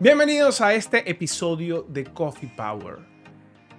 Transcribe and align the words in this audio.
Bienvenidos 0.00 0.60
a 0.60 0.74
este 0.74 1.10
episodio 1.10 1.82
de 1.82 2.04
Coffee 2.04 2.52
Power. 2.56 2.98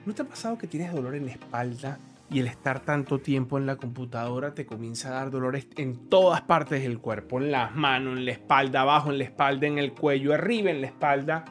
¿No 0.05 0.13
te 0.13 0.23
ha 0.23 0.25
pasado 0.27 0.57
que 0.57 0.67
tienes 0.67 0.93
dolor 0.93 1.15
en 1.15 1.27
la 1.27 1.31
espalda 1.31 1.97
y 2.29 2.41
el 2.41 2.47
estar 2.47 2.81
tanto 2.81 3.19
tiempo 3.19 3.57
en 3.57 3.65
la 3.65 3.77
computadora 3.77 4.53
te 4.53 4.65
comienza 4.65 5.07
a 5.07 5.11
dar 5.11 5.31
dolores 5.31 5.69
en 5.77 6.09
todas 6.09 6.41
partes 6.41 6.83
del 6.83 6.99
cuerpo? 6.99 7.39
En 7.39 7.51
las 7.51 7.73
manos, 7.73 8.17
en 8.17 8.25
la 8.25 8.33
espalda, 8.33 8.81
abajo 8.81 9.11
en 9.11 9.17
la 9.17 9.23
espalda, 9.23 9.65
en 9.65 9.77
el 9.77 9.93
cuello, 9.93 10.33
arriba 10.33 10.69
en 10.71 10.81
la 10.81 10.87
espalda. 10.87 11.45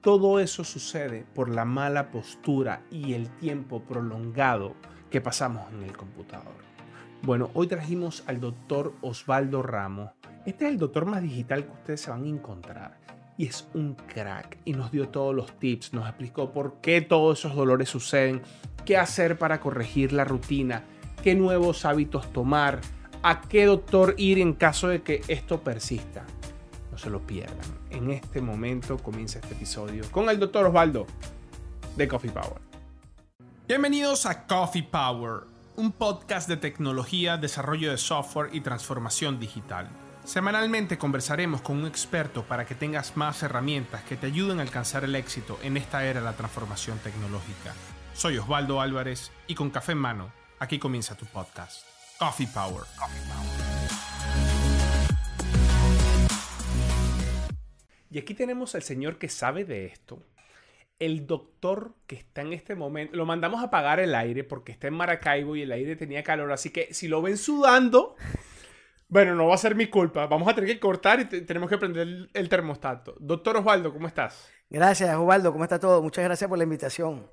Todo 0.00 0.40
eso 0.40 0.64
sucede 0.64 1.24
por 1.32 1.48
la 1.48 1.64
mala 1.64 2.10
postura 2.10 2.82
y 2.90 3.12
el 3.12 3.30
tiempo 3.36 3.84
prolongado 3.84 4.74
que 5.10 5.20
pasamos 5.20 5.72
en 5.72 5.84
el 5.84 5.96
computador. 5.96 6.56
Bueno, 7.22 7.50
hoy 7.54 7.68
trajimos 7.68 8.24
al 8.26 8.40
doctor 8.40 8.94
Osvaldo 9.00 9.62
Ramos. 9.62 10.10
Este 10.44 10.64
es 10.64 10.72
el 10.72 10.78
doctor 10.78 11.06
más 11.06 11.22
digital 11.22 11.64
que 11.64 11.72
ustedes 11.72 12.00
se 12.00 12.10
van 12.10 12.24
a 12.24 12.28
encontrar 12.28 13.06
y 13.38 13.46
es 13.46 13.68
un 13.74 13.94
crack 13.94 14.58
y 14.64 14.72
nos 14.72 14.90
dio 14.90 15.08
todos 15.08 15.34
los 15.34 15.58
tips, 15.58 15.92
nos 15.92 16.08
explicó 16.08 16.52
por 16.52 16.80
qué 16.80 17.00
todos 17.00 17.38
esos 17.38 17.54
dolores 17.54 17.88
suceden, 17.88 18.42
qué 18.84 18.96
hacer 18.96 19.38
para 19.38 19.60
corregir 19.60 20.12
la 20.12 20.24
rutina, 20.24 20.84
qué 21.22 21.34
nuevos 21.34 21.84
hábitos 21.84 22.32
tomar, 22.32 22.80
a 23.22 23.42
qué 23.42 23.66
doctor 23.66 24.14
ir 24.16 24.38
en 24.38 24.54
caso 24.54 24.88
de 24.88 25.02
que 25.02 25.22
esto 25.28 25.60
persista. 25.60 26.24
No 26.90 26.98
se 26.98 27.10
lo 27.10 27.26
pierdan. 27.26 27.66
En 27.90 28.10
este 28.10 28.40
momento 28.40 28.96
comienza 28.96 29.38
este 29.38 29.54
episodio 29.54 30.04
con 30.10 30.30
el 30.30 30.38
doctor 30.38 30.66
Osvaldo 30.66 31.06
de 31.96 32.08
Coffee 32.08 32.30
Power. 32.30 32.62
Bienvenidos 33.68 34.24
a 34.24 34.46
Coffee 34.46 34.84
Power, 34.84 35.42
un 35.74 35.92
podcast 35.92 36.48
de 36.48 36.56
tecnología, 36.56 37.36
desarrollo 37.36 37.90
de 37.90 37.98
software 37.98 38.54
y 38.54 38.60
transformación 38.60 39.38
digital. 39.40 39.90
Semanalmente 40.26 40.98
conversaremos 40.98 41.60
con 41.60 41.76
un 41.76 41.86
experto 41.86 42.42
para 42.42 42.66
que 42.66 42.74
tengas 42.74 43.16
más 43.16 43.44
herramientas 43.44 44.02
que 44.02 44.16
te 44.16 44.26
ayuden 44.26 44.58
a 44.58 44.62
alcanzar 44.62 45.04
el 45.04 45.14
éxito 45.14 45.56
en 45.62 45.76
esta 45.76 46.04
era 46.04 46.18
de 46.18 46.26
la 46.26 46.32
transformación 46.32 46.98
tecnológica. 46.98 47.72
Soy 48.12 48.36
Osvaldo 48.36 48.80
Álvarez 48.80 49.30
y 49.46 49.54
con 49.54 49.70
café 49.70 49.92
en 49.92 49.98
mano, 49.98 50.32
aquí 50.58 50.80
comienza 50.80 51.16
tu 51.16 51.26
podcast. 51.26 51.86
Coffee 52.18 52.48
Power. 52.48 52.82
Y 58.10 58.18
aquí 58.18 58.34
tenemos 58.34 58.74
al 58.74 58.82
señor 58.82 59.18
que 59.18 59.28
sabe 59.28 59.64
de 59.64 59.86
esto. 59.86 60.24
El 60.98 61.28
doctor 61.28 61.94
que 62.08 62.16
está 62.16 62.40
en 62.40 62.52
este 62.52 62.74
momento, 62.74 63.14
lo 63.14 63.26
mandamos 63.26 63.60
a 63.60 63.66
apagar 63.66 64.00
el 64.00 64.12
aire 64.16 64.42
porque 64.42 64.72
está 64.72 64.88
en 64.88 64.94
Maracaibo 64.94 65.54
y 65.54 65.62
el 65.62 65.70
aire 65.70 65.94
tenía 65.94 66.24
calor, 66.24 66.50
así 66.50 66.70
que 66.70 66.92
si 66.92 67.06
lo 67.06 67.22
ven 67.22 67.38
sudando, 67.38 68.16
bueno, 69.08 69.34
no 69.34 69.46
va 69.46 69.54
a 69.54 69.58
ser 69.58 69.74
mi 69.74 69.86
culpa. 69.86 70.26
Vamos 70.26 70.48
a 70.48 70.54
tener 70.54 70.68
que 70.68 70.80
cortar 70.80 71.20
y 71.20 71.24
tenemos 71.26 71.70
que 71.70 71.78
prender 71.78 72.28
el, 72.32 72.48
termostato. 72.48 73.14
Doctor 73.20 73.58
Osvaldo, 73.58 73.92
¿cómo 73.92 74.08
estás? 74.08 74.50
Gracias, 74.68 75.14
Osvaldo. 75.16 75.52
¿Cómo 75.52 75.64
está 75.64 75.78
todo? 75.78 76.02
Muchas 76.02 76.24
gracias 76.24 76.48
por 76.48 76.58
la 76.58 76.64
invitación. 76.64 77.30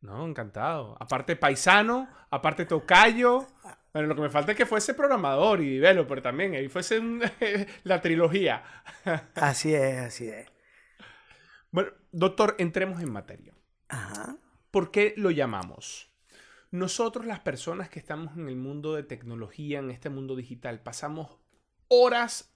No, 0.00 0.24
encantado. 0.24 0.96
Aparte 1.00 1.34
paisano, 1.34 2.08
aparte 2.30 2.64
tocayo. 2.64 3.46
Bueno, 3.92 4.08
lo 4.08 4.14
que 4.14 4.22
me 4.22 4.30
falta 4.30 4.52
es 4.52 4.58
que 4.58 4.66
fuese 4.66 4.94
programador 4.94 5.60
y 5.60 5.78
developer 5.78 6.22
también. 6.22 6.54
Ahí 6.54 6.68
fuese 6.68 7.00
la 7.82 8.00
trilogía. 8.00 8.62
así 9.34 9.74
es, 9.74 9.98
así 9.98 10.28
es. 10.28 10.46
Bueno, 11.72 11.90
doctor, 12.12 12.54
entremos 12.58 13.02
en 13.02 13.12
materia. 13.12 13.52
Ajá. 13.88 14.36
¿Por 14.70 14.92
qué 14.92 15.14
lo 15.16 15.32
llamamos? 15.32 16.07
Nosotros 16.70 17.24
las 17.24 17.40
personas 17.40 17.88
que 17.88 17.98
estamos 17.98 18.36
en 18.36 18.48
el 18.48 18.56
mundo 18.56 18.94
de 18.94 19.02
tecnología, 19.02 19.78
en 19.78 19.90
este 19.90 20.10
mundo 20.10 20.36
digital, 20.36 20.80
pasamos 20.80 21.38
horas 21.88 22.54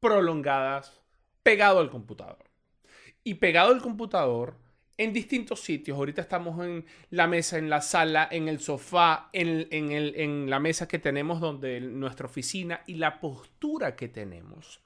prolongadas 0.00 1.00
pegado 1.42 1.80
al 1.80 1.90
computador. 1.90 2.50
Y 3.24 3.34
pegado 3.34 3.72
al 3.72 3.80
computador 3.80 4.58
en 4.98 5.14
distintos 5.14 5.60
sitios. 5.60 5.96
Ahorita 5.96 6.20
estamos 6.20 6.62
en 6.64 6.84
la 7.08 7.26
mesa, 7.26 7.56
en 7.56 7.70
la 7.70 7.80
sala, 7.80 8.28
en 8.30 8.48
el 8.48 8.60
sofá, 8.60 9.30
en, 9.32 9.68
en 9.70 10.50
la 10.50 10.60
mesa 10.60 10.86
que 10.86 10.98
tenemos 10.98 11.40
donde 11.40 11.80
nuestra 11.80 12.26
oficina 12.26 12.82
y 12.86 12.96
la 12.96 13.18
postura 13.18 13.96
que 13.96 14.08
tenemos 14.08 14.81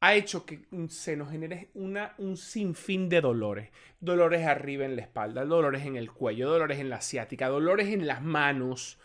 ha 0.00 0.14
hecho 0.14 0.46
que 0.46 0.66
se 0.88 1.14
nos 1.14 1.30
genere 1.30 1.70
una, 1.74 2.14
un 2.18 2.36
sinfín 2.36 3.08
de 3.08 3.20
dolores. 3.20 3.70
Dolores 4.00 4.46
arriba 4.46 4.86
en 4.86 4.96
la 4.96 5.02
espalda, 5.02 5.44
dolores 5.44 5.84
en 5.84 5.96
el 5.96 6.10
cuello, 6.10 6.48
dolores 6.48 6.78
en 6.78 6.88
la 6.88 6.96
asiática, 6.96 7.48
dolores 7.48 7.88
en 7.88 8.06
las 8.06 8.22
manos. 8.22 8.98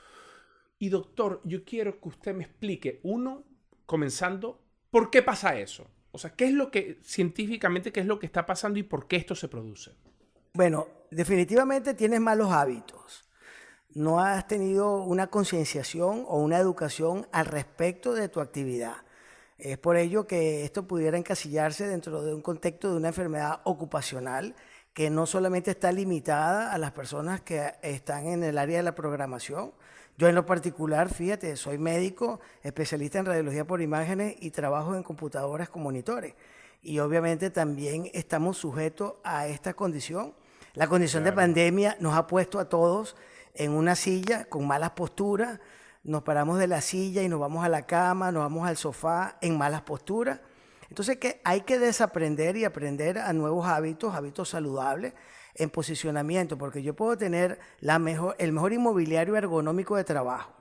Y 0.79 0.89
doctor, 0.89 1.41
yo 1.43 1.65
quiero 1.65 1.99
que 1.99 2.07
usted 2.07 2.33
me 2.33 2.45
explique, 2.45 3.01
uno, 3.03 3.43
comenzando, 3.85 4.61
¿por 4.89 5.09
qué 5.09 5.21
pasa 5.21 5.59
eso? 5.59 5.85
O 6.11 6.17
sea, 6.17 6.31
¿qué 6.31 6.45
es 6.45 6.53
lo 6.53 6.71
que 6.71 6.99
científicamente, 7.03 7.91
qué 7.91 7.99
es 7.99 8.05
lo 8.05 8.17
que 8.17 8.25
está 8.25 8.45
pasando 8.45 8.79
y 8.79 8.83
por 8.83 9.07
qué 9.07 9.17
esto 9.17 9.35
se 9.35 9.49
produce? 9.49 9.91
Bueno, 10.53 10.87
definitivamente 11.11 11.93
tienes 11.93 12.21
malos 12.21 12.53
hábitos. 12.53 13.25
No 13.89 14.21
has 14.21 14.47
tenido 14.47 15.03
una 15.03 15.27
concienciación 15.27 16.23
o 16.27 16.39
una 16.39 16.57
educación 16.57 17.27
al 17.33 17.47
respecto 17.47 18.13
de 18.13 18.29
tu 18.29 18.39
actividad. 18.39 19.04
Es 19.57 19.77
por 19.77 19.95
ello 19.95 20.27
que 20.27 20.65
esto 20.65 20.85
pudiera 20.85 21.17
encasillarse 21.17 21.87
dentro 21.87 22.21
de 22.21 22.33
un 22.33 22.41
contexto 22.41 22.91
de 22.91 22.97
una 22.97 23.07
enfermedad 23.07 23.61
ocupacional 23.63 24.53
que 24.93 25.09
no 25.09 25.25
solamente 25.25 25.71
está 25.71 25.91
limitada 25.91 26.73
a 26.73 26.77
las 26.77 26.91
personas 26.91 27.41
que 27.41 27.73
están 27.81 28.27
en 28.27 28.43
el 28.43 28.57
área 28.57 28.77
de 28.77 28.83
la 28.83 28.95
programación. 28.95 29.73
Yo 30.17 30.27
en 30.29 30.35
lo 30.35 30.45
particular, 30.45 31.09
fíjate, 31.09 31.55
soy 31.57 31.77
médico, 31.77 32.39
especialista 32.63 33.19
en 33.19 33.25
radiología 33.25 33.65
por 33.65 33.81
imágenes 33.81 34.35
y 34.39 34.51
trabajo 34.51 34.95
en 34.95 35.03
computadoras 35.03 35.69
con 35.69 35.83
monitores. 35.83 36.33
Y 36.81 36.99
obviamente 36.99 37.49
también 37.49 38.09
estamos 38.13 38.57
sujetos 38.57 39.15
a 39.23 39.47
esta 39.47 39.73
condición. 39.73 40.33
La 40.73 40.87
condición 40.87 41.23
de 41.23 41.31
pandemia 41.31 41.97
nos 41.99 42.15
ha 42.15 42.27
puesto 42.27 42.59
a 42.59 42.69
todos 42.69 43.15
en 43.53 43.71
una 43.71 43.95
silla 43.95 44.45
con 44.45 44.67
malas 44.67 44.91
posturas, 44.91 45.59
nos 46.05 46.21
paramos 46.21 46.59
de 46.59 46.67
la 46.67 46.81
silla 46.81 47.23
y 47.23 47.27
nos 47.27 47.39
vamos 47.39 47.65
a 47.65 47.69
la 47.69 47.87
cama, 47.87 48.31
nos 48.31 48.43
vamos 48.43 48.67
al 48.67 48.77
sofá 48.77 49.37
en 49.41 49.57
malas 49.57 49.81
posturas. 49.81 50.39
Entonces 50.87 51.17
que 51.17 51.41
hay 51.43 51.61
que 51.61 51.79
desaprender 51.79 52.55
y 52.57 52.63
aprender 52.63 53.17
a 53.17 53.33
nuevos 53.33 53.67
hábitos, 53.67 54.13
hábitos 54.13 54.49
saludables 54.49 55.13
en 55.55 55.71
posicionamiento, 55.71 56.57
porque 56.59 56.83
yo 56.83 56.95
puedo 56.95 57.17
tener 57.17 57.59
la 57.79 57.97
mejor, 57.97 58.35
el 58.37 58.51
mejor 58.51 58.71
inmobiliario 58.73 59.35
ergonómico 59.35 59.95
de 59.95 60.03
trabajo. 60.03 60.53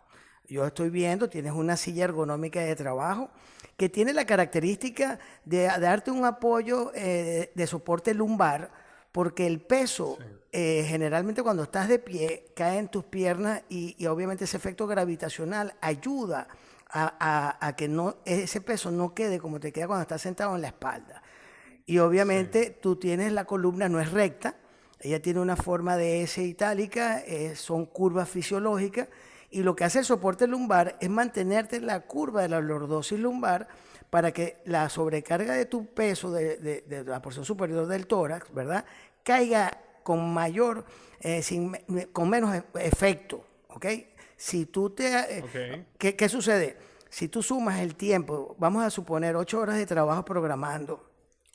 Yo 0.49 0.67
estoy 0.67 0.89
viendo, 0.89 1.29
tienes 1.29 1.53
una 1.53 1.77
silla 1.77 2.05
ergonómica 2.05 2.61
de 2.61 2.75
trabajo 2.75 3.31
que 3.77 3.89
tiene 3.89 4.15
la 4.15 4.25
característica 4.25 5.19
de, 5.45 5.65
darte 5.65 6.11
un 6.11 6.25
apoyo 6.25 6.91
eh, 6.95 7.53
de 7.55 7.67
soporte 7.67 8.15
lumbar 8.15 8.71
porque 9.15 9.47
el 9.47 9.61
peso 9.61 10.19
eh, 10.51 10.85
generalmente 10.89 11.45
cuando 11.45 11.63
estás 11.63 11.87
de 11.87 12.01
pie 12.01 12.47
cae 12.57 12.79
en 12.79 12.89
tus 12.89 13.05
piernas 13.05 13.63
y, 13.69 14.05
obviamente 14.07 14.43
ese 14.43 14.57
efecto 14.57 14.89
gravitacional 14.89 15.77
ayuda 15.81 16.49
a, 16.91 17.75
que 17.77 17.87
no, 17.87 18.17
ese 18.25 18.61
peso 18.61 18.91
no 18.91 19.15
quede 19.15 19.39
como 19.39 19.61
te 19.61 19.73
queda 19.73 19.87
cuando 19.87 20.03
estás 20.03 20.21
sentado 20.21 20.57
en 20.57 20.63
la 20.63 20.69
espalda. 20.69 21.23
Y 21.87 21.99
obviamente 21.99 22.71
tú 22.71 22.97
tienes 22.97 23.33
la 23.33 23.45
columna, 23.45 23.89
no 23.89 24.01
es 24.01 24.11
recta, 24.11 24.57
ella 24.99 25.23
tiene 25.23 25.39
una 25.39 25.55
forma 25.55 25.97
de 25.97 26.23
S 26.23 26.43
itálica, 26.43 27.21
eh, 27.21 27.55
son 27.55 27.87
curvas 27.87 28.29
fisiológicas 28.29 29.07
y 29.49 29.63
lo 29.63 29.77
que 29.77 29.85
hace 29.85 30.01
el 30.01 30.05
soporte 30.05 30.49
lumbar 30.49 30.97
es 31.01 31.09
mantenerte 31.09 31.77
en 31.77 31.87
la 31.87 32.01
curva 32.01 32.43
de 32.43 32.49
la 32.49 32.61
lordosis 32.61 33.21
lumbar 33.21 33.69
para 34.15 34.31
que 34.31 34.59
la 34.65 34.89
sobrecarga 34.89 35.55
de 35.55 35.67
tu 35.67 35.87
peso 35.87 36.31
de, 36.31 37.05
la 37.05 37.21
porción 37.21 37.45
superior 37.45 37.85
del 37.89 38.07
tórax, 38.07 38.55
¿verdad? 38.55 38.85
Caiga 39.25 39.77
con 40.05 40.33
mayor, 40.33 40.85
eh, 41.21 41.43
con 42.13 42.29
menos 42.29 42.55
e, 42.55 42.63
efecto, 42.75 43.45
¿ok? 43.69 43.87
Si 44.37 44.67
tú 44.67 44.91
te... 44.91 45.39
Eh, 45.39 45.85
¿qué, 45.99 46.29
sucede? 46.29 46.77
Si 47.09 47.29
tú 47.29 47.43
sumas 47.43 47.81
el 47.81 47.97
tiempo, 47.97 48.55
vamos 48.59 48.85
a 48.85 48.91
suponer 48.91 49.35
ocho 49.35 49.59
horas 49.61 49.77
de 49.77 49.87
trabajo 49.87 50.25
programando, 50.25 51.11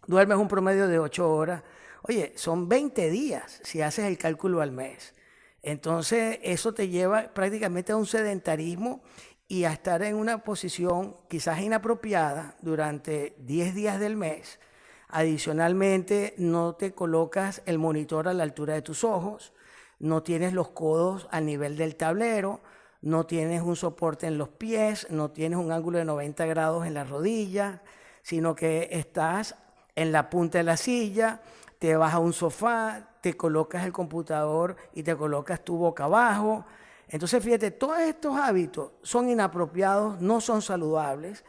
duermes 0.08 0.38
un 0.38 0.48
promedio 0.48 0.88
de 0.88 1.00
ocho 1.00 1.32
horas, 1.32 1.64
oye, 2.02 2.34
son 2.36 2.68
20 2.68 3.10
días 3.10 3.62
si 3.64 3.82
haces 3.82 4.06
el 4.06 4.18
cálculo 4.18 4.62
al 4.62 4.72
mes. 4.72 5.14
Entonces, 5.62 6.40
eso 6.42 6.74
te 6.74 6.88
lleva 6.88 7.34
prácticamente 7.34 7.92
a 7.92 7.98
un 7.98 8.06
sedentarismo 8.06 9.04
y 9.48 9.66
a 9.66 9.74
estar 9.74 10.02
en 10.04 10.16
una 10.16 10.44
posición 10.44 11.18
quizás 11.28 11.60
inapropiada 11.60 12.56
durante 12.62 13.36
10 13.40 13.76
días 13.76 14.00
del 14.00 14.16
mes. 14.16 14.60
Adicionalmente, 15.10 16.36
no 16.38 16.74
te 16.76 16.94
colocas 16.94 17.62
el 17.66 17.80
monitor 17.80 18.28
a 18.28 18.34
la 18.34 18.44
altura 18.44 18.76
de 18.76 18.82
tus 18.82 19.04
ojos, 19.04 19.54
no 20.00 20.24
tienes 20.24 20.54
los 20.54 20.70
codos 20.70 21.28
al 21.32 21.46
nivel 21.46 21.76
del 21.78 21.96
tablero, 21.96 22.62
no 23.02 23.26
tienes 23.26 23.62
un 23.62 23.76
soporte 23.76 24.28
en 24.28 24.38
los 24.38 24.50
pies, 24.50 25.08
no 25.10 25.32
tienes 25.32 25.58
un 25.58 25.72
ángulo 25.72 25.98
de 25.98 26.06
90 26.06 26.46
grados 26.46 26.86
en 26.86 26.94
la 26.94 27.06
rodilla, 27.06 27.82
sino 28.22 28.56
que 28.56 28.88
estás 28.92 29.56
en 29.96 30.12
la 30.12 30.30
punta 30.30 30.60
de 30.60 30.64
la 30.64 30.78
silla, 30.78 31.42
te 31.80 31.96
vas 31.96 32.14
a 32.14 32.20
un 32.20 32.34
sofá, 32.34 33.10
te 33.22 33.36
colocas 33.36 33.86
el 33.86 33.92
computador 33.92 34.76
y 34.94 35.04
te 35.04 35.16
colocas 35.16 35.66
tu 35.66 35.76
boca 35.78 36.04
abajo, 36.04 36.66
entonces, 37.10 37.44
fíjate, 37.44 37.72
todos 37.72 38.00
estos 38.00 38.38
hábitos 38.38 38.92
son 39.02 39.30
inapropiados, 39.30 40.22
no 40.22 40.40
son 40.42 40.62
saludables 40.62 41.44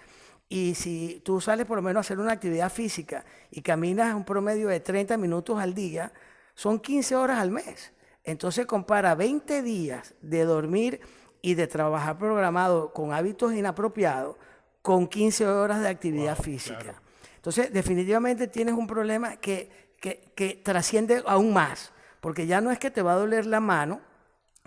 Y 0.53 0.75
si 0.75 1.23
tú 1.25 1.41
sales 1.41 1.65
por 1.65 1.77
lo 1.77 1.83
menos 1.83 1.99
a 1.99 2.01
hacer 2.01 2.19
una 2.19 2.33
actividad 2.33 2.73
física 2.73 3.25
y 3.53 3.63
caminas 3.63 4.17
un 4.17 4.25
promedio 4.25 4.67
de 4.67 4.81
30 4.81 5.17
minutos 5.17 5.61
al 5.61 5.75
día, 5.75 6.13
son 6.55 6.81
15 6.81 7.15
horas 7.15 7.39
al 7.39 7.53
mes. 7.53 7.93
Entonces 8.25 8.67
compara 8.67 9.15
20 9.15 9.63
días 9.63 10.13
de 10.21 10.45
dormir 10.45 11.01
y 11.41 11.55
de 11.55 11.69
trabajar 11.69 12.19
programado 12.19 12.93
con 12.93 13.13
hábitos 13.13 13.55
inapropiados 13.55 14.37
con 14.83 15.07
15 15.07 15.47
horas 15.47 15.81
de 15.83 15.89
actividad 15.89 16.37
física. 16.37 17.01
Entonces, 17.37 17.73
definitivamente 17.73 18.49
tienes 18.49 18.75
un 18.75 18.89
problema 18.89 19.37
que, 19.37 19.95
que, 20.01 20.33
que, 20.35 20.61
trasciende 20.63 21.23
aún 21.27 21.53
más, 21.53 21.93
porque 22.21 22.47
ya 22.49 22.61
no 22.61 22.73
es 22.73 22.79
que 22.79 22.91
te 22.91 23.03
va 23.03 23.13
a 23.13 23.17
doler 23.17 23.47
la 23.47 23.61
mano, 23.61 24.01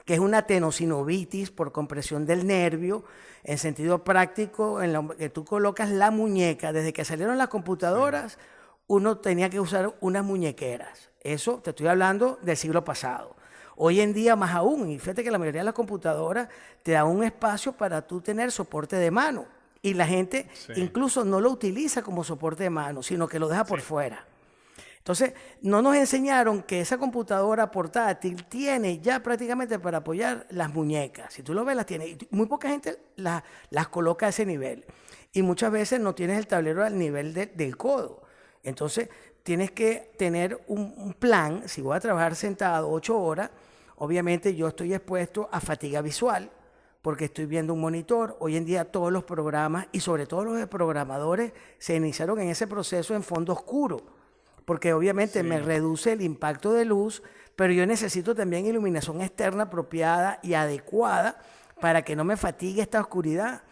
que 0.06 0.16
es 0.16 0.20
una 0.20 0.44
tenosinovitis 0.44 1.52
por 1.52 1.72
compresión 1.72 2.26
del 2.26 2.46
nervio, 2.46 3.04
en 3.44 3.58
sentido 3.58 4.04
práctico, 4.04 4.82
en 4.82 4.94
lo 4.94 5.10
que 5.10 5.30
tú 5.30 5.46
colocas 5.46 5.90
la 5.90 6.12
muñeca. 6.12 6.74
Desde 6.74 6.94
que 6.94 7.06
salieron 7.06 7.38
las 7.38 7.48
computadoras, 7.48 8.38
uno 8.88 9.18
tenía 9.18 9.50
que 9.50 9.60
usar 9.60 9.96
unas 10.02 10.24
muñequeras. 10.24 11.10
Eso 11.22 11.60
te 11.64 11.72
estoy 11.72 11.88
hablando 11.88 12.38
del 12.42 12.58
siglo 12.58 12.84
pasado. 12.84 13.36
Hoy 13.76 14.02
en 14.02 14.14
día 14.14 14.36
más 14.36 14.54
aún, 14.54 14.90
y 14.90 15.00
fíjate 15.00 15.24
que 15.24 15.32
la 15.32 15.40
mayoría 15.40 15.62
de 15.62 15.66
las 15.66 15.74
computadoras 15.74 16.48
te 16.84 16.92
dan 16.92 17.08
un 17.08 17.24
espacio 17.24 17.74
para 17.74 18.02
tú 18.02 18.22
tener 18.22 18.52
soporte 18.52 18.98
de 18.98 19.10
mano. 19.10 19.46
Y 19.82 19.96
la 19.96 20.08
gente 20.08 20.48
incluso 20.76 21.26
no 21.26 21.42
lo 21.42 21.50
utiliza 21.50 22.04
como 22.04 22.24
soporte 22.24 22.64
de 22.64 22.70
mano, 22.70 23.04
sino 23.04 23.28
que 23.28 23.40
lo 23.40 23.50
deja 23.50 23.66
por 23.66 23.82
fuera. 23.82 24.26
Entonces, 25.04 25.34
no 25.62 25.82
nos 25.82 25.98
enseñaron 25.98 26.64
que 26.64 26.80
esa 26.80 26.98
computadora 26.98 27.70
portátil 27.72 28.46
tiene 28.46 29.00
ya 29.00 29.22
prácticamente 29.22 29.78
para 29.78 29.98
apoyar 29.98 30.48
las 30.50 30.74
muñecas. 30.74 31.34
Si 31.34 31.44
tú 31.44 31.54
lo 31.54 31.66
ves, 31.66 31.76
las 31.76 31.86
tiene. 31.86 32.18
muy 32.32 32.46
poca 32.46 32.70
gente 32.70 32.98
las 33.18 33.88
coloca 33.90 34.28
a 34.28 34.30
ese 34.30 34.46
nivel. 34.46 34.86
Y 35.34 35.42
muchas 35.42 35.74
veces 35.74 36.00
no 36.00 36.16
tienes 36.16 36.38
el 36.38 36.48
tablero 36.48 36.86
al 36.86 36.98
nivel 36.98 37.34
del 37.34 37.76
codo. 37.76 38.22
Entonces, 38.64 39.10
tienes 39.44 39.72
que 39.72 40.14
tener 40.18 40.64
un, 40.68 40.94
un, 40.96 41.14
plan. 41.14 41.68
Si 41.68 41.82
voy 41.82 41.98
a 41.98 42.00
trabajar 42.00 42.34
sentado 42.38 42.90
ocho 42.90 43.20
horas, 43.20 43.50
obviamente 43.98 44.56
yo 44.56 44.70
estoy 44.70 44.94
expuesto 44.94 45.50
a 45.52 45.60
fatiga 45.60 46.02
visual 46.02 46.50
porque 47.02 47.26
estoy 47.26 47.46
viendo 47.46 47.74
un 47.74 47.82
monitor. 47.82 48.38
Hoy 48.40 48.56
en 48.56 48.64
día 48.64 48.90
todos 48.90 49.12
los 49.12 49.26
programas 49.26 49.86
y 49.92 50.00
sobre 50.00 50.28
todo 50.28 50.46
los 50.46 50.66
programadores 50.68 51.52
se 51.78 51.94
iniciaron 51.94 52.40
en 52.40 52.48
ese 52.48 52.68
proceso 52.68 53.14
en 53.16 53.24
fondo 53.24 53.52
oscuro 53.52 54.13
porque 54.66 54.94
obviamente 54.94 55.44
me 55.44 55.60
reduce 55.60 56.14
el 56.14 56.22
impacto 56.22 56.74
de 56.74 56.86
luz, 56.86 57.24
pero 57.56 57.74
yo 57.74 57.86
necesito 57.86 58.34
también 58.36 58.66
iluminación 58.66 59.22
externa 59.22 59.64
apropiada 59.64 60.40
y 60.42 60.54
adecuada 60.54 61.38
para 61.80 62.02
que 62.04 62.16
no 62.16 62.24
me 62.24 62.38
fatigue 62.38 62.82
esta 62.82 63.02
oscuridad. 63.02 63.64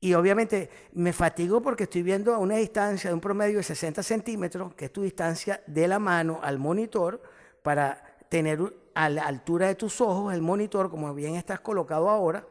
Y 0.00 0.14
obviamente 0.14 0.70
me 0.92 1.12
fatigo 1.12 1.60
porque 1.60 1.84
estoy 1.84 2.02
viendo 2.02 2.32
a 2.32 2.38
una 2.38 2.56
distancia 2.56 3.10
de 3.10 3.14
un 3.14 3.20
promedio 3.20 3.56
de 3.56 3.64
60 3.64 4.02
centímetros, 4.02 4.74
que 4.74 4.86
es 4.86 4.92
tu 4.92 5.02
distancia 5.02 5.60
de 5.66 5.88
la 5.88 5.98
mano 5.98 6.38
al 6.42 6.58
monitor, 6.58 7.20
para 7.62 8.02
tener 8.28 8.60
a 8.94 9.08
la 9.08 9.24
altura 9.24 9.66
de 9.66 9.74
tus 9.74 10.00
ojos 10.00 10.32
el 10.32 10.40
monitor, 10.40 10.90
como 10.90 11.12
bien 11.14 11.34
estás 11.34 11.60
colocado 11.60 12.08
ahora, 12.08 12.46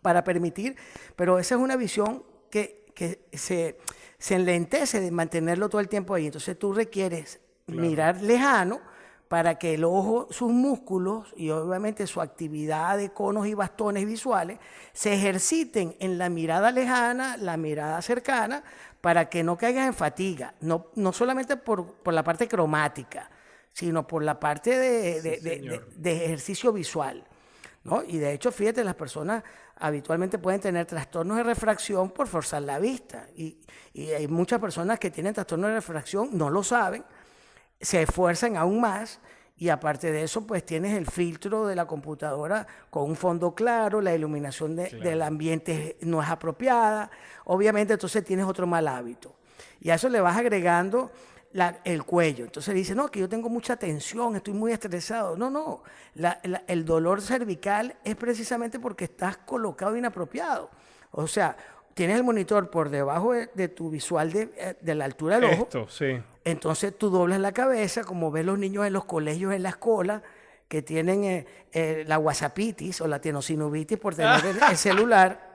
para 0.00 0.24
permitir, 0.24 0.76
pero 1.16 1.38
esa 1.38 1.56
es 1.56 1.60
una 1.60 1.76
visión 1.76 2.22
que, 2.50 2.86
que 2.94 3.20
se 3.32 3.78
se 4.18 4.34
enlentece 4.34 5.00
de 5.00 5.10
mantenerlo 5.10 5.68
todo 5.68 5.80
el 5.80 5.88
tiempo 5.88 6.14
ahí. 6.14 6.26
Entonces 6.26 6.58
tú 6.58 6.72
requieres 6.72 7.40
mirar 7.66 8.20
lejano 8.22 8.80
para 9.28 9.58
que 9.58 9.74
el 9.74 9.84
ojo, 9.84 10.26
sus 10.30 10.50
músculos 10.50 11.32
y 11.36 11.50
obviamente 11.50 12.06
su 12.06 12.20
actividad 12.20 12.96
de 12.96 13.10
conos 13.10 13.46
y 13.46 13.54
bastones 13.54 14.06
visuales 14.06 14.58
se 14.92 15.14
ejerciten 15.14 15.94
en 16.00 16.16
la 16.16 16.30
mirada 16.30 16.72
lejana, 16.72 17.36
la 17.36 17.56
mirada 17.56 18.00
cercana, 18.00 18.64
para 19.02 19.28
que 19.28 19.44
no 19.44 19.56
caigas 19.56 19.86
en 19.86 19.94
fatiga, 19.94 20.54
no, 20.60 20.86
no 20.94 21.12
solamente 21.12 21.56
por, 21.56 21.92
por 21.94 22.14
la 22.14 22.24
parte 22.24 22.48
cromática, 22.48 23.30
sino 23.72 24.06
por 24.06 24.24
la 24.24 24.40
parte 24.40 24.76
de, 24.76 25.82
de 25.94 26.24
ejercicio 26.24 26.72
visual. 26.72 27.22
¿no? 27.84 28.02
Y 28.02 28.18
de 28.18 28.32
hecho, 28.32 28.50
fíjate, 28.50 28.82
las 28.84 28.94
personas 28.94 29.44
habitualmente 29.80 30.38
pueden 30.38 30.60
tener 30.60 30.86
trastornos 30.86 31.36
de 31.36 31.42
refracción 31.42 32.10
por 32.10 32.26
forzar 32.26 32.62
la 32.62 32.78
vista. 32.78 33.26
Y, 33.36 33.58
hay 34.16 34.28
muchas 34.28 34.60
personas 34.60 34.98
que 34.98 35.10
tienen 35.10 35.34
trastornos 35.34 35.70
de 35.70 35.74
refracción, 35.74 36.30
no 36.32 36.50
lo 36.50 36.62
saben, 36.62 37.04
se 37.80 38.02
esfuerzan 38.02 38.56
aún 38.56 38.80
más 38.80 39.18
y 39.56 39.70
aparte 39.70 40.12
de 40.12 40.22
eso, 40.22 40.46
pues 40.46 40.64
tienes 40.64 40.96
el 40.96 41.06
filtro 41.06 41.66
de 41.66 41.74
la 41.74 41.84
computadora 41.86 42.64
con 42.90 43.04
un 43.04 43.16
fondo 43.16 43.56
claro, 43.56 44.00
la 44.00 44.14
iluminación 44.14 44.76
del 44.76 45.20
ambiente 45.20 45.96
no 46.02 46.22
es 46.22 46.28
apropiada, 46.28 47.10
obviamente 47.44 47.94
entonces 47.94 48.24
tienes 48.24 48.46
otro 48.46 48.68
mal 48.68 48.86
hábito. 48.86 49.34
Y 49.80 49.90
a 49.90 49.94
eso 49.94 50.08
le 50.08 50.20
vas 50.20 50.36
agregando 50.36 51.10
el 51.84 52.04
cuello. 52.04 52.44
Entonces 52.44 52.74
dice, 52.74 52.94
no, 52.94 53.10
que 53.10 53.20
yo 53.20 53.28
tengo 53.28 53.48
mucha 53.48 53.76
tensión, 53.76 54.36
estoy 54.36 54.54
muy 54.54 54.72
estresado. 54.72 55.36
No, 55.36 55.50
no, 55.50 55.82
el 56.66 56.84
dolor 56.84 57.20
cervical 57.20 57.96
es 58.04 58.16
precisamente 58.16 58.78
porque 58.78 59.04
estás 59.04 59.38
colocado 59.38 59.96
inapropiado. 59.96 60.70
O 61.10 61.26
sea, 61.26 61.56
tienes 61.94 62.16
el 62.16 62.24
monitor 62.24 62.70
por 62.70 62.90
debajo 62.90 63.32
de, 63.32 63.68
tu 63.68 63.90
visual 63.90 64.32
de, 64.32 64.50
eh, 64.56 64.76
de, 64.80 64.94
la 64.94 65.04
altura 65.04 65.40
del 65.40 65.52
ojo. 65.52 65.62
Esto, 65.64 65.88
sí. 65.88 66.20
Entonces 66.44 66.96
tú 66.96 67.10
doblas 67.10 67.40
la 67.40 67.52
cabeza, 67.52 68.04
como 68.04 68.30
ves 68.30 68.44
los 68.44 68.58
niños 68.58 68.86
en 68.86 68.92
los 68.92 69.04
colegios 69.04 69.52
en 69.52 69.62
la 69.62 69.70
escuela, 69.70 70.22
que 70.68 70.82
tienen 70.82 71.24
eh, 71.24 71.46
eh, 71.72 72.04
la 72.06 72.18
whatsappitis 72.18 73.00
o 73.00 73.08
la 73.08 73.20
tenosinovitis 73.20 73.98
por 73.98 74.14
tener 74.14 74.44
el 74.70 74.76
celular 74.76 75.47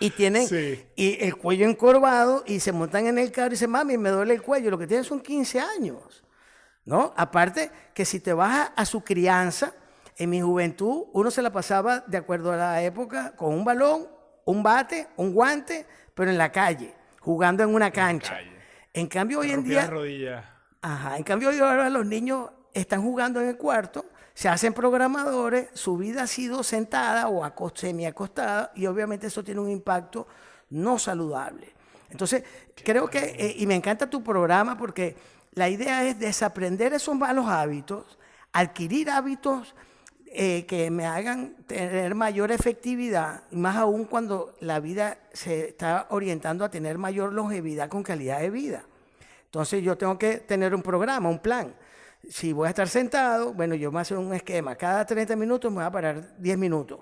y 0.00 0.10
tienen 0.10 0.46
y 0.94 1.24
el 1.24 1.36
cuello 1.36 1.66
encorvado 1.68 2.44
y 2.46 2.60
se 2.60 2.72
montan 2.72 3.06
en 3.06 3.18
el 3.18 3.32
carro 3.32 3.48
y 3.48 3.50
dicen, 3.50 3.70
mami, 3.70 3.98
me 3.98 4.10
duele 4.10 4.34
el 4.34 4.42
cuello. 4.42 4.70
Lo 4.70 4.78
que 4.78 4.86
tienen 4.86 5.04
son 5.04 5.20
15 5.20 5.60
años. 5.60 6.24
¿no? 6.88 7.12
Aparte 7.16 7.70
que 7.92 8.06
si 8.06 8.18
te 8.18 8.32
vas 8.32 8.70
a, 8.74 8.84
su 8.86 9.02
crianza, 9.02 9.74
en 10.16 10.30
mi 10.30 10.40
juventud 10.40 11.04
uno 11.12 11.30
se 11.30 11.42
la 11.42 11.52
pasaba 11.52 12.00
de 12.00 12.16
acuerdo 12.16 12.52
a 12.52 12.56
la 12.56 12.82
época 12.82 13.36
con 13.36 13.52
un 13.52 13.62
balón, 13.62 14.08
un 14.46 14.62
bate, 14.62 15.06
un 15.16 15.34
guante, 15.34 15.84
pero 16.14 16.30
en 16.30 16.38
la 16.38 16.50
calle, 16.50 16.94
jugando 17.20 17.62
en 17.62 17.74
una 17.74 17.90
cancha. 17.90 18.38
En, 18.94 19.06
cambio 19.06 19.40
hoy 19.40 19.50
en 19.50 19.64
día... 19.64 19.82
Ajá, 20.80 21.18
en 21.18 21.24
cambio 21.24 21.50
hoy 21.50 21.58
ahora 21.58 21.90
los 21.90 22.06
niños 22.06 22.50
están 22.72 23.02
jugando 23.02 23.40
en 23.40 23.48
el 23.48 23.56
cuarto 23.58 24.06
se 24.38 24.48
hacen 24.48 24.72
programadores, 24.72 25.66
su 25.74 25.96
vida 25.96 26.22
ha 26.22 26.26
sido 26.28 26.62
sentada 26.62 27.26
o 27.28 27.72
semi-acostada 27.74 28.70
y 28.76 28.86
obviamente 28.86 29.26
eso 29.26 29.42
tiene 29.42 29.60
un 29.60 29.68
impacto 29.68 30.28
no 30.70 30.96
saludable. 30.96 31.72
Entonces, 32.08 32.44
creo 32.84 33.08
que, 33.08 33.18
eh, 33.18 33.56
y 33.58 33.66
me 33.66 33.74
encanta 33.74 34.08
tu 34.08 34.22
programa 34.22 34.78
porque 34.78 35.16
la 35.54 35.68
idea 35.68 36.04
es 36.04 36.20
desaprender 36.20 36.92
esos 36.92 37.16
malos 37.16 37.48
hábitos, 37.48 38.16
adquirir 38.52 39.10
hábitos 39.10 39.74
eh, 40.26 40.66
que 40.66 40.88
me 40.92 41.04
hagan 41.04 41.56
tener 41.66 42.14
mayor 42.14 42.52
efectividad, 42.52 43.42
más 43.50 43.74
aún 43.74 44.04
cuando 44.04 44.54
la 44.60 44.78
vida 44.78 45.18
se 45.32 45.70
está 45.70 46.06
orientando 46.10 46.64
a 46.64 46.70
tener 46.70 46.96
mayor 46.96 47.32
longevidad 47.32 47.88
con 47.88 48.04
calidad 48.04 48.38
de 48.38 48.50
vida. 48.50 48.84
Entonces 49.46 49.82
yo 49.82 49.98
tengo 49.98 50.16
que 50.16 50.36
tener 50.36 50.76
un 50.76 50.82
programa, 50.82 51.28
un 51.28 51.40
plan 51.40 51.74
si 52.28 52.52
voy 52.52 52.66
a 52.66 52.70
estar 52.70 52.88
sentado, 52.88 53.52
bueno, 53.52 53.74
yo 53.74 53.90
me 53.92 54.00
hago 54.00 54.20
un 54.20 54.34
esquema. 54.34 54.76
Cada 54.76 55.04
30 55.04 55.36
minutos 55.36 55.70
me 55.70 55.76
voy 55.76 55.84
a 55.84 55.90
parar 55.90 56.36
10 56.38 56.58
minutos. 56.58 57.00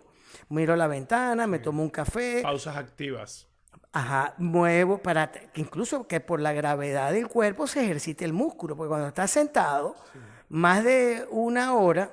Miro 0.48 0.76
la 0.76 0.86
ventana, 0.86 1.46
me 1.46 1.58
tomo 1.58 1.82
un 1.82 1.90
café. 1.90 2.40
Pausas 2.42 2.76
activas. 2.76 3.48
Ajá, 3.92 4.34
muevo 4.36 4.98
para 4.98 5.32
que 5.32 5.60
incluso 5.60 6.06
que 6.06 6.20
por 6.20 6.40
la 6.40 6.52
gravedad 6.52 7.12
del 7.12 7.28
cuerpo 7.28 7.66
se 7.66 7.82
ejercite 7.82 8.24
el 8.24 8.32
músculo, 8.32 8.76
porque 8.76 8.88
cuando 8.88 9.08
estás 9.08 9.30
sentado 9.30 9.96
más 10.48 10.84
de 10.84 11.26
una 11.30 11.74
hora, 11.74 12.10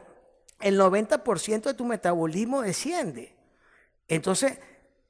el 0.61 0.79
90% 0.79 1.63
de 1.63 1.73
tu 1.73 1.85
metabolismo 1.85 2.61
desciende. 2.61 3.35
Entonces, 4.07 4.59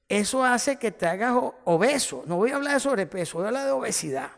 eso 0.10 0.44
hace 0.44 0.78
que 0.78 0.92
te 0.92 1.06
hagas 1.06 1.36
obeso. 1.64 2.24
No 2.26 2.38
voy 2.38 2.52
a 2.52 2.56
hablar 2.56 2.74
de 2.74 2.80
sobrepeso, 2.80 3.38
voy 3.38 3.46
a 3.46 3.48
hablar 3.50 3.66
de 3.66 3.72
obesidad. 3.72 4.32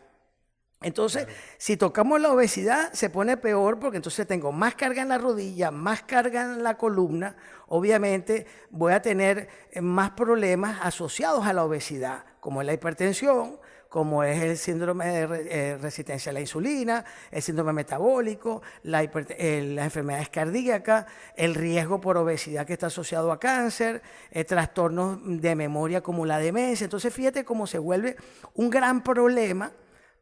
Entonces, 0.82 1.26
si 1.56 1.78
tocamos 1.78 2.20
la 2.20 2.30
obesidad, 2.30 2.92
se 2.92 3.08
pone 3.08 3.38
peor 3.38 3.78
porque 3.78 3.96
entonces 3.96 4.26
tengo 4.26 4.52
más 4.52 4.74
carga 4.74 5.00
en 5.00 5.08
la 5.08 5.16
rodilla, 5.16 5.70
más 5.70 6.02
carga 6.02 6.42
en 6.42 6.62
la 6.62 6.76
columna. 6.76 7.34
Obviamente 7.68 8.46
voy 8.70 8.92
a 8.92 9.00
tener 9.00 9.48
eh, 9.70 9.80
más 9.80 10.10
problemas 10.10 10.78
asociados 10.82 11.46
a 11.46 11.54
la 11.54 11.64
obesidad, 11.64 12.24
como 12.40 12.60
es 12.60 12.66
la 12.66 12.74
hipertensión, 12.74 13.58
como 13.88 14.22
es 14.22 14.42
el 14.42 14.58
síndrome 14.58 15.06
de 15.06 15.46
eh, 15.48 15.78
resistencia 15.78 16.28
a 16.28 16.34
la 16.34 16.40
insulina, 16.40 17.02
el 17.30 17.40
síndrome 17.40 17.72
metabólico, 17.72 18.60
la 18.82 19.02
eh, 19.02 19.72
las 19.74 19.86
enfermedades 19.86 20.28
cardíacas, 20.28 21.06
el 21.36 21.54
riesgo 21.54 22.02
por 22.02 22.18
obesidad 22.18 22.66
que 22.66 22.74
está 22.74 22.88
asociado 22.88 23.32
a 23.32 23.40
cáncer, 23.40 24.02
trastornos 24.46 25.20
de 25.24 25.56
memoria 25.56 26.02
como 26.02 26.26
la 26.26 26.38
demencia. 26.38 26.84
Entonces, 26.84 27.14
fíjate 27.14 27.46
cómo 27.46 27.66
se 27.66 27.78
vuelve 27.78 28.16
un 28.54 28.68
gran 28.68 29.02
problema 29.02 29.72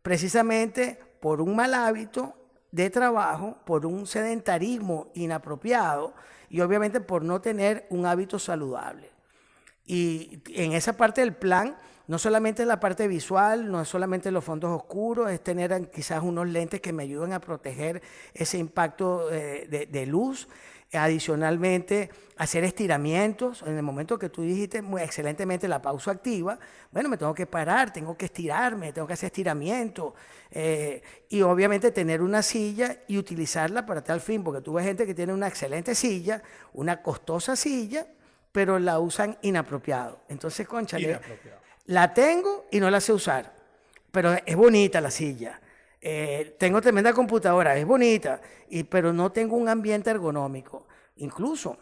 precisamente 0.05 1.01
por 1.19 1.41
un 1.41 1.57
mal 1.57 1.73
hábito 1.73 2.35
de 2.71 2.91
trabajo, 2.91 3.57
por 3.65 3.87
un 3.87 4.07
sedentarismo 4.07 5.11
inapropiado 5.15 6.13
y 6.51 6.61
obviamente 6.61 7.01
por 7.01 7.25
no 7.25 7.41
tener 7.41 7.87
un 7.89 8.05
hábito 8.05 8.39
saludable. 8.39 9.11
Y 9.87 10.43
en 10.49 10.75
esa 10.75 10.99
parte 10.99 11.23
del 11.23 11.35
plan, 11.35 11.79
no 12.07 12.19
solamente 12.19 12.67
la 12.67 12.81
parte 12.81 13.09
visual, 13.09 13.73
no 13.73 13.81
es 13.81 13.89
solamente 13.89 14.31
los 14.31 14.45
fondos 14.45 14.71
oscuros, 14.73 15.31
es 15.31 15.43
tener 15.43 15.91
quizás 15.91 16.23
unos 16.23 16.51
lentes 16.51 16.83
que 16.83 16.93
me 16.93 17.05
ayuden 17.05 17.33
a 17.33 17.41
proteger 17.41 18.03
ese 18.35 18.59
impacto 18.59 19.33
eh, 19.33 19.67
de, 19.71 19.87
de 19.87 20.05
luz 20.05 20.49
Adicionalmente, 20.99 22.11
hacer 22.37 22.65
estiramientos. 22.65 23.63
En 23.63 23.77
el 23.77 23.83
momento 23.83 24.19
que 24.19 24.29
tú 24.29 24.43
dijiste 24.43 24.83
muy 24.83 25.03
excelentemente 25.03 25.69
la 25.69 25.81
pausa 25.81 26.13
activa, 26.13 26.59
bueno, 26.91 27.09
me 27.09 27.17
tengo 27.17 27.35
que 27.35 27.47
parar, 27.47 27.93
tengo 27.93 28.17
que 28.17 28.27
estirarme, 28.27 28.93
tengo 28.93 29.07
que 29.07 29.15
hacer 29.15 29.29
estiramiento. 29.29 30.15
Eh, 30.51 31.03
y 31.29 31.43
obviamente 31.43 31.91
tener 31.91 32.23
una 32.23 32.43
silla 32.43 32.99
y 33.09 33.19
utilizarla 33.19 33.87
para 33.87 34.03
tal 34.03 34.21
fin, 34.21 34.43
porque 34.43 34.61
tú 34.61 34.75
ves 34.75 34.85
gente 34.85 35.07
que 35.07 35.15
tiene 35.15 35.33
una 35.33 35.49
excelente 35.49 35.95
silla, 35.95 36.43
una 36.73 37.03
costosa 37.03 37.57
silla, 37.57 38.07
pero 38.53 38.79
la 38.79 39.01
usan 39.01 39.37
inapropiado. 39.43 40.21
Entonces, 40.29 40.67
concha, 40.67 40.97
la 41.87 42.15
tengo 42.15 42.67
y 42.71 42.81
no 42.81 42.91
la 42.91 43.01
sé 43.01 43.13
usar, 43.13 43.53
pero 44.11 44.33
es 44.47 44.57
bonita 44.57 45.01
la 45.01 45.11
silla. 45.11 45.61
Eh, 46.07 46.55
tengo 46.59 46.83
tremenda 46.83 47.15
computadora, 47.15 47.75
es 47.79 47.87
bonita, 47.87 48.43
y, 48.69 48.83
pero 48.83 49.15
no 49.15 49.33
tengo 49.33 49.57
un 49.57 49.71
ambiente 49.71 50.11
ergonómico. 50.11 50.87
Incluso 51.17 51.79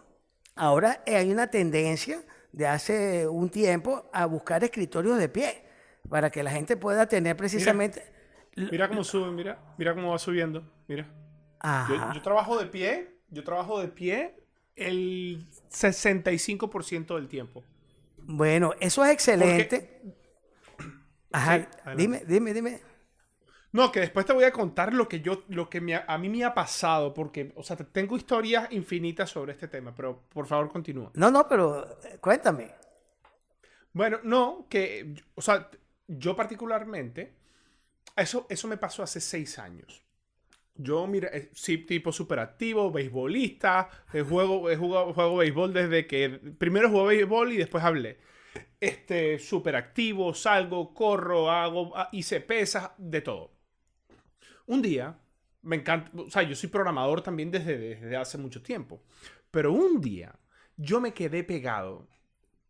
ahora 0.55 1.03
hay 1.05 1.33
una 1.33 1.49
tendencia 1.49 2.23
de 2.53 2.69
hace 2.69 3.27
un 3.27 3.51
tiempo 3.51 4.09
a 4.13 4.27
buscar 4.27 4.63
escritorios 4.63 5.19
de 5.19 5.29
pie 5.29 5.65
para 6.09 6.31
que 6.31 6.45
la 6.45 6.53
gente 6.53 6.77
pueda 6.77 7.09
tener 7.09 7.37
precisamente... 7.37 8.13
Mira, 8.55 8.89
cómo 8.89 9.03
sube, 9.03 9.33
mira, 9.33 9.59
mira 9.77 9.93
cómo 9.93 10.13
va 10.13 10.19
subiendo, 10.21 10.63
mira. 10.87 11.09
Yo, 12.15 12.23
trabajo 12.23 12.57
de 12.61 12.67
pie, 12.67 13.17
yo 13.29 13.43
trabajo 13.43 13.81
de 13.81 13.89
pie 13.89 14.37
el 14.77 15.49
65% 15.69 17.17
del 17.17 17.27
tiempo. 17.27 17.65
Bueno, 18.19 18.73
eso 18.79 19.05
es 19.05 19.11
excelente. 19.11 20.01
Ajá, 21.33 21.67
dime, 21.97 22.23
dime, 22.25 22.55
dime. 22.55 22.92
No, 23.73 23.91
que 23.91 24.01
después 24.01 24.27
te 24.27 24.35
voy 24.35 24.45
a 24.45 24.53
contar 24.53 24.93
lo 24.93 25.09
que 25.09 25.21
yo, 25.21 25.45
lo 25.49 25.71
que 25.71 25.79
a 26.07 26.19
mí 26.19 26.29
me 26.29 26.45
ha 26.45 26.53
pasado, 26.53 27.15
porque, 27.15 27.53
o 27.57 27.63
sea, 27.63 27.77
tengo 27.77 28.17
historias 28.17 28.71
infinitas 28.71 29.31
sobre 29.31 29.53
este 29.53 29.67
tema, 29.67 29.95
pero 29.95 30.25
por 30.29 30.47
favor 30.47 30.71
continúa. 30.71 31.11
No, 31.15 31.31
no, 31.31 31.49
pero 31.49 31.99
eh, 32.05 32.19
cuéntame. 32.21 32.71
Bueno, 33.95 34.21
no, 34.25 34.67
que, 34.69 35.15
o 35.35 35.41
sea, 35.41 35.71
yo 36.07 36.37
particularmente, 36.37 37.35
eso, 38.15 38.47
eso 38.51 38.69
me 38.69 38.77
pasó 38.77 39.03
hace 39.03 39.21
seis 39.21 39.59
años. 39.59 40.03
Yo, 40.75 41.07
mira, 41.07 41.29
eh, 41.33 41.51
sí, 41.55 41.79
tipo 41.79 42.13
súper 42.13 42.41
activo, 42.41 42.91
beisbolista, 42.91 43.89
eh, 44.13 44.23
juego, 44.23 44.69
jugado, 44.77 45.15
juego 45.15 45.37
béisbol 45.37 45.73
desde 45.73 46.07
que 46.07 46.29
primero 46.59 46.91
jugué 46.91 47.17
béisbol 47.17 47.53
y 47.53 47.57
después 47.57 47.85
hablé. 47.85 48.19
Este, 48.81 49.39
súper 49.39 49.77
activo, 49.77 50.35
salgo, 50.35 50.93
corro, 50.93 51.51
hago, 51.51 51.97
ah, 51.97 52.09
hice 52.13 52.41
pesas, 52.41 52.91
de 52.99 53.21
todo. 53.23 53.52
Un 54.67 54.83
día, 54.83 55.19
me 55.63 55.77
encanta, 55.77 56.11
o 56.21 56.31
sea, 56.31 56.43
yo 56.43 56.55
soy 56.55 56.69
programador 56.69 57.23
también 57.23 57.51
desde, 57.51 57.79
desde 57.79 58.17
hace 58.17 58.39
mucho 58.39 58.63
tiempo, 58.63 59.03
pero 59.51 59.73
un 59.73 60.01
día 60.01 60.35
yo 60.77 61.01
me 61.01 61.13
quedé 61.15 61.45
pegado 61.45 62.09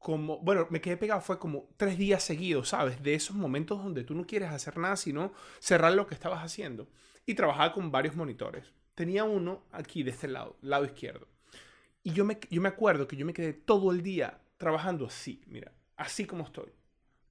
como, 0.02 0.38
bueno, 0.38 0.66
me 0.70 0.80
quedé 0.80 0.96
pegado 0.96 1.20
fue 1.20 1.38
como 1.38 1.68
tres 1.76 1.96
días 1.96 2.22
seguidos, 2.22 2.70
¿sabes? 2.70 3.02
De 3.02 3.14
esos 3.14 3.36
momentos 3.36 3.82
donde 3.82 4.02
tú 4.02 4.14
no 4.14 4.26
quieres 4.26 4.50
hacer 4.50 4.76
nada 4.76 4.96
sino 4.96 5.32
cerrar 5.60 5.92
lo 5.92 6.06
que 6.06 6.14
estabas 6.14 6.40
haciendo. 6.44 6.88
Y 7.24 7.34
trabajaba 7.34 7.72
con 7.72 7.92
varios 7.92 8.16
monitores. 8.16 8.72
Tenía 8.96 9.22
uno 9.22 9.62
aquí 9.70 10.02
de 10.02 10.10
este 10.10 10.26
lado, 10.26 10.56
lado 10.60 10.84
izquierdo. 10.84 11.28
Y 12.02 12.12
yo 12.12 12.24
me, 12.24 12.38
yo 12.50 12.60
me 12.60 12.68
acuerdo 12.68 13.06
que 13.06 13.16
yo 13.16 13.24
me 13.24 13.32
quedé 13.32 13.52
todo 13.52 13.92
el 13.92 14.02
día 14.02 14.40
trabajando 14.58 15.06
así, 15.06 15.40
mira, 15.46 15.72
así 15.96 16.24
como 16.24 16.44
estoy. 16.44 16.72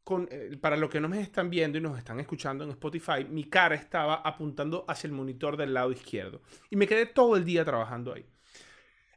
Eh, 0.10 0.58
para 0.60 0.78
los 0.78 0.90
que 0.90 1.00
no 1.00 1.08
me 1.08 1.22
están 1.22 1.50
viendo 1.50 1.78
y 1.78 1.82
nos 1.82 1.98
están 1.98 2.20
escuchando 2.20 2.64
en 2.64 2.72
Spotify, 2.72 3.26
mi 3.30 3.46
cara 3.46 3.76
estaba 3.76 4.16
apuntando 4.16 4.84
hacia 4.88 5.08
el 5.08 5.14
monitor 5.14 5.58
del 5.58 5.74
lado 5.74 5.92
izquierdo. 5.92 6.42
Y 6.70 6.76
me 6.76 6.88
quedé 6.88 7.06
todo 7.06 7.36
el 7.36 7.46
día 7.46 7.64
trabajando 7.64 8.14
ahí. 8.14 8.26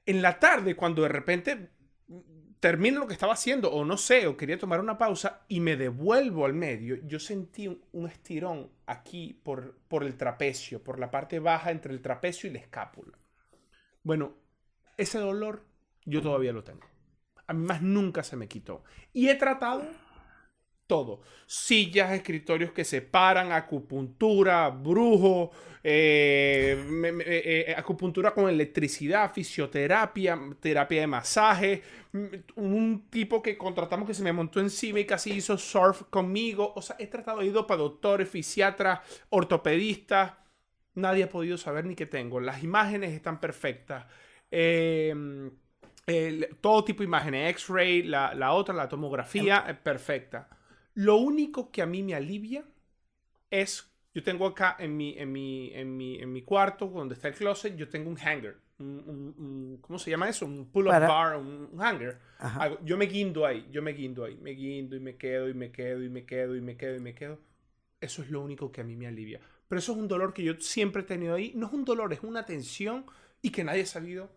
En 0.07 0.21
la 0.21 0.39
tarde, 0.39 0.77
cuando 0.77 1.03
de 1.03 1.09
repente 1.09 1.71
termino 2.61 3.01
lo 3.01 3.07
que 3.07 3.15
estaba 3.15 3.33
haciendo, 3.33 3.71
o 3.73 3.85
no 3.85 3.97
sé, 3.97 4.27
o 4.27 4.37
quería 4.37 4.59
tomar 4.59 4.81
una 4.81 4.99
pausa 4.99 5.45
y 5.49 5.61
me 5.61 5.77
devuelvo 5.77 6.45
al 6.45 6.55
medio, 6.55 6.97
yo 7.05 7.19
sentí 7.19 7.67
un, 7.67 8.07
estirón 8.07 8.71
aquí 8.87 9.41
por, 9.43 9.79
por 9.89 10.05
el 10.05 10.17
trapecio, 10.17 10.83
por 10.83 10.99
la 10.99 11.11
parte 11.11 11.39
baja 11.41 11.71
entre 11.71 11.93
el 11.93 12.03
trapecio 12.03 12.49
y 12.49 12.53
la 12.53 12.61
escápula. 12.61 13.19
Bueno, 14.03 14.35
ese 14.97 15.19
dolor 15.19 15.65
yo 16.05 16.23
todavía 16.23 16.53
lo 16.53 16.63
tengo. 16.63 16.87
A 17.47 17.53
mí 17.53 17.65
más 17.67 17.83
nunca 17.83 18.23
se 18.23 18.37
me 18.37 18.49
quitó. 18.49 18.85
Y 19.13 19.29
he 19.29 19.35
tratado 19.35 19.87
todo. 20.87 21.21
Sillas, 21.47 22.13
escritorios 22.13 22.73
que 22.73 22.85
se 22.85 23.03
paran, 23.03 23.53
acupuntura, 23.53 24.69
brujo, 24.69 25.51
eh, 25.83 26.77
eh, 27.27 27.65
eh, 27.69 27.75
acupuntura 27.77 28.33
con 28.33 28.49
electricidad, 28.49 29.33
fisioterapia, 29.33 30.39
terapia 30.61 31.01
de 31.03 31.07
masaje. 31.07 31.83
Mm, 32.13 32.27
un 32.57 33.11
tipo 33.11 33.43
que 33.43 33.59
contratamos 33.59 34.07
que 34.07 34.15
se 34.15 34.23
me 34.23 34.33
montó 34.33 34.61
encima 34.61 35.01
y 35.01 35.05
casi 35.05 35.33
hizo 35.33 35.59
surf 35.59 36.03
conmigo. 36.11 36.73
O 36.77 36.83
sea, 36.83 36.97
he 36.99 37.07
tratado 37.07 37.41
de 37.41 37.47
ir 37.47 37.55
para 37.67 37.77
doctores, 37.77 38.29
fisiatras, 38.29 39.01
ortopedistas. 39.31 40.33
Nadie 40.95 41.25
ha 41.25 41.29
podido 41.29 41.59
saber 41.59 41.85
ni 41.87 41.95
qué 41.95 42.07
tengo. 42.07 42.41
Las 42.41 42.63
imágenes 42.63 43.13
están 43.13 43.41
perfectas. 43.41 44.07
todo 46.61 46.85
tipo 46.85 46.99
de 47.01 47.05
imágenes, 47.05 47.51
X-ray, 47.51 48.03
la, 48.05 48.35
la, 48.35 48.53
otra, 48.53 48.75
la 48.75 48.89
tomografía, 48.89 49.65
em 49.69 49.77
perfecta. 49.77 50.49
Lo 50.95 51.17
único 51.17 51.71
que 51.71 51.83
a 51.83 51.87
mí 51.87 52.03
me 52.03 52.15
alivia 52.15 52.65
es, 53.51 53.93
yo 54.15 54.23
tengo 54.23 54.47
acá 54.47 54.77
en 54.79 54.97
mi, 54.97 55.19
en 55.19 55.33
mi, 55.33 55.73
en 55.75 55.97
mi, 55.97 56.21
en 56.21 56.33
mi 56.33 56.43
cuarto, 56.43 56.87
donde 56.87 57.15
está 57.15 57.29
el 57.29 57.35
closet, 57.35 57.77
yo 57.77 57.89
tengo 57.89 58.11
un 58.11 58.19
hanger. 58.19 58.57
Un, 58.79 59.79
¿Cómo 59.81 59.99
se 59.99 60.11
llama 60.11 60.29
eso? 60.29 60.47
Un 60.47 60.71
pull-up 60.71 60.91
bar, 60.91 61.37
un, 61.37 61.71
hanger. 61.81 62.19
Yo 62.85 62.97
me 62.97 63.07
guindo 63.07 63.47
ahí, 63.47 63.69
yo 63.71 63.83
me 63.83 63.93
guindo 63.93 64.25
ahí, 64.25 64.37
me 64.37 64.51
guindo 64.51 64.97
y 64.97 65.01
me 65.01 65.17
quedo 65.17 65.49
y 65.49 65.55
me 65.55 65.71
quedo 65.71 66.03
y 66.03 66.09
me 66.09 66.25
quedo 66.25 66.57
y 66.57 66.61
me 66.61 66.77
quedo 66.77 66.97
y 66.97 67.01
me 67.01 67.15
quedo. 67.15 67.41
Eso 68.01 68.23
es 68.23 68.31
lo 68.31 68.41
único 68.41 68.71
que 68.71 68.81
a 68.81 68.85
mí 68.85 68.97
me 68.97 69.07
alivia. 69.07 69.41
Pero 69.69 69.79
eso 69.79 69.93
es 69.93 69.99
un 69.99 70.09
dolor 70.09 70.35
que 70.35 70.43
yo 70.43 70.55
siempre 70.61 71.03
he 71.03 71.05
tenido 71.05 71.35
ahí. 71.35 71.53
No 71.55 71.67
es 71.67 71.73
un 71.73 71.85
dolor, 71.85 72.13
es 72.13 72.23
una 72.23 72.45
tensión 72.45 73.07
y 73.41 73.51
que 73.51 73.65
nadie 73.65 73.83
ha 73.83 73.87
sabido 73.87 74.31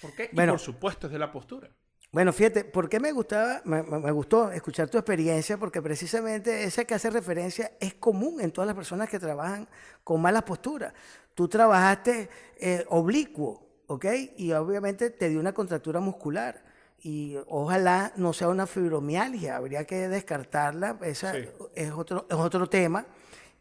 por 0.00 0.14
qué. 0.14 0.30
y 0.32 0.36
por 0.36 0.58
supuesto 0.58 1.06
es 1.06 1.12
de 1.12 1.18
la 1.18 1.32
postura. 1.32 1.70
Bueno, 2.12 2.32
fíjate, 2.32 2.64
¿por 2.64 2.88
qué 2.88 2.98
me 2.98 3.12
gustaba, 3.12 3.62
me, 3.64 4.10
gustó 4.10 4.50
escuchar 4.50 4.88
tu 4.88 4.98
experiencia? 4.98 5.58
Porque 5.58 5.80
precisamente 5.80 6.64
ese 6.64 6.84
que 6.84 6.94
hace 6.94 7.08
referencia 7.08 7.72
es 7.78 7.94
común 7.94 8.40
en 8.40 8.50
todas 8.50 8.66
las 8.66 8.74
personas 8.74 9.08
que 9.08 9.20
trabajan 9.20 9.68
con 10.02 10.20
malas 10.20 10.42
posturas. 10.42 10.92
Tú 11.34 11.46
trabajaste 11.46 12.28
eh, 12.58 12.84
oblicuo, 12.88 13.64
¿ok? 13.86 14.06
Y 14.38 14.50
obviamente 14.52 15.10
te 15.10 15.28
dio 15.28 15.38
una 15.38 15.52
contractura 15.52 16.00
muscular. 16.00 16.64
Y 17.02 17.36
ojalá 17.46 18.12
no 18.16 18.32
sea 18.32 18.48
una 18.48 18.66
fibromialgia, 18.66 19.56
habría 19.56 19.84
que 19.84 20.08
descartarla, 20.08 20.98
esa 21.02 21.32
es, 21.74 21.92
otro, 21.92 22.26
es 22.28 22.36
otro 22.36 22.68
tema 22.68 23.06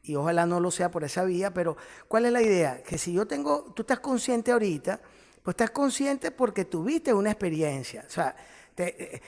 y 0.04 0.16
ojalá 0.16 0.46
no 0.46 0.60
lo 0.60 0.72
sea 0.72 0.92
por 0.92 1.04
esa 1.04 1.24
vía, 1.24 1.54
pero 1.54 1.78
¿cuál 2.08 2.26
es 2.26 2.34
la 2.34 2.42
idea? 2.42 2.82
Que 2.84 2.98
si 2.98 3.14
yo 3.14 3.28
tengo, 3.28 3.72
tú 3.76 3.84
estás 3.84 4.00
consciente 4.00 4.52
ahorita 4.52 5.00
pues 5.44 5.54
estás 5.54 5.72
consciente 5.72 6.32
porque 6.32 6.66
tuviste 6.66 7.14
una 7.14 7.32
experiencia. 7.32 8.04
O 8.08 8.12
sea, 8.12 8.36
eh, 8.78 9.22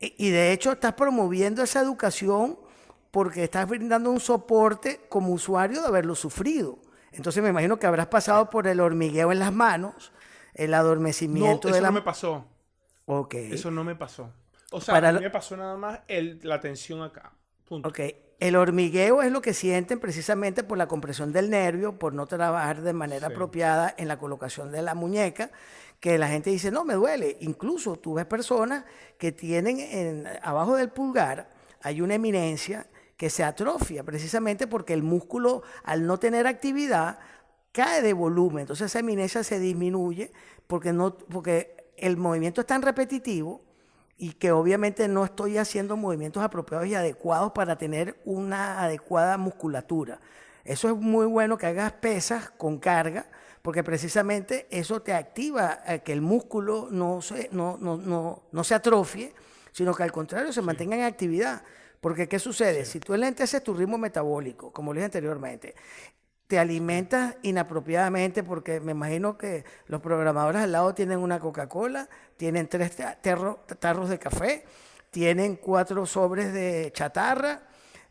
y 0.00 0.30
de 0.30 0.52
hecho 0.52 0.72
estás 0.72 0.94
promoviendo 0.94 1.62
esa 1.62 1.80
educación 1.80 2.58
porque 3.10 3.44
estás 3.44 3.68
brindando 3.68 4.10
un 4.10 4.20
soporte 4.20 5.00
como 5.08 5.32
usuario 5.32 5.82
de 5.82 5.88
haberlo 5.88 6.14
sufrido. 6.14 6.78
Entonces 7.12 7.42
me 7.42 7.50
imagino 7.50 7.78
que 7.78 7.86
habrás 7.86 8.06
pasado 8.06 8.48
por 8.48 8.66
el 8.66 8.80
hormigueo 8.80 9.32
en 9.32 9.38
las 9.38 9.52
manos, 9.52 10.12
el 10.54 10.72
adormecimiento 10.72 11.68
no, 11.68 11.74
eso 11.74 11.74
de 11.74 11.80
la... 11.82 11.88
no 11.88 11.94
me 11.94 12.02
pasó. 12.02 12.46
Ok. 13.04 13.34
Eso 13.34 13.70
no 13.70 13.84
me 13.84 13.94
pasó. 13.94 14.32
O 14.70 14.80
sea, 14.80 14.96
a 14.96 15.12
mí 15.12 15.20
me 15.20 15.30
pasó 15.30 15.56
nada 15.56 15.76
más 15.76 16.00
el, 16.08 16.40
la 16.42 16.60
tensión 16.60 17.02
acá. 17.02 17.32
Punto. 17.64 17.88
Ok. 17.88 18.00
El 18.42 18.56
hormigueo 18.56 19.22
es 19.22 19.30
lo 19.30 19.40
que 19.40 19.54
sienten 19.54 20.00
precisamente 20.00 20.64
por 20.64 20.76
la 20.76 20.88
compresión 20.88 21.32
del 21.32 21.48
nervio, 21.48 21.96
por 21.96 22.12
no 22.12 22.26
trabajar 22.26 22.82
de 22.82 22.92
manera 22.92 23.28
apropiada 23.28 23.94
en 23.96 24.08
la 24.08 24.18
colocación 24.18 24.72
de 24.72 24.82
la 24.82 24.96
muñeca, 24.96 25.52
que 26.00 26.18
la 26.18 26.26
gente 26.26 26.50
dice, 26.50 26.72
no, 26.72 26.84
me 26.84 26.94
duele. 26.94 27.36
Incluso 27.38 27.94
tú 27.94 28.14
ves 28.14 28.26
personas 28.26 28.84
que 29.16 29.30
tienen 29.30 29.78
en, 29.78 30.26
abajo 30.42 30.74
del 30.74 30.88
pulgar, 30.88 31.50
hay 31.82 32.00
una 32.00 32.16
eminencia 32.16 32.88
que 33.16 33.30
se 33.30 33.44
atrofia 33.44 34.02
precisamente 34.02 34.66
porque 34.66 34.92
el 34.92 35.04
músculo, 35.04 35.62
al 35.84 36.04
no 36.04 36.18
tener 36.18 36.48
actividad, 36.48 37.20
cae 37.70 38.02
de 38.02 38.12
volumen. 38.12 38.62
Entonces 38.62 38.86
esa 38.86 38.98
eminencia 38.98 39.44
se 39.44 39.60
disminuye 39.60 40.32
porque, 40.66 40.92
no, 40.92 41.16
porque 41.16 41.92
el 41.96 42.16
movimiento 42.16 42.62
es 42.62 42.66
tan 42.66 42.82
repetitivo 42.82 43.62
y 44.22 44.34
que 44.34 44.52
obviamente 44.52 45.08
no 45.08 45.24
estoy 45.24 45.58
haciendo 45.58 45.96
movimientos 45.96 46.44
apropiados 46.44 46.86
y 46.86 46.94
adecuados 46.94 47.50
para 47.50 47.76
tener 47.76 48.20
una 48.24 48.80
adecuada 48.80 49.36
musculatura. 49.36 50.20
Eso 50.64 50.88
es 50.90 50.94
muy 50.94 51.26
bueno 51.26 51.58
que 51.58 51.66
hagas 51.66 51.90
pesas 51.94 52.48
con 52.50 52.78
carga, 52.78 53.26
porque 53.62 53.82
precisamente 53.82 54.68
eso 54.70 55.02
te 55.02 55.12
activa 55.12 55.80
a 55.84 55.98
que 55.98 56.12
el 56.12 56.20
músculo 56.20 56.86
no 56.88 57.20
se, 57.20 57.48
no, 57.50 57.76
no, 57.80 57.96
no, 57.96 58.44
no 58.52 58.62
se 58.62 58.76
atrofie, 58.76 59.34
sino 59.72 59.92
que 59.92 60.04
al 60.04 60.12
contrario 60.12 60.52
se 60.52 60.62
mantengan 60.62 61.00
en 61.00 61.06
actividad. 61.06 61.64
Porque 62.00 62.28
¿qué 62.28 62.38
sucede? 62.38 62.84
Si 62.84 63.00
tú 63.00 63.14
haces 63.14 63.64
tu 63.64 63.74
ritmo 63.74 63.98
metabólico, 63.98 64.72
como 64.72 64.92
le 64.92 65.00
dije 65.00 65.06
anteriormente, 65.06 65.74
te 66.52 66.58
alimentas 66.58 67.36
inapropiadamente 67.40 68.42
porque 68.42 68.78
me 68.78 68.92
imagino 68.92 69.38
que 69.38 69.64
los 69.86 70.02
programadores 70.02 70.60
al 70.60 70.72
lado 70.72 70.92
tienen 70.92 71.18
una 71.18 71.40
Coca-Cola, 71.40 72.10
tienen 72.36 72.68
tres 72.68 72.94
tarros 73.80 74.10
de 74.10 74.18
café, 74.18 74.66
tienen 75.10 75.56
cuatro 75.56 76.04
sobres 76.04 76.52
de 76.52 76.92
chatarra, 76.94 77.62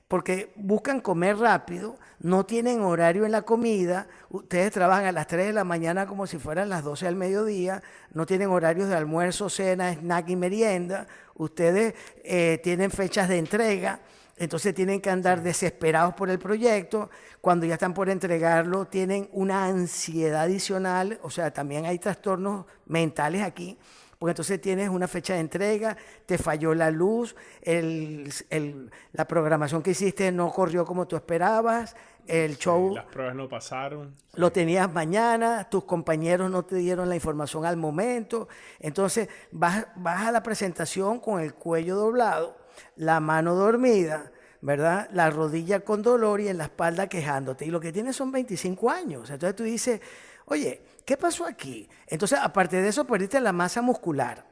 porque 0.07 0.53
buscan 0.55 1.01
comer 1.01 1.37
rápido, 1.37 1.99
no 2.19 2.43
tienen 2.43 2.81
horario 2.81 3.27
en 3.27 3.31
la 3.31 3.43
comida, 3.43 4.07
ustedes 4.31 4.71
trabajan 4.71 5.05
a 5.05 5.11
las 5.11 5.27
3 5.27 5.45
de 5.45 5.53
la 5.53 5.63
mañana 5.63 6.07
como 6.07 6.25
si 6.25 6.39
fueran 6.39 6.67
las 6.67 6.83
12 6.83 7.05
del 7.05 7.15
mediodía, 7.15 7.83
no 8.11 8.25
tienen 8.25 8.49
horarios 8.49 8.89
de 8.89 8.95
almuerzo, 8.95 9.51
cena, 9.51 9.93
snack 9.93 10.29
y 10.29 10.35
merienda, 10.35 11.05
ustedes 11.35 11.93
eh, 12.23 12.59
tienen 12.63 12.89
fechas 12.89 13.29
de 13.29 13.37
entrega, 13.37 13.99
entonces 14.37 14.73
tienen 14.73 15.01
que 15.01 15.09
andar 15.09 15.43
desesperados 15.43 16.13
por 16.13 16.29
el 16.29 16.39
proyecto, 16.39 17.09
cuando 17.41 17.65
ya 17.65 17.75
están 17.75 17.93
por 17.93 18.09
entregarlo 18.09 18.85
tienen 18.85 19.29
una 19.33 19.65
ansiedad 19.65 20.41
adicional, 20.41 21.19
o 21.23 21.29
sea, 21.29 21.51
también 21.51 21.85
hay 21.85 21.99
trastornos 21.99 22.65
mentales 22.85 23.43
aquí, 23.43 23.77
porque 24.17 24.31
entonces 24.31 24.61
tienes 24.61 24.89
una 24.89 25.07
fecha 25.07 25.33
de 25.33 25.39
entrega, 25.39 25.97
te 26.27 26.37
falló 26.37 26.75
la 26.75 26.91
luz, 26.91 27.35
la 27.65 29.27
programación 29.27 29.81
que 29.81 29.91
hiciste 29.91 30.31
no 30.31 30.51
corrió 30.51 30.85
como 30.85 31.07
tú 31.07 31.15
esperabas, 31.15 31.95
el 32.27 32.55
show... 32.57 32.93
las 32.93 33.05
pruebas 33.05 33.35
no 33.35 33.49
pasaron. 33.49 34.15
Lo 34.35 34.51
tenías 34.51 34.93
mañana, 34.93 35.67
tus 35.69 35.85
compañeros 35.85 36.51
no 36.51 36.63
te 36.63 36.75
dieron 36.75 37.09
la 37.09 37.15
información 37.15 37.65
al 37.65 37.77
momento, 37.77 38.47
entonces 38.79 39.27
vas, 39.51 39.87
vas 39.95 40.27
a 40.27 40.31
la 40.31 40.43
presentación 40.43 41.19
con 41.19 41.41
el 41.41 41.55
cuello 41.55 41.95
doblado, 41.95 42.60
la 42.95 43.19
mano 43.19 43.55
dormida, 43.55 44.31
¿verdad? 44.61 45.09
La 45.11 45.29
rodilla 45.29 45.81
con 45.81 46.01
dolor 46.01 46.41
y 46.41 46.47
en 46.47 46.57
la 46.57 46.65
espalda 46.65 47.07
quejándote. 47.07 47.65
Y 47.65 47.71
lo 47.71 47.79
que 47.79 47.91
tienes 47.91 48.15
son 48.15 48.31
25 48.31 48.89
años. 48.89 49.29
Entonces 49.29 49.55
tú 49.55 49.63
dices, 49.63 50.01
oye, 50.45 50.81
¿Qué 51.05 51.17
pasó 51.17 51.45
aquí? 51.45 51.89
Entonces, 52.07 52.39
aparte 52.41 52.81
de 52.81 52.89
eso, 52.89 53.05
perdiste 53.05 53.39
la 53.41 53.51
masa 53.51 53.81
muscular. 53.81 54.45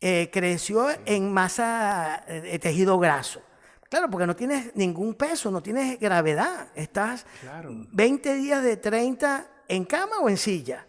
Eh, 0.00 0.30
creció 0.32 0.88
en 1.04 1.32
masa 1.32 2.24
eh, 2.28 2.40
de 2.40 2.58
tejido 2.58 2.98
graso. 2.98 3.42
Claro, 3.90 4.08
porque 4.10 4.26
no 4.26 4.36
tienes 4.36 4.74
ningún 4.76 5.14
peso, 5.14 5.50
no 5.50 5.62
tienes 5.62 5.98
gravedad. 5.98 6.68
Estás 6.74 7.26
20 7.92 8.34
días 8.34 8.62
de 8.62 8.76
30 8.76 9.50
en 9.66 9.84
cama 9.84 10.20
o 10.20 10.28
en 10.28 10.36
silla. 10.36 10.86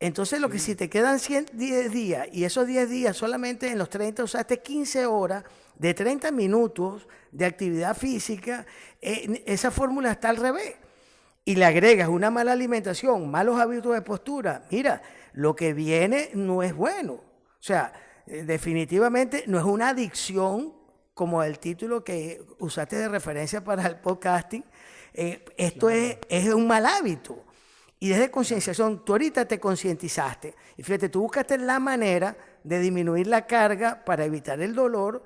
Entonces, 0.00 0.40
lo 0.40 0.48
que 0.48 0.58
si 0.58 0.74
te 0.74 0.90
quedan 0.90 1.18
10 1.18 1.92
días 1.92 2.26
y 2.32 2.44
esos 2.44 2.66
10 2.66 2.88
días 2.88 3.16
solamente 3.16 3.70
en 3.70 3.78
los 3.78 3.88
30 3.88 4.24
usaste 4.24 4.60
15 4.60 5.06
horas 5.06 5.44
de 5.76 5.94
30 5.94 6.30
minutos 6.30 7.08
de 7.30 7.44
actividad 7.44 7.96
física, 7.96 8.66
eh, 9.00 9.42
esa 9.46 9.70
fórmula 9.70 10.12
está 10.12 10.28
al 10.28 10.36
revés 10.36 10.76
y 11.44 11.56
le 11.56 11.64
agregas 11.64 12.08
una 12.08 12.30
mala 12.30 12.52
alimentación, 12.52 13.30
malos 13.30 13.58
hábitos 13.58 13.94
de 13.94 14.02
postura, 14.02 14.64
mira, 14.70 15.02
lo 15.32 15.56
que 15.56 15.72
viene 15.72 16.30
no 16.34 16.62
es 16.62 16.74
bueno. 16.74 17.14
O 17.14 17.64
sea, 17.64 17.92
eh, 18.26 18.44
definitivamente 18.44 19.44
no 19.46 19.58
es 19.58 19.64
una 19.64 19.88
adicción 19.90 20.74
como 21.14 21.42
el 21.42 21.58
título 21.58 22.04
que 22.04 22.42
usaste 22.58 22.96
de 22.96 23.08
referencia 23.08 23.62
para 23.62 23.86
el 23.86 23.96
podcasting. 23.96 24.64
Eh, 25.14 25.44
esto 25.56 25.90
es, 25.90 26.18
es 26.28 26.52
un 26.52 26.66
mal 26.66 26.86
hábito. 26.86 27.44
Y 27.98 28.08
desde 28.08 28.30
concienciación, 28.30 29.04
tú 29.04 29.12
ahorita 29.12 29.44
te 29.46 29.60
concientizaste. 29.60 30.54
Y 30.76 30.82
fíjate, 30.82 31.08
tú 31.08 31.20
buscaste 31.20 31.58
la 31.58 31.78
manera 31.78 32.36
de 32.64 32.80
disminuir 32.80 33.26
la 33.26 33.46
carga 33.46 34.04
para 34.04 34.24
evitar 34.24 34.60
el 34.60 34.74
dolor 34.74 35.22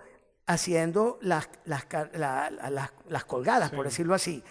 haciendo 0.46 1.18
las, 1.22 1.48
las, 1.64 1.86
las, 3.08 3.24
colgadas, 3.24 3.70
por 3.70 3.84
decirlo 3.84 4.14
así. 4.14 4.42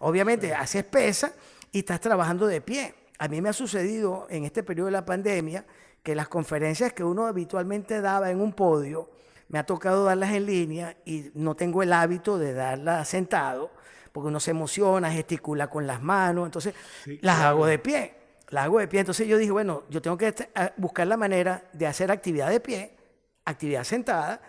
Obviamente 0.00 0.54
haces 0.54 0.84
pesa 0.84 1.32
y 1.70 1.80
estás 1.80 2.00
trabajando 2.00 2.46
de 2.46 2.60
pie. 2.60 2.94
A 3.18 3.28
mí 3.28 3.40
me 3.40 3.48
ha 3.48 3.52
sucedido 3.52 4.26
en 4.28 4.44
este 4.44 4.62
periodo 4.62 4.86
de 4.86 4.92
la 4.92 5.04
pandemia 5.04 5.64
que 6.02 6.14
las 6.14 6.28
conferencias 6.28 6.92
que 6.92 7.04
uno 7.04 7.26
habitualmente 7.26 8.00
daba 8.00 8.30
en 8.30 8.40
un 8.40 8.52
podio, 8.52 9.10
me 9.48 9.58
ha 9.58 9.64
tocado 9.64 10.04
darlas 10.04 10.32
en 10.32 10.46
línea 10.46 10.96
y 11.04 11.30
no 11.34 11.54
tengo 11.54 11.82
el 11.82 11.92
hábito 11.92 12.38
de 12.38 12.52
darlas 12.52 13.08
sentado, 13.08 13.70
porque 14.12 14.28
uno 14.28 14.40
se 14.40 14.50
emociona, 14.50 15.10
gesticula 15.10 15.68
con 15.68 15.86
las 15.86 16.02
manos, 16.02 16.46
entonces 16.46 16.74
las 17.20 17.40
hago 17.40 17.66
de 17.66 17.78
pie, 17.78 18.14
las 18.50 18.64
hago 18.64 18.80
de 18.80 18.88
pie. 18.88 19.00
Entonces 19.00 19.26
yo 19.28 19.38
dije, 19.38 19.52
bueno, 19.52 19.84
yo 19.88 20.02
tengo 20.02 20.16
que 20.18 20.34
buscar 20.76 21.06
la 21.06 21.16
manera 21.16 21.64
de 21.72 21.86
hacer 21.86 22.10
actividad 22.10 22.50
de 22.50 22.60
pie, 22.60 22.96
actividad 23.44 23.84
sentada, 23.84 24.40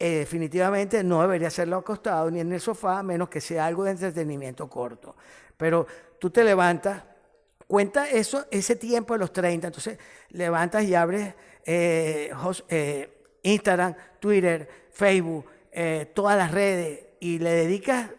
eh, 0.00 0.18
definitivamente 0.18 1.02
no 1.02 1.22
debería 1.22 1.48
hacerlo 1.48 1.76
acostado 1.76 2.30
ni 2.30 2.38
en 2.40 2.52
el 2.52 2.60
sofá, 2.60 3.02
menos 3.02 3.28
que 3.28 3.40
sea 3.40 3.66
algo 3.66 3.84
de 3.84 3.90
entretenimiento 3.90 4.68
corto. 4.68 5.16
Pero 5.56 5.86
tú 6.20 6.30
te 6.30 6.44
levantas, 6.44 7.02
cuenta 7.66 8.08
eso, 8.08 8.46
ese 8.50 8.76
tiempo 8.76 9.14
de 9.14 9.18
los 9.18 9.32
30, 9.32 9.66
entonces 9.66 9.98
levantas 10.30 10.84
y 10.84 10.94
abres 10.94 11.34
eh, 11.64 12.32
eh, 12.68 13.24
Instagram, 13.42 13.94
Twitter, 14.20 14.68
Facebook, 14.92 15.46
todas 16.14 16.36
las 16.36 16.50
redes 16.50 17.06
y 17.20 17.38
le 17.38 17.50
dedicas 17.50 18.10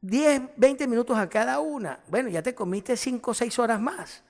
10, 0.00 0.42
20 0.56 0.86
minutos 0.86 1.16
a 1.16 1.28
cada 1.28 1.58
una. 1.60 2.00
Bueno, 2.08 2.28
ya 2.28 2.42
te 2.42 2.54
comiste 2.54 2.96
5 2.96 3.30
o 3.30 3.34
6 3.34 3.58
horas 3.58 3.80
más. 3.80 4.22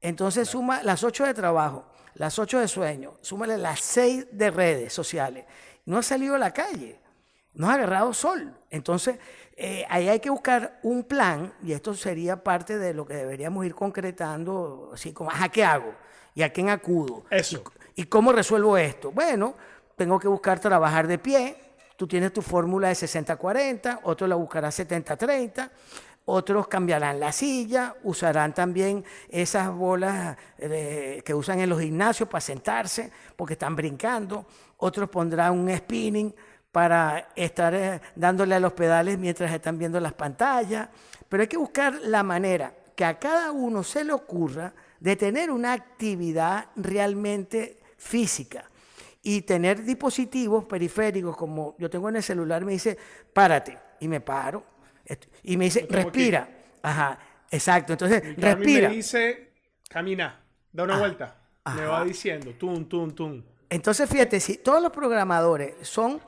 Entonces 0.00 0.48
suma 0.48 0.82
las 0.82 1.02
8 1.02 1.26
de 1.26 1.34
trabajo, 1.34 1.84
las 2.14 2.38
8 2.38 2.60
de 2.60 2.68
sueño, 2.68 3.18
súmale 3.20 3.58
las 3.58 3.80
6 3.80 4.28
de 4.32 4.50
redes 4.50 4.92
sociales 4.92 5.44
no 5.90 5.98
ha 5.98 6.02
salido 6.04 6.36
a 6.36 6.38
la 6.38 6.52
calle, 6.52 7.00
no 7.54 7.68
ha 7.68 7.74
agarrado 7.74 8.14
sol. 8.14 8.54
Entonces, 8.70 9.18
eh, 9.56 9.84
ahí 9.90 10.08
hay 10.08 10.20
que 10.20 10.30
buscar 10.30 10.78
un 10.84 11.02
plan, 11.02 11.52
y 11.64 11.72
esto 11.72 11.94
sería 11.94 12.44
parte 12.44 12.78
de 12.78 12.94
lo 12.94 13.04
que 13.04 13.14
deberíamos 13.14 13.66
ir 13.66 13.74
concretando, 13.74 14.92
así 14.94 15.12
como, 15.12 15.32
¿a 15.32 15.48
qué 15.48 15.64
hago? 15.64 15.92
¿Y 16.32 16.42
a 16.42 16.52
quién 16.52 16.68
acudo? 16.68 17.24
Eso. 17.28 17.64
¿Y, 17.96 18.04
cómo 18.04 18.30
resuelvo 18.30 18.76
esto? 18.78 19.10
Bueno, 19.10 19.56
tengo 19.96 20.20
que 20.20 20.28
buscar 20.28 20.60
trabajar 20.60 21.08
de 21.08 21.18
pie. 21.18 21.56
Tú 21.96 22.06
tienes 22.06 22.32
tu 22.32 22.40
fórmula 22.40 22.86
de 22.86 22.94
60-40, 22.94 23.98
otro 24.04 24.28
la 24.28 24.36
buscará 24.36 24.68
70-30 24.68 25.70
otros 26.24 26.68
cambiarán 26.68 27.18
la 27.18 27.32
silla, 27.32 27.96
usarán 28.02 28.54
también 28.54 29.04
esas 29.28 29.72
bolas 29.72 30.36
eh, 30.58 31.22
que 31.24 31.34
usan 31.34 31.60
en 31.60 31.68
los 31.68 31.80
gimnasios 31.80 32.28
para 32.28 32.40
sentarse 32.40 33.10
porque 33.36 33.54
están 33.54 33.74
brincando, 33.74 34.46
otros 34.76 35.08
pondrán 35.08 35.58
un 35.58 35.76
spinning 35.76 36.34
para 36.70 37.30
estar 37.34 37.74
eh, 37.74 38.00
dándole 38.14 38.54
a 38.54 38.60
los 38.60 38.72
pedales 38.72 39.18
mientras 39.18 39.52
están 39.52 39.78
viendo 39.78 39.98
las 39.98 40.12
pantallas, 40.12 40.88
pero 41.28 41.42
hay 41.42 41.48
que 41.48 41.56
buscar 41.56 41.94
la 42.02 42.22
manera 42.22 42.74
que 42.94 43.04
a 43.04 43.18
cada 43.18 43.50
uno 43.50 43.82
se 43.82 44.04
le 44.04 44.12
ocurra 44.12 44.72
de 45.00 45.16
tener 45.16 45.50
una 45.50 45.72
actividad 45.72 46.66
realmente 46.76 47.80
física 47.96 48.70
y 49.22 49.42
tener 49.42 49.82
dispositivos 49.82 50.64
periféricos 50.64 51.36
como 51.36 51.74
yo 51.78 51.90
tengo 51.90 52.08
en 52.08 52.16
el 52.16 52.22
celular, 52.22 52.64
me 52.64 52.72
dice, 52.72 52.96
párate, 53.32 53.78
y 54.00 54.08
me 54.08 54.20
paro, 54.20 54.64
y 55.42 55.56
me 55.56 55.66
dice, 55.66 55.86
respira. 55.88 56.48
Ajá, 56.82 57.18
exacto. 57.50 57.92
Entonces, 57.92 58.36
respira. 58.36 58.88
me 58.88 58.94
dice, 58.96 59.52
camina, 59.88 60.40
da 60.72 60.84
una 60.84 60.98
vuelta. 60.98 61.36
Me 61.74 61.84
va 61.84 62.04
diciendo, 62.04 62.52
tum, 62.58 62.86
tum, 62.86 63.14
tum. 63.14 63.42
Entonces, 63.70 64.10
fíjate, 64.10 64.40
si 64.40 64.56
todos 64.56 64.82
los 64.82 64.90
programadores 64.90 65.74
son, 65.82 66.20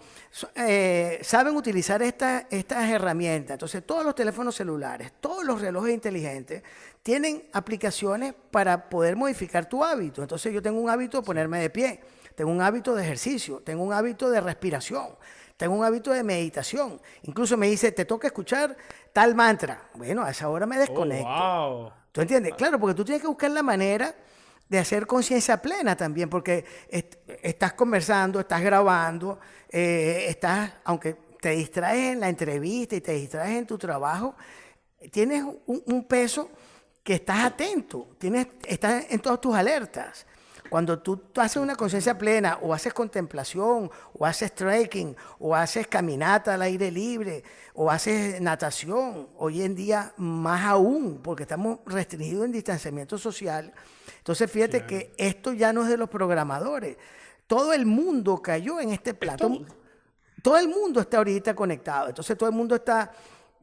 eh, 0.54 1.18
saben 1.22 1.56
utilizar 1.56 2.00
estas 2.02 2.46
herramientas, 2.88 3.56
entonces 3.56 3.84
todos 3.84 4.04
los 4.04 4.14
teléfonos 4.14 4.54
celulares, 4.54 5.14
todos 5.20 5.44
los 5.44 5.60
relojes 5.60 5.92
inteligentes 5.92 6.62
tienen 7.02 7.42
aplicaciones 7.52 8.32
para 8.52 8.88
poder 8.88 9.16
modificar 9.16 9.68
tu 9.68 9.82
hábito. 9.82 10.22
Entonces, 10.22 10.54
yo 10.54 10.62
tengo 10.62 10.80
un 10.80 10.88
hábito 10.88 11.18
de 11.18 11.26
ponerme 11.26 11.58
de 11.58 11.70
pie, 11.70 12.00
tengo 12.34 12.50
un 12.50 12.60
hábito 12.60 12.94
de 12.94 13.02
ejercicio, 13.02 13.60
tengo 13.64 13.82
un 13.82 13.92
hábito 13.92 14.30
de 14.30 14.40
respiración, 14.40 15.16
tengo 15.56 15.74
un 15.74 15.84
hábito 15.84 16.10
de 16.10 16.22
meditación. 16.22 17.00
Incluso 17.22 17.56
me 17.56 17.68
dice, 17.68 17.92
te 17.92 18.04
toca 18.04 18.26
escuchar 18.26 18.76
tal 19.12 19.34
mantra. 19.34 19.88
Bueno, 19.94 20.22
a 20.22 20.30
esa 20.30 20.48
hora 20.48 20.66
me 20.66 20.78
desconecto. 20.78 21.28
Oh, 21.28 21.92
¿Tú 22.10 22.20
entiendes? 22.20 22.54
Claro, 22.54 22.78
porque 22.78 22.94
tú 22.94 23.04
tienes 23.04 23.22
que 23.22 23.28
buscar 23.28 23.50
la 23.50 23.62
manera 23.62 24.14
de 24.68 24.78
hacer 24.78 25.06
conciencia 25.06 25.60
plena 25.60 25.96
también, 25.96 26.30
porque 26.30 26.64
estás 27.42 27.74
conversando, 27.74 28.40
estás 28.40 28.62
grabando, 28.62 29.38
eh, 29.68 30.26
estás, 30.28 30.72
aunque 30.84 31.16
te 31.40 31.50
distraes 31.50 32.12
en 32.12 32.20
la 32.20 32.28
entrevista 32.28 32.96
y 32.96 33.00
te 33.00 33.12
distraes 33.12 33.58
en 33.58 33.66
tu 33.66 33.76
trabajo, 33.76 34.34
tienes 35.10 35.44
un, 35.66 36.04
peso 36.04 36.50
que 37.02 37.14
estás 37.14 37.44
atento, 37.44 38.08
tienes, 38.18 38.46
estás 38.66 39.06
en 39.10 39.20
todas 39.20 39.40
tus 39.40 39.54
alertas. 39.54 40.26
Cuando 40.72 41.00
tú, 41.00 41.20
haces 41.36 41.58
una 41.58 41.76
conciencia 41.76 42.16
plena 42.16 42.58
o 42.62 42.72
haces 42.72 42.94
contemplación 42.94 43.90
o 44.14 44.24
haces 44.24 44.54
trekking 44.54 45.14
o 45.38 45.54
haces 45.54 45.86
caminata 45.86 46.54
al 46.54 46.62
aire 46.62 46.90
libre 46.90 47.44
o 47.74 47.90
haces 47.90 48.40
natación, 48.40 49.28
hoy 49.36 49.60
en 49.60 49.74
día 49.74 50.14
más 50.16 50.64
aún, 50.64 51.20
porque 51.22 51.42
estamos 51.42 51.80
restringidos 51.84 52.46
en 52.46 52.52
distanciamiento 52.52 53.18
social, 53.18 53.70
entonces 54.16 54.50
fíjate 54.50 54.86
que 54.86 55.12
esto 55.18 55.52
ya 55.52 55.74
no 55.74 55.82
es 55.82 55.90
de 55.90 55.98
los 55.98 56.08
programadores. 56.08 56.96
Todo 57.46 57.74
el 57.74 57.84
mundo 57.84 58.40
cayó 58.40 58.80
en 58.80 58.92
este 58.92 59.12
plato. 59.12 59.50
todo 60.40 60.56
el 60.56 60.68
mundo 60.68 61.02
está 61.02 61.18
ahorita 61.18 61.54
conectado. 61.54 62.08
Entonces 62.08 62.34
todo 62.38 62.48
el 62.48 62.54
mundo 62.54 62.76
está, 62.76 63.12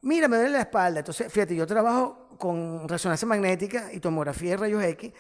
mira, 0.03 0.27
me 0.27 0.37
duele 0.37 0.51
la 0.51 0.59
espalda. 0.59 0.99
Entonces, 0.99 1.33
fíjate, 1.33 1.55
yo 1.55 1.65
trabajo 1.65 2.27
con 2.37 2.87
resonancia 2.87 3.27
magnética 3.27 3.91
y 3.91 3.99
tomografía 3.99 4.51
de 4.51 4.57
rayos 4.57 4.83
X 4.83 5.11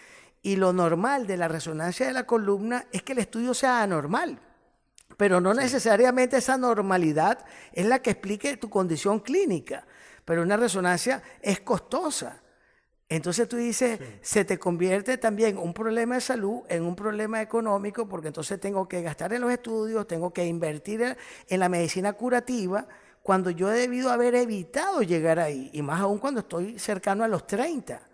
y 0.41 0.55
lo 0.55 0.73
normal 0.73 1.27
de 1.27 1.37
la 1.37 1.47
resonancia 1.47 2.07
de 2.07 2.13
la 2.13 2.25
columna 2.25 2.85
es 2.91 3.03
que 3.03 3.13
el 3.13 3.19
estudio 3.19 3.53
sea 3.53 3.81
anormal. 3.81 4.39
Pero 5.17 5.41
no 5.41 5.53
necesariamente 5.53 6.37
esa 6.37 6.57
normalidad 6.57 7.45
es 7.73 7.85
la 7.85 8.01
que 8.01 8.11
explique 8.11 8.55
tu 8.57 8.69
condición 8.69 9.19
clínica. 9.19 9.85
Pero 10.23 10.43
una 10.43 10.55
resonancia 10.55 11.21
es 11.41 11.59
costosa. 11.59 12.41
Entonces 13.09 13.49
tú 13.49 13.57
dices, 13.57 13.99
se 14.21 14.45
te 14.45 14.59
convierte 14.59 15.17
también 15.17 15.57
un 15.57 15.73
problema 15.73 16.15
de 16.15 16.21
salud 16.21 16.61
en 16.69 16.83
un 16.83 16.95
problema 16.95 17.41
económico, 17.41 18.07
porque 18.07 18.27
entonces 18.27 18.59
tengo 18.59 18.87
que 18.87 19.01
gastar 19.01 19.33
en 19.33 19.41
los 19.41 19.51
estudios, 19.51 20.05
tengo 20.07 20.31
que 20.31 20.45
invertir 20.45 21.17
en 21.47 21.59
la 21.59 21.69
medicina 21.69 22.13
curativa, 22.13 22.87
cuando 23.23 23.49
yo 23.49 23.71
he 23.71 23.79
debido 23.79 24.11
haber 24.11 24.35
evitado 24.35 25.01
llegar 25.01 25.39
ahí, 25.39 25.71
y 25.73 25.81
más 25.81 25.99
aún 25.99 26.19
cuando 26.19 26.41
estoy 26.41 26.77
cercano 26.77 27.23
a 27.23 27.27
los 27.27 27.47
30. 27.47 28.08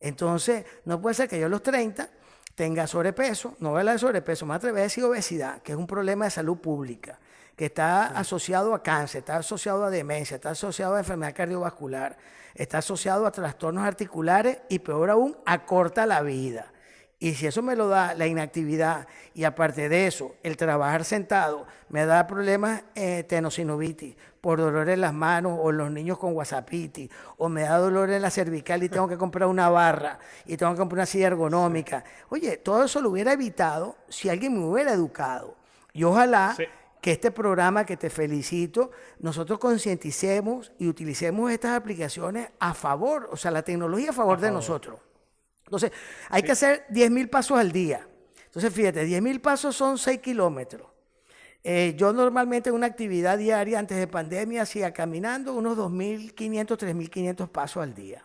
Entonces, 0.00 0.64
no 0.84 1.00
puede 1.00 1.14
ser 1.14 1.28
que 1.28 1.38
yo 1.38 1.46
a 1.46 1.48
los 1.50 1.62
30 1.62 2.08
tenga 2.54 2.86
sobrepeso, 2.86 3.54
no 3.60 3.70
voy 3.70 3.76
a 3.76 3.80
hablar 3.80 3.94
de 3.94 4.00
sobrepeso, 4.00 4.46
más 4.46 4.56
atrevo 4.56 4.78
a 4.78 4.80
decir 4.80 5.04
obesidad, 5.04 5.62
que 5.62 5.72
es 5.72 5.78
un 5.78 5.86
problema 5.86 6.24
de 6.24 6.30
salud 6.30 6.58
pública, 6.58 7.18
que 7.54 7.66
está 7.66 8.06
asociado 8.06 8.74
a 8.74 8.82
cáncer, 8.82 9.20
está 9.20 9.36
asociado 9.36 9.84
a 9.84 9.90
demencia, 9.90 10.36
está 10.36 10.50
asociado 10.50 10.94
a 10.94 10.98
enfermedad 10.98 11.34
cardiovascular 11.34 12.16
está 12.54 12.78
asociado 12.78 13.26
a 13.26 13.32
trastornos 13.32 13.84
articulares 13.84 14.58
y 14.68 14.80
peor 14.80 15.10
aún, 15.10 15.36
acorta 15.46 16.06
la 16.06 16.22
vida. 16.22 16.72
Y 17.18 17.34
si 17.34 17.46
eso 17.46 17.62
me 17.62 17.76
lo 17.76 17.88
da 17.88 18.14
la 18.14 18.26
inactividad 18.26 19.06
y 19.34 19.44
aparte 19.44 19.88
de 19.90 20.06
eso, 20.06 20.36
el 20.42 20.56
trabajar 20.56 21.04
sentado 21.04 21.66
me 21.90 22.06
da 22.06 22.26
problemas 22.26 22.82
eh, 22.94 23.24
tenosinovitis, 23.24 24.16
por 24.40 24.58
dolor 24.58 24.88
en 24.88 25.00
las 25.00 25.12
manos 25.12 25.58
o 25.60 25.72
los 25.72 25.90
niños 25.90 26.18
con 26.18 26.34
wasapitis, 26.34 27.10
o 27.36 27.48
me 27.48 27.62
da 27.62 27.78
dolor 27.78 28.10
en 28.10 28.22
la 28.22 28.30
cervical 28.30 28.82
y 28.82 28.88
tengo 28.88 29.08
que 29.08 29.18
comprar 29.18 29.48
una 29.48 29.68
barra 29.68 30.18
y 30.46 30.56
tengo 30.56 30.72
que 30.72 30.78
comprar 30.78 30.98
una 30.98 31.06
silla 31.06 31.28
ergonómica. 31.28 32.04
Oye, 32.28 32.56
todo 32.56 32.84
eso 32.84 33.00
lo 33.00 33.10
hubiera 33.10 33.32
evitado 33.32 33.96
si 34.08 34.28
alguien 34.28 34.54
me 34.58 34.64
hubiera 34.64 34.92
educado. 34.92 35.56
Y 35.92 36.04
ojalá 36.04 36.56
que 37.00 37.12
este 37.12 37.30
programa 37.30 37.84
que 37.84 37.96
te 37.96 38.10
felicito, 38.10 38.90
nosotros 39.18 39.58
concienticemos 39.58 40.72
y 40.78 40.88
utilicemos 40.88 41.50
estas 41.50 41.76
aplicaciones 41.76 42.50
a 42.58 42.74
favor, 42.74 43.28
o 43.32 43.36
sea, 43.36 43.50
la 43.50 43.62
tecnología 43.62 44.10
a 44.10 44.12
favor, 44.12 44.40
de 44.40 44.50
nosotros. 44.50 45.00
Entonces, 45.64 45.92
hay 46.28 46.42
que 46.42 46.52
hacer 46.52 46.86
10.000 46.90 47.30
pasos 47.30 47.58
al 47.58 47.72
día. 47.72 48.06
Entonces, 48.44 48.72
fíjate, 48.72 49.06
10.000 49.06 49.40
pasos 49.40 49.76
son 49.76 49.96
6 49.98 50.18
kilómetros. 50.20 50.88
Eh, 51.62 51.94
yo 51.96 52.12
normalmente 52.12 52.70
en 52.70 52.76
una 52.76 52.86
actividad 52.86 53.36
diaria 53.36 53.78
antes 53.78 53.98
de 53.98 54.06
pandemia 54.06 54.62
hacía 54.62 54.92
caminando 54.92 55.54
unos 55.54 55.76
2.500, 55.76 56.78
3.500 56.78 57.48
pasos 57.48 57.82
al 57.82 57.94
día. 57.94 58.24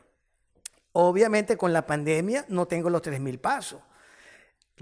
Obviamente 0.94 1.58
con 1.58 1.74
la 1.74 1.86
pandemia 1.86 2.46
no 2.48 2.68
tengo 2.68 2.90
los 2.90 3.02
3.000 3.02 3.40
pasos. 3.40 3.82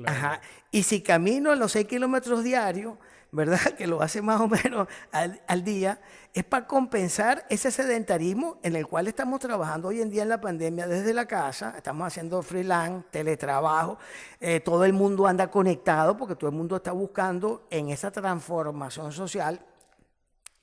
Ajá. 0.06 0.42
Y 0.72 0.84
si 0.84 1.02
camino 1.02 1.54
los 1.56 1.72
6 1.72 1.88
kilómetros 1.88 2.44
diarios, 2.44 2.98
¿verdad? 3.34 3.60
Que 3.78 3.88
lo 3.88 4.02
hace 4.02 4.22
más 4.22 4.40
o 4.40 4.48
menos 4.48 4.88
al, 5.12 5.64
día, 5.64 6.00
es 6.34 6.44
para 6.44 6.68
compensar 6.68 7.46
ese 7.50 7.72
sedentarismo 7.72 8.60
en 8.64 8.76
el 8.76 8.88
cual 8.88 9.08
estamos 9.08 9.40
trabajando 9.40 9.90
hoy 9.90 10.02
en 10.02 10.10
día 10.10 10.24
en 10.24 10.30
la 10.30 10.40
pandemia 10.40 10.88
desde 10.88 11.14
la 11.14 11.26
casa, 11.26 11.74
estamos 11.76 12.08
haciendo 12.08 12.42
freelance, 12.42 13.06
teletrabajo, 13.10 13.98
eh, 14.40 14.60
todo 14.62 14.86
el 14.86 14.94
mundo 14.94 15.28
anda 15.28 15.50
conectado 15.50 16.16
porque 16.16 16.36
todo 16.36 16.50
el 16.50 16.56
mundo 16.56 16.78
está 16.78 16.92
buscando 16.92 17.66
en 17.70 17.90
esa 17.90 18.12
transformación 18.12 19.12
social, 19.12 19.60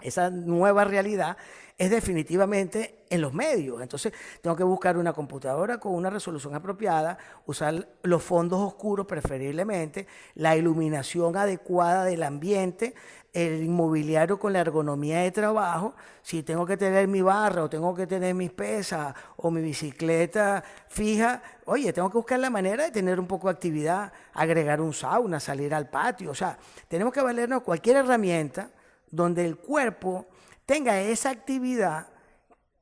esa 0.02 0.30
nueva 0.30 0.84
realidad, 0.84 1.36
es 1.80 1.90
definitivamente 1.90 3.04
en 3.08 3.22
los 3.22 3.32
medios. 3.32 3.80
Entonces, 3.80 4.12
tengo 4.42 4.54
que 4.54 4.64
buscar 4.64 4.98
una 4.98 5.14
computadora 5.14 5.80
con 5.80 5.94
una 5.94 6.10
resolución 6.10 6.54
apropiada, 6.54 7.16
usar 7.46 7.88
los 8.02 8.22
fondos 8.22 8.60
oscuros 8.60 9.06
preferiblemente, 9.06 10.06
la 10.34 10.54
iluminación 10.56 11.38
adecuada 11.38 12.04
del 12.04 12.22
ambiente, 12.22 12.94
el 13.32 13.62
inmobiliario 13.62 14.38
con 14.38 14.52
la 14.52 14.60
ergonomía 14.60 15.20
de 15.20 15.30
trabajo, 15.30 15.94
si 16.20 16.42
tengo 16.42 16.66
que 16.66 16.76
tener 16.76 17.08
mi 17.08 17.22
barra 17.22 17.62
o 17.62 17.70
tengo 17.70 17.94
que 17.94 18.06
tener 18.06 18.34
mis 18.34 18.50
pesas 18.50 19.14
o 19.36 19.50
mi 19.50 19.62
bicicleta 19.62 20.62
fija, 20.88 21.42
oye, 21.64 21.94
tengo 21.94 22.10
que 22.10 22.18
buscar 22.18 22.40
la 22.40 22.50
manera 22.50 22.84
de 22.84 22.90
tener 22.90 23.18
un 23.18 23.26
poco 23.26 23.48
de 23.48 23.54
actividad, 23.54 24.12
agregar 24.34 24.82
un 24.82 24.92
sauna, 24.92 25.40
salir 25.40 25.74
al 25.74 25.88
patio, 25.88 26.32
o 26.32 26.34
sea, 26.34 26.58
tenemos 26.88 27.14
que 27.14 27.22
valernos 27.22 27.62
cualquier 27.62 27.96
herramienta 27.96 28.68
donde 29.10 29.44
el 29.44 29.56
cuerpo 29.56 30.26
tenga 30.66 31.00
esa 31.00 31.30
actividad 31.30 32.08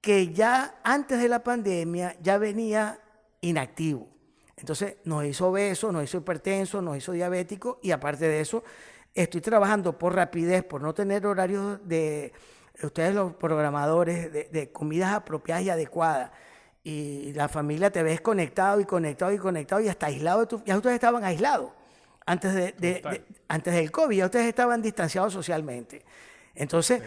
que 0.00 0.32
ya 0.32 0.80
antes 0.84 1.20
de 1.20 1.28
la 1.28 1.42
pandemia 1.42 2.16
ya 2.20 2.38
venía 2.38 3.00
inactivo. 3.40 4.08
Entonces 4.56 4.96
nos 5.04 5.24
hizo 5.24 5.48
obeso, 5.48 5.92
nos 5.92 6.04
hizo 6.04 6.18
hipertenso, 6.18 6.82
nos 6.82 6.96
hizo 6.96 7.12
diabético 7.12 7.78
y 7.82 7.90
aparte 7.92 8.26
de 8.26 8.40
eso 8.40 8.64
estoy 9.14 9.40
trabajando 9.40 9.98
por 9.98 10.14
rapidez, 10.14 10.64
por 10.64 10.82
no 10.82 10.94
tener 10.94 11.26
horarios 11.26 11.80
de 11.86 12.32
ustedes 12.82 13.14
los 13.14 13.34
programadores 13.34 14.32
de, 14.32 14.72
comidas 14.72 15.12
apropiadas 15.12 15.64
y 15.64 15.70
adecuadas. 15.70 16.30
Y 16.84 17.32
la 17.34 17.48
familia 17.48 17.90
te 17.90 18.02
ves 18.02 18.20
conectado 18.20 18.80
y 18.80 18.84
conectado 18.84 19.32
y 19.32 19.38
conectado 19.38 19.80
y 19.80 19.88
hasta 19.88 20.06
aislado. 20.06 20.46
ya 20.64 20.76
ustedes 20.76 20.94
estaban 20.94 21.24
aislados 21.24 21.72
antes, 22.28 22.54
de, 22.54 23.24
antes 23.48 23.74
del 23.74 23.90
COVID, 23.90 24.16
ya 24.16 24.26
ustedes 24.26 24.46
estaban 24.46 24.82
distanciados 24.82 25.32
socialmente. 25.32 26.04
Entonces, 26.54 27.02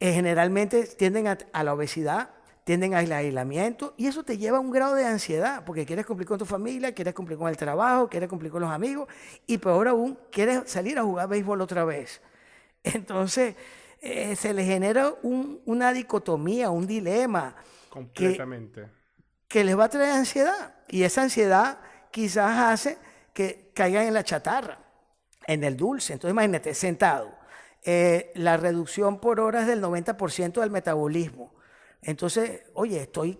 eh, 0.00 0.12
generalmente 0.12 0.84
tienden 0.84 1.26
a, 1.26 1.62
la 1.62 1.74
obesidad, 1.74 2.30
tienden 2.64 2.94
al 2.94 3.12
aislamiento 3.12 3.92
y 3.98 4.06
eso 4.06 4.22
te 4.22 4.38
lleva 4.38 4.56
a 4.56 4.60
un 4.60 4.70
grado 4.70 4.94
de 4.94 5.04
ansiedad 5.04 5.64
porque 5.66 5.84
quieres 5.84 6.06
cumplir 6.06 6.26
con 6.26 6.38
tu 6.38 6.46
familia, 6.46 6.94
quieres 6.94 7.12
cumplir 7.12 7.36
con 7.36 7.48
el 7.48 7.58
trabajo, 7.58 8.08
quieres 8.08 8.30
cumplir 8.30 8.50
con 8.50 8.62
los 8.62 8.70
amigos 8.70 9.06
y 9.46 9.58
peor 9.58 9.88
aún, 9.88 10.18
quieres 10.30 10.62
salir 10.70 10.98
a 10.98 11.02
jugar 11.02 11.28
béisbol 11.28 11.60
otra 11.60 11.84
vez. 11.84 12.22
Entonces, 12.82 13.54
eh, 14.00 14.34
se 14.34 14.54
le 14.54 14.64
genera 14.64 15.12
una 15.22 15.92
dicotomía, 15.92 16.70
un 16.70 16.86
dilema. 16.86 17.54
Completamente. 17.90 18.88
Que, 19.46 19.62
les 19.62 19.78
va 19.78 19.84
a 19.84 19.88
traer 19.90 20.12
ansiedad 20.12 20.76
y 20.88 21.02
esa 21.02 21.22
ansiedad 21.22 21.80
quizás 22.10 22.58
hace 22.58 22.98
que 23.38 23.70
caigan 23.72 24.08
en 24.08 24.14
la 24.14 24.24
chatarra, 24.24 24.80
en 25.46 25.62
el 25.62 25.76
dulce. 25.76 26.12
Entonces, 26.12 26.32
imagínate, 26.32 26.74
sentado 26.74 27.30
eh, 27.84 28.32
la 28.34 28.56
reducción 28.56 29.20
por 29.20 29.38
horas 29.38 29.68
del 29.68 29.80
90% 29.80 30.54
del 30.60 30.72
metabolismo. 30.72 31.54
Entonces, 32.02 32.62
oye, 32.74 33.02
estoy 33.02 33.38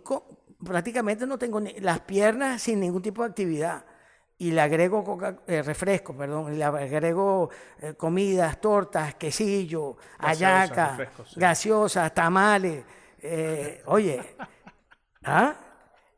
prácticamente 0.64 1.26
no 1.26 1.36
tengo 1.36 1.58
ni, 1.58 1.72
las 1.80 1.98
piernas 1.98 2.62
sin 2.62 2.78
ningún 2.78 3.02
tipo 3.02 3.24
de 3.24 3.30
actividad. 3.30 3.84
Y 4.38 4.52
le 4.52 4.60
agrego 4.60 5.18
eh, 5.48 5.62
refresco, 5.62 6.16
perdón, 6.16 6.54
y 6.54 6.58
le 6.58 6.62
agrego 6.62 7.50
eh, 7.80 7.94
comidas, 7.94 8.60
tortas, 8.60 9.16
quesillo, 9.16 9.96
ayaca, 10.18 11.10
gaseosas, 11.34 12.14
tamales. 12.14 12.84
oye, 13.86 14.22
¿ah? 15.24 15.56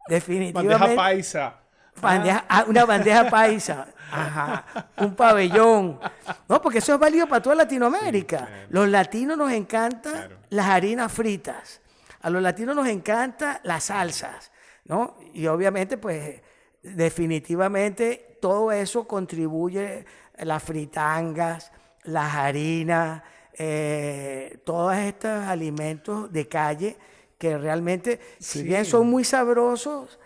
Definitivamente. 0.06 0.78
Bandeja 0.78 0.96
paisa. 0.96 1.59
Ah, 2.02 2.64
una 2.66 2.84
bandeja 2.84 3.28
paisa. 3.28 3.86
Ajá, 4.12 4.64
un 4.98 5.14
pabellón. 5.14 6.00
No, 6.48 6.60
porque 6.60 6.78
eso 6.78 6.94
es 6.94 7.00
válido 7.00 7.26
para 7.26 7.42
toda 7.42 7.54
Latinoamérica. 7.54 8.48
Los 8.70 8.88
latinos 8.88 9.38
nos 9.38 9.52
encantan 9.52 10.30
las 10.50 10.66
harinas 10.66 11.12
fritas. 11.12 11.80
A 12.22 12.28
los 12.28 12.42
latinos 12.42 12.74
nos 12.74 12.88
encantan 12.88 13.60
las 13.62 13.84
salsas, 13.84 14.50
¿no? 14.84 15.16
Y 15.32 15.46
obviamente, 15.46 15.96
pues, 15.96 16.42
definitivamente 16.82 18.38
todo 18.40 18.72
eso 18.72 19.06
contribuye, 19.06 20.04
las 20.38 20.62
fritangas, 20.62 21.70
las 22.04 22.34
harinas, 22.34 23.22
eh, 23.54 24.60
todos 24.64 24.96
estos 24.96 25.46
alimentos 25.46 26.32
de 26.32 26.48
calle 26.48 26.96
que 27.38 27.56
realmente, 27.56 28.20
si 28.38 28.62
bien 28.62 28.84
son 28.84 29.08
muy 29.08 29.24
sabrosos, 29.24 30.19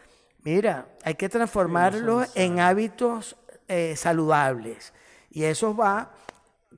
mira, 0.45 0.87
hay 1.03 1.15
que 1.15 1.29
transformarlos 1.29 2.29
en 2.37 2.61
hábitos 2.61 3.37
eh, 3.67 3.97
saludables. 3.97 4.93
Y 5.31 5.45
eso 5.45 5.75
va, 5.75 6.13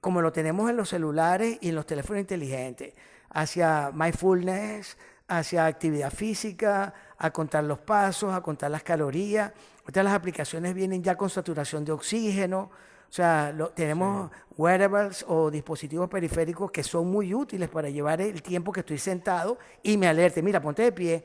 como 0.01 0.23
lo 0.23 0.33
tenemos 0.33 0.71
en 0.71 0.77
los 0.77 0.89
celulares 0.89 1.59
y 1.61 1.69
en 1.69 1.75
los 1.75 1.85
teléfonos 1.85 2.21
inteligentes, 2.21 2.95
hacia 3.29 3.91
mindfulness, 3.93 4.97
hacia 5.29 5.67
actividad 5.67 6.13
física, 6.13 6.95
a 7.19 7.31
contar 7.31 7.65
los 7.65 7.79
pasos, 7.79 8.33
a 8.33 8.41
contar 8.41 8.71
las 8.71 8.83
calorías. 8.83 9.53
Otras 9.87 10.05
las 10.05 10.15
aplicaciones 10.15 10.75
vienen 10.75 11.03
ya 11.03 11.17
con 11.17 11.29
saturación 11.29 11.85
de 11.85 11.93
oxígeno. 11.93 12.71
O 13.09 13.13
sea, 13.13 13.55
tenemos 13.75 14.31
wearables 14.57 15.25
o 15.29 15.51
dispositivos 15.51 16.09
periféricos 16.09 16.71
que 16.71 16.83
son 16.83 17.09
muy 17.11 17.35
útiles 17.35 17.69
para 17.69 17.89
llevar 17.89 18.21
el 18.21 18.43
tiempo 18.43 18.73
que 18.73 18.81
estoy 18.81 18.99
sentado 18.99 19.59
y 19.83 19.97
me 19.97 20.09
alerte. 20.09 20.43
Mira, 20.43 20.61
ponte 20.61 20.83
de 20.83 20.93
pie, 20.93 21.25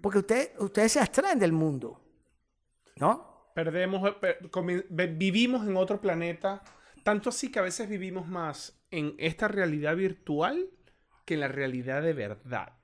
porque 0.00 0.18
usted, 0.18 0.52
ustedes 0.58 0.92
se 0.92 1.00
abstraen 1.00 1.38
del 1.38 1.52
mundo, 1.52 2.00
¿no? 2.96 3.50
Perdemos, 3.54 4.14
eh, 4.22 5.14
vivimos 5.16 5.66
en 5.66 5.76
otro 5.76 6.00
planeta, 6.00 6.62
tanto 7.02 7.30
así 7.30 7.50
que 7.50 7.58
a 7.58 7.62
veces 7.62 7.88
vivimos 7.88 8.28
más 8.28 8.80
en 8.90 9.14
esta 9.18 9.48
realidad 9.48 9.96
virtual 9.96 10.70
que 11.24 11.34
en 11.34 11.40
la 11.40 11.48
realidad 11.48 12.02
de 12.02 12.12
verdad. 12.12 12.74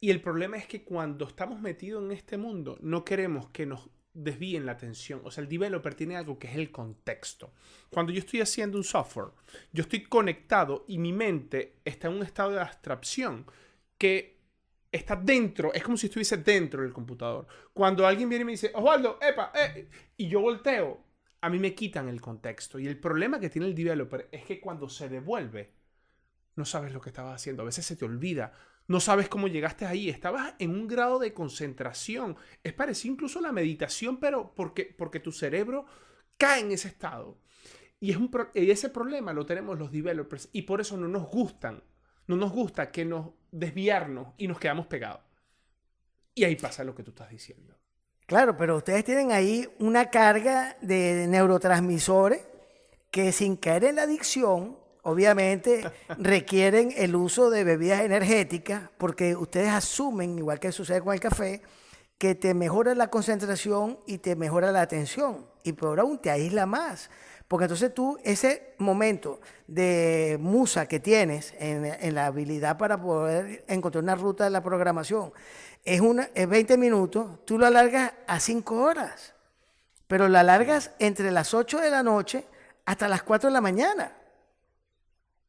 Y 0.00 0.10
el 0.10 0.20
problema 0.20 0.56
es 0.56 0.66
que 0.66 0.84
cuando 0.84 1.26
estamos 1.26 1.60
metidos 1.60 2.04
en 2.04 2.12
este 2.12 2.36
mundo, 2.36 2.78
no 2.80 3.04
queremos 3.04 3.48
que 3.50 3.66
nos 3.66 3.90
desvíen 4.14 4.66
la 4.66 4.72
atención. 4.72 5.20
O 5.24 5.30
sea, 5.30 5.42
el 5.42 5.48
developer 5.48 5.94
tiene 5.94 6.16
algo 6.16 6.38
que 6.38 6.48
es 6.48 6.56
el 6.56 6.70
contexto. 6.70 7.52
Cuando 7.90 8.12
yo 8.12 8.18
estoy 8.18 8.40
haciendo 8.40 8.76
un 8.76 8.84
software, 8.84 9.32
yo 9.72 9.82
estoy 9.82 10.02
conectado 10.02 10.84
y 10.88 10.98
mi 10.98 11.12
mente 11.12 11.76
está 11.84 12.08
en 12.08 12.14
un 12.14 12.22
estado 12.22 12.52
de 12.52 12.60
abstracción 12.60 13.46
que 13.96 14.37
está 14.90 15.16
dentro, 15.16 15.72
es 15.72 15.82
como 15.82 15.96
si 15.96 16.06
estuviese 16.06 16.38
dentro 16.38 16.82
del 16.82 16.92
computador. 16.92 17.46
Cuando 17.72 18.06
alguien 18.06 18.28
viene 18.28 18.42
y 18.42 18.46
me 18.46 18.52
dice, 18.52 18.72
Osvaldo, 18.74 19.18
epa, 19.20 19.52
eh", 19.54 19.88
y 20.16 20.28
yo 20.28 20.40
volteo, 20.40 21.04
a 21.40 21.50
mí 21.50 21.58
me 21.58 21.74
quitan 21.74 22.08
el 22.08 22.20
contexto. 22.20 22.78
Y 22.78 22.86
el 22.86 22.98
problema 22.98 23.38
que 23.38 23.50
tiene 23.50 23.68
el 23.68 23.74
developer 23.74 24.28
es 24.32 24.44
que 24.44 24.60
cuando 24.60 24.88
se 24.88 25.08
devuelve, 25.08 25.74
no 26.56 26.64
sabes 26.64 26.92
lo 26.92 27.00
que 27.00 27.10
estabas 27.10 27.36
haciendo. 27.36 27.62
A 27.62 27.66
veces 27.66 27.86
se 27.86 27.96
te 27.96 28.04
olvida. 28.04 28.52
No 28.88 29.00
sabes 29.00 29.28
cómo 29.28 29.46
llegaste 29.46 29.86
ahí. 29.86 30.08
Estabas 30.08 30.54
en 30.58 30.70
un 30.70 30.88
grado 30.88 31.18
de 31.18 31.32
concentración. 31.32 32.36
Es 32.64 32.72
parecido 32.72 33.12
incluso 33.12 33.38
a 33.38 33.42
la 33.42 33.52
meditación, 33.52 34.18
pero 34.18 34.54
porque, 34.54 34.84
porque 34.84 35.20
tu 35.20 35.30
cerebro 35.30 35.86
cae 36.36 36.62
en 36.62 36.72
ese 36.72 36.88
estado. 36.88 37.38
Y, 38.00 38.10
es 38.10 38.16
un 38.16 38.30
y 38.54 38.70
ese 38.70 38.88
problema 38.88 39.32
lo 39.32 39.46
tenemos 39.46 39.78
los 39.78 39.92
developers 39.92 40.48
y 40.52 40.62
por 40.62 40.80
eso 40.80 40.96
no 40.96 41.06
nos 41.06 41.28
gustan. 41.28 41.82
No 42.26 42.36
nos 42.36 42.52
gusta 42.52 42.90
que 42.90 43.04
nos 43.04 43.32
desviarnos 43.50 44.28
y 44.36 44.48
nos 44.48 44.58
quedamos 44.58 44.86
pegados. 44.86 45.20
Y 46.34 46.44
ahí 46.44 46.56
pasa 46.56 46.84
lo 46.84 46.94
que 46.94 47.02
tú 47.02 47.10
estás 47.10 47.30
diciendo. 47.30 47.74
Claro, 48.26 48.56
pero 48.56 48.76
ustedes 48.76 49.04
tienen 49.04 49.32
ahí 49.32 49.68
una 49.78 50.10
carga 50.10 50.76
de 50.80 51.26
neurotransmisores 51.26 52.46
que 53.10 53.32
sin 53.32 53.56
caer 53.56 53.84
en 53.84 53.96
la 53.96 54.02
adicción, 54.02 54.78
obviamente 55.02 55.90
requieren 56.18 56.92
el 56.96 57.16
uso 57.16 57.50
de 57.50 57.64
bebidas 57.64 58.02
energéticas 58.02 58.90
porque 58.98 59.34
ustedes 59.34 59.70
asumen, 59.70 60.38
igual 60.38 60.60
que 60.60 60.72
sucede 60.72 61.00
con 61.00 61.14
el 61.14 61.20
café, 61.20 61.62
que 62.18 62.34
te 62.34 62.52
mejora 62.52 62.94
la 62.94 63.08
concentración 63.08 63.98
y 64.06 64.18
te 64.18 64.36
mejora 64.36 64.72
la 64.72 64.82
atención. 64.82 65.46
Y 65.62 65.72
peor 65.72 66.00
aún, 66.00 66.18
te 66.18 66.30
aísla 66.30 66.66
más. 66.66 67.10
Porque 67.48 67.64
entonces 67.64 67.94
tú, 67.94 68.18
ese 68.24 68.74
momento 68.76 69.40
de 69.66 70.36
musa 70.38 70.86
que 70.86 71.00
tienes 71.00 71.54
en, 71.58 72.14
la 72.14 72.26
habilidad 72.26 72.76
para 72.76 73.00
poder 73.00 73.64
encontrar 73.68 74.04
una 74.04 74.14
ruta 74.14 74.44
de 74.44 74.50
la 74.50 74.62
programación, 74.62 75.32
es, 75.82 76.02
una, 76.02 76.28
es 76.34 76.46
20 76.46 76.76
minutos, 76.76 77.42
tú 77.46 77.58
lo 77.58 77.66
alargas 77.66 78.12
a 78.26 78.38
5 78.38 78.74
horas. 78.76 79.34
Pero 80.06 80.28
lo 80.28 80.38
alargas 80.38 80.90
entre 80.98 81.30
las 81.30 81.54
8 81.54 81.80
de 81.80 81.90
la 81.90 82.02
noche 82.02 82.44
hasta 82.84 83.08
las 83.08 83.22
4 83.22 83.48
de 83.48 83.54
la 83.54 83.60
mañana. 83.62 84.12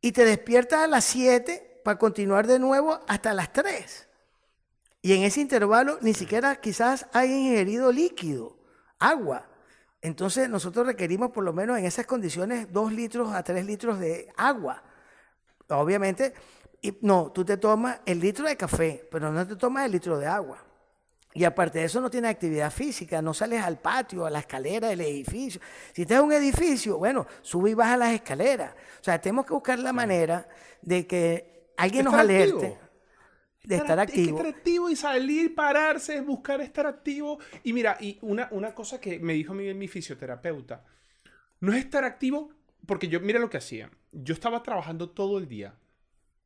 Y 0.02 0.14
te 0.14 0.24
despiertas 0.24 0.84
a 0.84 0.88
las 0.88 1.04
7 1.04 1.82
para 1.84 2.00
continuar 2.00 2.48
de 2.48 2.60
nuevo 2.60 3.00
hasta 3.08 3.34
las 3.34 3.52
3. 3.52 4.08
Y 5.02 5.14
en 5.14 5.24
ese 5.24 5.42
intervalo 5.42 5.98
ni 6.02 6.14
siquiera 6.14 6.56
quizás 6.58 7.08
hay 7.12 7.32
ingerido 7.32 7.92
líquido, 7.92 8.58
agua. 9.00 9.46
Entonces 10.02 10.50
nosotros 10.50 10.86
requerimos 10.86 11.32
por 11.32 11.44
lo 11.44 11.54
menos 11.54 11.78
en 11.78 11.86
esas 11.86 12.06
condiciones 12.06 12.72
2 12.72 12.94
litros 12.94 13.34
a 13.34 13.44
3 13.44 13.66
litros 13.66 14.00
de 14.00 14.32
agua. 14.38 14.82
Obviamente, 15.70 16.34
no, 17.02 17.32
tú 17.32 17.44
te 17.44 17.58
tomas 17.58 18.00
el 18.06 18.20
litro 18.20 18.48
de 18.48 18.56
café, 18.56 19.08
pero 19.12 19.32
no 19.32 19.46
te 19.46 19.56
tomas 19.56 19.86
el 19.86 19.92
litro 19.92 20.18
de 20.18 20.26
agua. 20.26 20.64
Y 21.34 21.44
aparte 21.44 21.80
de 21.80 21.86
eso 21.86 22.02
no 22.02 22.10
tienes 22.10 22.32
actividad 22.32 22.72
física, 22.72 23.22
no 23.22 23.34
sales 23.34 23.62
al 23.62 23.78
patio, 23.78 24.26
a 24.26 24.30
la 24.30 24.40
escalera 24.40 24.88
del 24.88 25.02
edificio. 25.02 25.62
Si 25.94 26.02
estás 26.02 26.20
en 26.20 26.26
un 26.26 26.34
edificio, 26.34 26.98
bueno, 26.98 27.28
sube 27.42 27.70
y 27.70 27.74
baja 27.76 27.98
las 27.98 28.14
escaleras. 28.14 28.74
O 29.00 29.04
sea, 29.04 29.22
tenemos 29.22 29.46
que 29.46 29.54
buscar 29.54 29.78
la 29.78 29.94
manera 29.94 30.48
de 30.82 31.06
que 31.06 31.74
alguien 31.78 32.06
nos 32.06 32.16
alerte 32.16 32.80
de 33.70 33.76
estar, 33.76 34.00
activo. 34.00 34.38
estar 34.38 34.52
activo 34.52 34.90
y 34.90 34.96
salir, 34.96 35.54
pararse, 35.54 36.20
buscar 36.22 36.60
estar 36.60 36.88
activo. 36.88 37.40
Y 37.64 37.72
mira, 37.72 37.98
y 38.00 38.18
una, 38.22 38.48
una 38.52 38.74
cosa 38.74 39.00
que 39.00 39.20
me 39.20 39.34
dijo 39.34 39.54
mi, 39.54 39.72
mi 39.76 39.88
fisioterapeuta, 39.88 40.84
no 41.60 41.72
es 41.72 41.78
estar 41.78 42.04
activo, 42.04 42.52
porque 42.88 43.08
yo, 43.08 43.20
mira 43.20 43.40
lo 43.40 43.52
que 43.52 43.58
hacía. 43.58 43.92
Yo 44.12 44.34
estaba 44.34 44.64
trabajando 44.64 45.12
todo 45.12 45.38
el 45.38 45.48
día, 45.48 45.76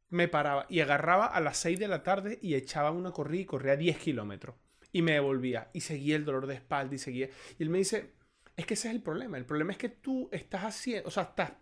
me 0.10 0.28
paraba 0.28 0.66
y 0.68 0.82
agarraba 0.82 1.26
a 1.26 1.40
las 1.40 1.58
6 1.60 1.80
de 1.80 1.88
la 1.88 2.04
tarde 2.04 2.40
y 2.42 2.56
echaba 2.56 2.92
una 2.92 3.12
corrida 3.12 3.42
y 3.42 3.46
corría 3.46 3.78
10 3.78 3.98
kilómetros. 4.00 4.58
Y 4.92 5.02
me 5.02 5.14
devolvía 5.14 5.70
y 5.72 5.80
seguía 5.80 6.18
el 6.18 6.26
dolor 6.26 6.46
de 6.46 6.56
espalda 6.56 6.94
y 6.94 6.98
seguía. 6.98 7.30
Y 7.58 7.64
él 7.64 7.70
me 7.70 7.78
dice, 7.78 8.12
es 8.58 8.66
que 8.66 8.74
ese 8.74 8.90
es 8.90 8.96
el 8.96 9.02
problema. 9.02 9.38
El 9.38 9.46
problema 9.46 9.72
es 9.72 9.78
que 9.78 9.90
tú 9.90 10.28
estás 10.34 10.66
haciendo, 10.66 11.08
o 11.08 11.12
sea, 11.12 11.24
estás 11.24 11.54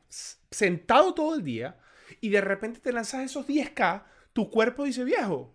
sentado 0.49 1.13
todo 1.13 1.35
el 1.35 1.43
día 1.43 1.77
y 2.19 2.29
de 2.29 2.41
repente 2.41 2.79
te 2.79 2.91
lanzas 2.91 3.23
esos 3.23 3.47
10K 3.47 4.05
tu 4.33 4.49
cuerpo 4.49 4.83
dice, 4.83 5.03
viejo, 5.03 5.53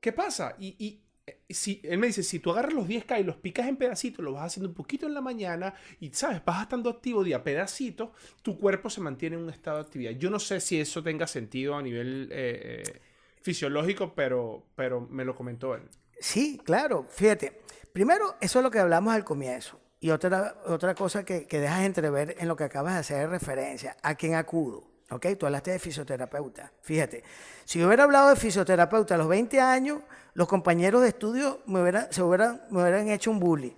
¿qué 0.00 0.12
pasa? 0.12 0.56
Y, 0.58 1.02
eh, 1.26 1.40
si, 1.50 1.80
él 1.84 1.98
me 1.98 2.08
dice, 2.08 2.22
si 2.22 2.40
tú 2.40 2.50
agarras 2.50 2.72
los 2.72 2.88
10K 2.88 3.20
y 3.20 3.24
los 3.24 3.36
picas 3.36 3.68
en 3.68 3.76
pedacitos, 3.76 4.24
lo 4.24 4.32
vas 4.32 4.46
haciendo 4.46 4.68
un 4.68 4.74
poquito 4.74 5.06
en 5.06 5.14
la 5.14 5.20
mañana 5.20 5.74
y, 6.00 6.10
¿sabes? 6.10 6.44
Vas 6.44 6.62
estando 6.62 6.90
activo 6.90 7.22
día 7.22 7.36
a 7.38 7.44
pedacitos, 7.44 8.10
tu 8.42 8.58
cuerpo 8.58 8.90
se 8.90 9.00
mantiene 9.00 9.36
en 9.36 9.42
un 9.42 9.50
estado 9.50 9.78
de 9.78 9.82
actividad. 9.84 10.12
Yo 10.12 10.30
no 10.30 10.38
sé 10.38 10.60
si 10.60 10.80
eso 10.80 11.02
tenga 11.02 11.26
sentido 11.26 11.76
a 11.76 11.82
nivel 11.82 12.28
eh, 12.32 12.82
eh, 12.84 13.00
fisiológico, 13.40 14.14
pero, 14.14 14.66
pero 14.74 15.00
me 15.00 15.24
lo 15.24 15.34
comentó 15.34 15.74
él. 15.74 15.82
Sí, 16.18 16.60
claro. 16.64 17.06
Fíjate, 17.08 17.60
primero, 17.92 18.36
eso 18.40 18.58
es 18.58 18.62
lo 18.62 18.70
que 18.70 18.78
hablamos 18.78 19.14
al 19.14 19.24
comienzo. 19.24 19.80
Y 20.00 20.10
otra, 20.10 20.56
otra 20.66 20.96
cosa 20.96 21.24
que, 21.24 21.46
que 21.46 21.60
dejas 21.60 21.84
entrever 21.84 22.34
en 22.40 22.48
lo 22.48 22.56
que 22.56 22.64
acabas 22.64 22.94
de 22.94 23.00
hacer 23.00 23.30
referencia, 23.30 23.96
a 24.02 24.16
quién 24.16 24.34
acudo. 24.34 24.91
¿Ok? 25.12 25.26
Tú 25.38 25.46
hablaste 25.46 25.72
de 25.72 25.78
fisioterapeuta. 25.78 26.72
Fíjate, 26.80 27.22
si 27.64 27.78
yo 27.78 27.86
hubiera 27.86 28.04
hablado 28.04 28.30
de 28.30 28.36
fisioterapeuta 28.36 29.14
a 29.14 29.18
los 29.18 29.28
20 29.28 29.60
años, 29.60 30.00
los 30.34 30.48
compañeros 30.48 31.02
de 31.02 31.08
estudio 31.08 31.60
me 31.66 31.82
hubieran, 31.82 32.06
se 32.10 32.22
hubieran, 32.22 32.62
me 32.70 32.82
hubieran 32.82 33.08
hecho 33.08 33.30
un 33.30 33.38
bully. 33.38 33.76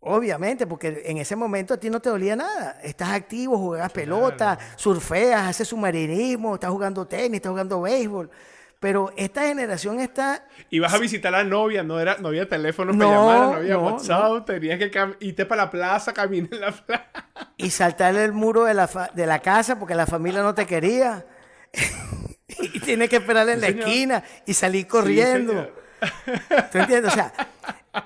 Obviamente, 0.00 0.66
porque 0.66 1.02
en 1.06 1.18
ese 1.18 1.36
momento 1.36 1.74
a 1.74 1.76
ti 1.76 1.88
no 1.88 2.00
te 2.00 2.10
dolía 2.10 2.34
nada. 2.34 2.80
Estás 2.82 3.10
activo, 3.10 3.56
juegas 3.56 3.92
pelota, 3.92 4.58
surfeas, 4.76 5.48
haces 5.48 5.68
submarinismo, 5.68 6.54
estás 6.54 6.70
jugando 6.70 7.06
tenis, 7.06 7.36
estás 7.36 7.50
jugando 7.50 7.82
béisbol. 7.82 8.28
Pero 8.82 9.12
esta 9.16 9.42
generación 9.42 10.00
está... 10.00 10.44
Y 10.68 10.80
vas 10.80 10.92
a 10.92 10.98
visitar 10.98 11.32
a 11.32 11.44
la 11.44 11.48
novia, 11.48 11.84
no, 11.84 12.00
era, 12.00 12.16
no 12.18 12.26
había 12.26 12.48
teléfono 12.48 12.92
para 12.92 13.10
llamar, 13.12 13.38
no 13.38 13.54
había 13.54 13.78
WhatsApp, 13.78 14.44
tenías 14.44 14.76
que 14.76 14.90
irte 15.20 15.46
para 15.46 15.66
la 15.66 15.70
plaza, 15.70 16.12
caminar 16.12 16.52
en 16.52 16.60
la 16.60 16.72
plaza. 16.72 17.04
Y 17.58 17.70
saltar 17.70 18.16
el 18.16 18.32
muro 18.32 18.64
de 18.64 18.74
la, 18.74 18.90
de 19.14 19.24
la 19.24 19.38
casa 19.38 19.78
porque 19.78 19.94
la 19.94 20.04
familia 20.04 20.42
no 20.42 20.52
te 20.52 20.66
quería. 20.66 21.24
y 22.48 22.80
tienes 22.80 23.08
que 23.08 23.18
esperar 23.18 23.48
en 23.50 23.60
la 23.60 23.68
esquina 23.68 24.24
y 24.46 24.52
salir 24.52 24.88
corriendo. 24.88 25.72
¿Tú 26.72 26.78
entiendes? 26.78 27.12
O 27.12 27.14
sea, 27.14 27.32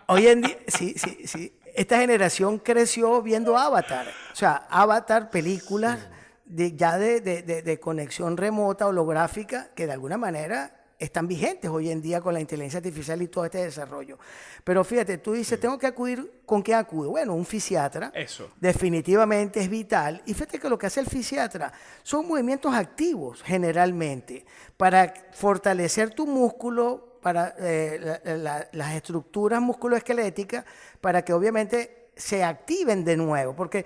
hoy 0.09 0.27
en 0.27 0.43
día, 0.43 0.59
sí, 0.69 0.93
sí, 0.99 1.21
sí. 1.25 1.59
Esta 1.75 2.01
generación 2.01 2.59
creció 2.59 3.23
viendo 3.23 3.57
Avatar. 3.57 4.09
O 4.31 4.37
sea, 4.37 4.67
Avatar, 4.69 5.31
películas 5.31 6.01
ya 6.47 6.99
de, 6.99 7.79
conexión 7.81 8.37
remota, 8.37 8.87
holográfica, 8.87 9.71
que 9.75 9.87
de 9.87 9.93
alguna 9.93 10.17
manera 10.17 10.73
están 10.99 11.29
vigentes 11.29 11.71
hoy 11.71 11.91
en 11.91 12.01
día 12.01 12.21
con 12.21 12.33
la 12.33 12.41
inteligencia 12.41 12.79
artificial 12.79 13.21
y 13.21 13.29
todo 13.29 13.45
este 13.45 13.59
desarrollo. 13.59 14.19
Pero 14.65 14.83
fíjate, 14.83 15.19
tú 15.19 15.33
dices, 15.33 15.61
tengo 15.61 15.79
que 15.79 15.87
acudir, 15.87 16.41
¿con 16.47 16.63
qué 16.63 16.75
acudo? 16.75 17.11
Bueno, 17.11 17.35
un 17.35 17.45
fisiatra. 17.45 18.11
Eso. 18.15 18.51
Definitivamente 18.59 19.61
es 19.61 19.69
vital. 19.69 20.23
Y 20.25 20.33
fíjate 20.33 20.59
que 20.59 20.69
lo 20.69 20.79
que 20.79 20.87
hace 20.87 21.01
el 21.01 21.07
fisiatra 21.07 21.73
son 22.03 22.27
movimientos 22.27 22.75
activos, 22.75 23.43
generalmente, 23.43 24.47
para 24.77 25.13
fortalecer 25.33 26.15
tu 26.15 26.27
músculo, 26.27 27.19
para 27.21 27.55
eh, 27.59 28.69
las 28.73 28.95
estructuras 28.95 29.61
musculoesqueléticas, 29.61 30.65
para 31.01 31.23
que 31.23 31.33
obviamente 31.33 32.11
se 32.17 32.43
activen 32.43 33.05
de 33.05 33.17
nuevo. 33.17 33.55
Porque 33.55 33.85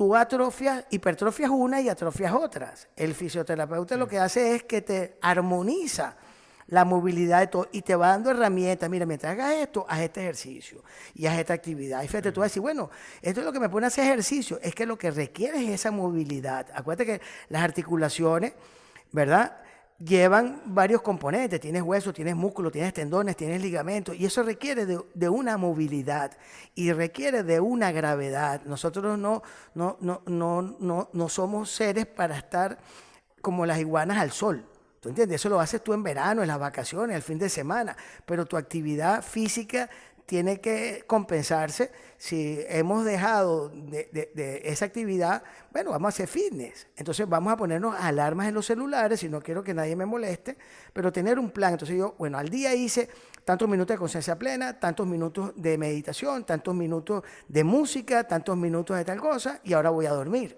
tú 0.00 0.16
atrofias, 0.16 0.86
hipertrofias 0.88 1.50
una 1.50 1.78
y 1.82 1.90
atrofias 1.90 2.32
otras. 2.32 2.88
El 2.96 3.14
fisioterapeuta 3.14 3.98
lo 3.98 4.08
que 4.08 4.18
hace 4.18 4.54
es 4.54 4.62
que 4.62 4.80
te 4.80 5.18
armoniza 5.20 6.16
la 6.68 6.86
movilidad 6.86 7.40
de 7.40 7.48
todo 7.48 7.68
y 7.70 7.82
te 7.82 7.94
va 7.94 8.08
dando 8.08 8.30
herramientas. 8.30 8.88
Mira, 8.88 9.04
mientras 9.04 9.32
hagas 9.32 9.52
esto, 9.56 9.84
haz 9.86 10.00
este 10.00 10.22
ejercicio 10.22 10.82
y 11.14 11.26
haz 11.26 11.38
esta 11.38 11.52
actividad. 11.52 12.02
Y 12.02 12.08
fíjate, 12.08 12.32
tú 12.32 12.40
vas 12.40 12.46
a 12.46 12.48
decir, 12.48 12.62
bueno, 12.62 12.88
esto 13.20 13.40
es 13.40 13.44
lo 13.44 13.52
que 13.52 13.60
me 13.60 13.68
pone 13.68 13.84
a 13.84 13.88
hacer 13.88 14.06
ejercicio. 14.06 14.58
Es 14.62 14.74
que 14.74 14.86
lo 14.86 14.96
que 14.96 15.10
requiere 15.10 15.62
es 15.62 15.68
esa 15.68 15.90
movilidad. 15.90 16.68
Acuérdate 16.74 17.04
que 17.04 17.20
las 17.50 17.62
articulaciones, 17.62 18.54
¿verdad? 19.12 19.54
Llevan 20.00 20.62
varios 20.64 21.02
componentes. 21.02 21.60
Tienes 21.60 21.82
hueso, 21.82 22.12
tienes 22.12 22.34
músculo, 22.34 22.70
tienes 22.70 22.94
tendones, 22.94 23.36
tienes 23.36 23.60
ligamentos. 23.60 24.16
Y 24.16 24.26
eso 24.26 24.42
requiere 24.42 24.86
de, 24.86 25.28
una 25.28 25.56
movilidad 25.56 26.32
y 26.74 26.92
requiere 26.92 27.42
de 27.42 27.60
una 27.60 27.92
gravedad. 27.92 28.62
Nosotros 28.64 29.18
no, 29.18 29.42
no, 29.74 29.96
no, 30.00 30.22
no, 30.26 31.08
no, 31.12 31.28
somos 31.28 31.70
seres 31.70 32.06
para 32.06 32.36
estar 32.36 32.78
como 33.40 33.66
las 33.66 33.78
iguanas 33.78 34.18
al 34.18 34.32
sol. 34.32 34.64
¿Tú 35.00 35.08
entiendes? 35.08 35.36
Eso 35.36 35.48
lo 35.48 35.60
haces 35.60 35.82
tú 35.82 35.94
en 35.94 36.02
verano, 36.02 36.42
en 36.42 36.48
las 36.48 36.58
vacaciones, 36.58 37.16
el 37.16 37.22
fin 37.22 37.38
de 37.38 37.48
semana. 37.48 37.96
Pero 38.26 38.44
tu 38.44 38.58
actividad 38.58 39.22
física 39.22 39.88
tiene 40.30 40.60
que 40.60 41.02
compensarse. 41.08 41.90
Si 42.16 42.60
hemos 42.68 43.04
dejado 43.04 43.68
de, 43.68 44.62
esa 44.62 44.84
actividad, 44.84 45.42
bueno, 45.72 45.90
vamos 45.90 46.06
a 46.06 46.08
hacer 46.10 46.28
fitness. 46.28 46.86
Entonces 46.96 47.28
vamos 47.28 47.52
a 47.52 47.56
ponernos 47.56 47.96
alarmas 47.98 48.46
en 48.46 48.54
los 48.54 48.64
celulares, 48.64 49.18
si 49.18 49.28
no 49.28 49.40
quiero 49.40 49.64
que 49.64 49.74
nadie 49.74 49.96
me 49.96 50.06
moleste, 50.06 50.56
pero 50.92 51.10
tener 51.10 51.36
un 51.40 51.50
plan. 51.50 51.72
Entonces 51.72 51.98
yo, 51.98 52.14
bueno, 52.16 52.38
al 52.38 52.48
día 52.48 52.72
hice 52.72 53.08
tantos 53.44 53.68
minutos 53.68 53.96
de 53.96 53.98
conciencia 53.98 54.38
plena, 54.38 54.78
tantos 54.78 55.04
minutos 55.04 55.52
de 55.56 55.76
meditación, 55.76 56.44
tantos 56.44 56.76
minutos 56.76 57.24
de 57.48 57.64
música, 57.64 58.22
tantos 58.22 58.56
minutos 58.56 58.96
de 58.98 59.04
tal 59.04 59.18
cosa, 59.18 59.60
y 59.64 59.72
ahora 59.72 59.90
voy 59.90 60.06
a 60.06 60.10
dormir. 60.10 60.56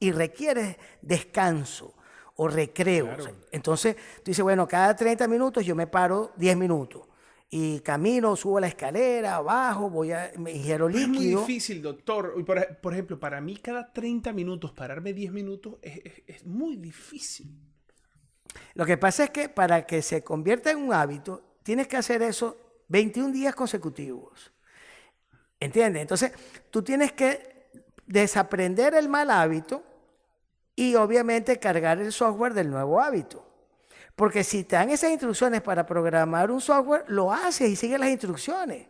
Y 0.00 0.10
requiere 0.10 0.78
descanso 1.00 1.94
o 2.34 2.48
recreo. 2.48 3.08
Entonces, 3.52 3.94
tú 3.94 4.32
dices, 4.32 4.42
bueno, 4.42 4.66
cada 4.66 4.96
30 4.96 5.28
minutos 5.28 5.64
yo 5.64 5.76
me 5.76 5.86
paro 5.86 6.32
10 6.38 6.56
minutos 6.56 7.09
y 7.52 7.80
camino, 7.80 8.36
subo 8.36 8.60
la 8.60 8.68
escalera, 8.68 9.40
bajo, 9.40 9.90
voy 9.90 10.12
a, 10.12 10.30
me 10.38 10.52
ingiero 10.52 10.88
líquido. 10.88 11.08
Es 11.10 11.18
muy 11.18 11.26
difícil, 11.26 11.82
doctor. 11.82 12.44
Por, 12.44 12.76
por, 12.76 12.92
ejemplo, 12.92 13.18
para 13.18 13.40
mí 13.40 13.56
cada 13.56 13.92
30 13.92 14.32
minutos, 14.32 14.70
pararme 14.72 15.12
10 15.12 15.32
minutos, 15.32 15.74
es, 15.82 16.00
es, 16.28 16.46
muy 16.46 16.76
difícil. 16.76 17.50
Lo 18.74 18.86
que 18.86 18.96
pasa 18.96 19.24
es 19.24 19.30
que 19.30 19.48
para 19.48 19.84
que 19.84 20.00
se 20.00 20.22
convierta 20.22 20.70
en 20.70 20.78
un 20.78 20.92
hábito, 20.92 21.56
tienes 21.64 21.88
que 21.88 21.96
hacer 21.96 22.22
eso 22.22 22.56
21 22.86 23.32
días 23.32 23.54
consecutivos. 23.56 24.52
¿Entiendes? 25.58 26.02
Entonces, 26.02 26.32
tú 26.70 26.82
tienes 26.82 27.12
que 27.12 27.68
desaprender 28.06 28.94
el 28.94 29.08
mal 29.08 29.28
hábito 29.28 29.82
y 30.76 30.94
obviamente 30.94 31.58
cargar 31.58 32.00
el 32.00 32.12
software 32.12 32.54
del 32.54 32.70
nuevo 32.70 33.00
hábito. 33.00 33.49
Porque 34.20 34.44
si 34.44 34.64
te 34.64 34.76
dan 34.76 34.90
esas 34.90 35.10
instrucciones 35.12 35.62
para 35.62 35.86
programar 35.86 36.50
un 36.50 36.60
software, 36.60 37.06
lo 37.08 37.32
haces 37.32 37.70
y 37.70 37.74
sigues 37.74 37.98
las 37.98 38.10
instrucciones. 38.10 38.86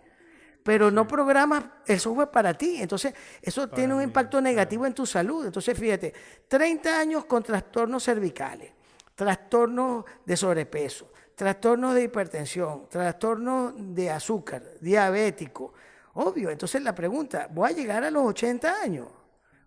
Pero 0.65 0.91
no 0.91 1.07
programas 1.07 1.63
el 1.87 2.01
software 2.01 2.33
para 2.33 2.53
ti. 2.53 2.83
Entonces, 2.83 3.15
eso 3.41 3.69
tiene 3.69 3.95
un 3.95 4.03
impacto 4.03 4.41
negativo 4.41 4.87
en 4.87 4.93
tu 4.93 5.07
salud. 5.07 5.47
Entonces, 5.47 5.79
fíjate, 5.79 6.13
30 6.49 6.99
años 6.99 7.27
con 7.27 7.45
trastornos 7.45 8.03
cervicales, 8.03 8.73
trastornos 9.15 10.05
de 10.27 10.37
sobrepeso, 10.37 11.13
trastornos 11.37 11.95
de 11.95 12.03
hipertensión, 12.03 12.89
trastornos 12.89 13.75
de 13.77 14.11
azúcar, 14.11 14.65
diabético. 14.81 15.75
Obvio. 16.15 16.51
Entonces, 16.51 16.83
la 16.83 16.93
pregunta, 16.93 17.47
¿voy 17.53 17.71
a 17.71 17.73
llegar 17.73 18.03
a 18.03 18.11
los 18.11 18.25
80 18.25 18.83
años? 18.83 19.07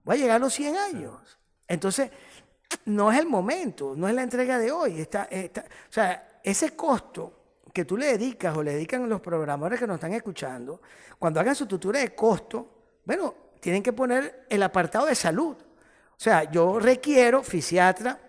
¿Voy 0.04 0.18
a 0.18 0.20
llegar 0.20 0.36
a 0.36 0.40
los 0.40 0.54
100 0.54 0.76
años? 0.76 1.40
Entonces, 1.70 2.12
no 2.86 3.12
es 3.12 3.20
el 3.20 3.28
momento, 3.28 3.94
no 3.96 4.08
es 4.08 4.14
la 4.14 4.24
entrega 4.24 4.58
de 4.58 4.72
hoy. 4.72 5.02
Está, 5.02 5.28
o 5.32 5.92
sea, 5.92 6.40
ese 6.44 6.76
costo 6.76 7.34
que 7.74 7.86
tú 7.86 7.98
le 7.98 8.06
dedicas 8.08 8.56
o 8.56 8.62
le 8.64 8.74
dedican 8.74 9.08
los 9.10 9.22
programadores 9.22 9.80
que 9.80 9.88
nos 9.88 9.96
están 9.96 10.14
escuchando, 10.14 10.82
cuando 11.18 11.40
hagan 11.40 11.56
su 11.56 11.66
tutura 11.66 12.00
de 12.00 12.14
costo, 12.14 12.70
bueno, 13.06 13.34
tienen 13.60 13.82
que 13.82 13.94
poner 13.94 14.46
el 14.50 14.62
apartado 14.62 15.08
de 15.08 15.16
salud. 15.16 15.56
O 15.56 16.20
sea, 16.24 16.50
yo 16.52 16.80
requiero 16.80 17.42
fisiatra, 17.42 18.20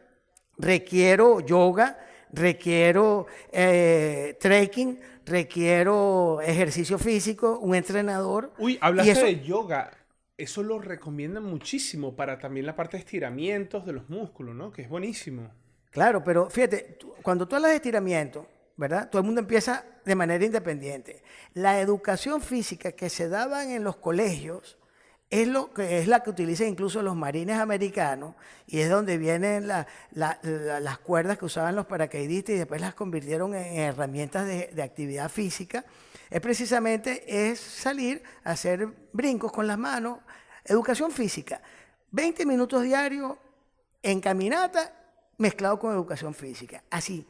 requiero 0.57 1.41
yoga, 1.41 1.99
requiero 2.33 3.27
eh, 3.53 4.37
trekking, 4.41 4.99
requiero 5.27 6.41
ejercicio 6.41 6.99
físico, 6.99 7.59
un 7.59 7.75
entrenador. 7.75 8.53
Uy, 8.59 8.79
hablaste 8.81 9.25
de 9.25 9.41
yoga 9.43 9.91
eso 10.37 10.63
lo 10.63 10.79
recomiendan 10.79 11.45
muchísimo 11.45 12.17
para 12.17 12.39
también 12.39 12.67
la 12.67 12.77
parte 12.77 12.97
de 12.97 13.01
estiramientos 13.03 13.87
de 13.87 13.93
los 13.93 14.09
músculos, 14.09 14.55
¿no? 14.55 14.73
Que 14.73 14.83
es 14.83 14.89
buenísimo. 14.89 15.51
Claro, 15.91 16.25
pero 16.25 16.51
fíjate, 16.51 16.99
cuando 17.23 17.47
tú 17.47 17.55
hablas 17.55 17.71
de 17.71 17.77
estiramiento, 17.77 18.49
¿verdad? 18.77 19.09
Todo 19.09 19.21
el 19.21 19.27
mundo 19.27 19.41
empieza 19.41 19.85
de 20.05 20.15
manera 20.17 20.45
independiente. 20.45 21.23
La 21.55 21.81
educación 21.81 22.41
física 22.41 22.93
que 22.93 23.09
se 23.09 23.29
daban 23.29 23.71
en 23.71 23.85
los 23.85 23.97
colegios 23.97 24.77
es, 25.31 25.47
lo 25.47 25.73
que, 25.73 25.99
es 25.99 26.09
la 26.09 26.25
que 26.25 26.31
utilizan 26.31 26.67
incluso 26.67 27.01
los 27.01 27.15
marines 27.15 27.59
americanos 27.59 28.35
y 28.67 28.81
es 28.81 28.91
donde 28.91 29.19
vienen 29.19 29.69
las 29.69 30.99
cuerdas 31.05 31.39
que 31.39 31.45
usaban 31.45 31.77
los 31.77 31.87
paracaidistas 31.87 32.57
y 32.57 32.59
después 32.59 32.81
las 32.81 32.95
convirtieron 32.95 33.55
en 33.55 33.79
herramientas 33.79 34.47
de, 34.47 34.71
de 34.75 34.83
actividad 34.83 35.29
física 35.29 35.85
es 36.31 36.41
precisamente 36.41 37.51
es 37.51 37.61
salir 37.61 38.23
a 38.45 38.53
hacer 38.53 38.89
brincos 39.13 39.53
con 39.53 39.67
las 39.67 39.79
manos, 39.79 40.19
educación 40.65 41.11
física. 41.11 41.61
20 42.11 42.47
minutos 42.47 42.83
diarios 42.83 43.37
en 44.03 44.21
caminata 44.21 44.93
mezclado 45.39 45.79
con 45.79 45.93
educación 45.93 46.35
física. 46.35 46.85
Así, 46.91 47.27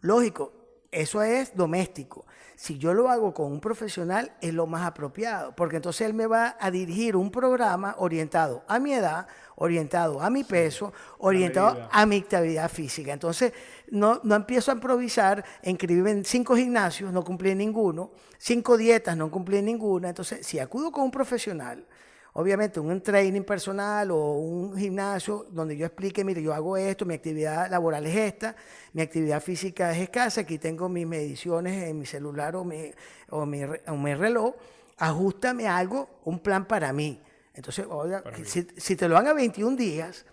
lógico, 0.00 0.52
eso 0.92 1.22
es 1.22 1.56
doméstico. 1.56 2.26
Si 2.54 2.78
yo 2.78 2.92
lo 2.92 3.08
hago 3.08 3.32
con 3.34 3.50
un 3.50 3.60
profesional, 3.60 4.36
es 4.40 4.52
lo 4.54 4.66
más 4.66 4.86
apropiado, 4.86 5.56
porque 5.56 5.76
entonces 5.76 6.06
él 6.06 6.14
me 6.14 6.26
va 6.26 6.56
a 6.60 6.70
dirigir 6.70 7.16
un 7.16 7.30
programa 7.30 7.96
orientado 7.98 8.62
a 8.68 8.78
mi 8.78 8.92
edad, 8.92 9.26
orientado 9.56 10.20
a 10.20 10.30
mi 10.30 10.44
peso, 10.44 10.92
orientado 11.18 11.88
a 11.90 12.06
mi 12.06 12.18
actividad 12.18 12.70
física. 12.70 13.12
Entonces, 13.12 13.52
no, 13.88 14.20
no 14.22 14.36
empiezo 14.36 14.70
a 14.70 14.74
improvisar, 14.74 15.44
inscribirme 15.64 16.10
en 16.10 16.24
cinco 16.24 16.54
gimnasios, 16.54 17.10
no 17.10 17.24
cumplí 17.24 17.54
ninguno, 17.54 18.12
cinco 18.38 18.76
dietas, 18.76 19.16
no 19.16 19.30
cumplí 19.30 19.62
ninguna. 19.62 20.10
Entonces, 20.10 20.46
si 20.46 20.58
acudo 20.58 20.92
con 20.92 21.04
un 21.04 21.10
profesional, 21.10 21.86
obviamente 22.34 22.80
un 22.80 23.00
training 23.00 23.42
personal 23.42 24.10
o 24.10 24.32
un 24.32 24.76
gimnasio 24.76 25.46
donde 25.50 25.76
yo 25.76 25.86
explique, 25.86 26.24
mire, 26.24 26.42
yo 26.42 26.54
hago 26.54 26.76
esto, 26.76 27.04
mi 27.04 27.14
actividad 27.14 27.70
laboral 27.70 28.06
es 28.06 28.16
esta, 28.16 28.56
mi 28.92 29.02
actividad 29.02 29.42
física 29.42 29.92
es 29.92 29.98
escasa, 30.02 30.42
aquí 30.42 30.58
tengo 30.58 30.88
mis 30.88 31.06
mediciones 31.06 31.88
en 31.88 31.98
mi 31.98 32.06
celular 32.06 32.56
o 32.56 32.64
mi, 32.64 32.90
o 33.30 33.44
mi, 33.44 33.62
o 33.64 33.96
mi 33.96 34.14
reloj, 34.14 34.54
ajustame 34.98 35.68
algo, 35.68 36.08
un 36.24 36.38
plan 36.38 36.66
para 36.66 36.92
mí. 36.92 37.20
Entonces, 37.54 37.86
oiga, 37.88 38.22
si, 38.44 38.66
si, 38.76 38.96
te 38.96 39.08
lo 39.08 39.14
dan 39.16 39.26
a 39.26 39.34
21 39.34 39.76
días, 39.76 40.24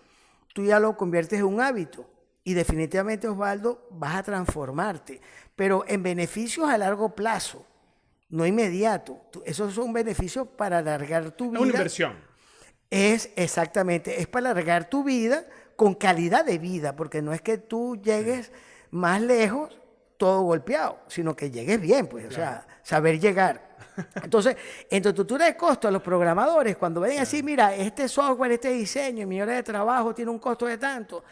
tú 0.54 0.64
ya 0.64 0.80
lo 0.80 0.96
conviertes 0.96 1.38
en 1.38 1.46
un 1.46 1.60
hábito. 1.60 2.06
Y 2.42 2.54
definitivamente, 2.54 3.28
Osvaldo, 3.28 3.86
vas 3.90 4.16
a 4.16 4.22
transformarte, 4.22 5.20
pero 5.54 5.84
en 5.86 6.02
beneficios 6.02 6.66
a 6.66 6.78
largo 6.78 7.14
plazo 7.14 7.66
no 8.30 8.46
inmediato. 8.46 9.20
Esos 9.44 9.74
son 9.74 9.92
beneficios 9.92 10.48
para 10.48 10.78
alargar 10.78 11.32
tu 11.32 11.50
vida. 11.50 11.58
Es 11.58 11.62
una 11.62 11.70
inversión. 11.70 12.30
Es 12.88 13.30
exactamente, 13.36 14.20
es 14.20 14.26
para 14.26 14.50
alargar 14.50 14.88
tu 14.88 15.04
vida 15.04 15.46
con 15.76 15.94
calidad 15.94 16.44
de 16.44 16.58
vida, 16.58 16.96
porque 16.96 17.22
no 17.22 17.32
es 17.32 17.40
que 17.40 17.58
tú 17.58 17.96
llegues 18.02 18.52
más 18.90 19.20
lejos 19.20 19.80
todo 20.16 20.42
golpeado, 20.42 20.98
sino 21.06 21.34
que 21.34 21.50
llegues 21.50 21.80
bien, 21.80 22.06
pues, 22.06 22.26
o 22.26 22.30
sea, 22.30 22.66
saber 22.82 23.18
llegar. 23.18 23.76
Entonces, 24.22 24.56
en 24.90 25.02
tu 25.02 25.10
estructura 25.10 25.46
de 25.46 25.56
costo, 25.56 25.88
a 25.88 25.90
los 25.90 26.02
programadores, 26.02 26.76
cuando 26.76 27.00
ven 27.00 27.20
así, 27.20 27.42
mira, 27.42 27.74
este 27.74 28.08
software, 28.08 28.52
este 28.52 28.70
diseño, 28.70 29.26
mi 29.26 29.40
hora 29.40 29.54
de 29.54 29.62
trabajo 29.62 30.14
tiene 30.14 30.30
un 30.30 30.38
costo 30.38 30.66
de 30.66 30.76
tanto, 30.76 31.24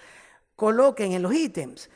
coloquen 0.54 1.12
en 1.12 1.22
los 1.22 1.34
ítems 1.34 1.90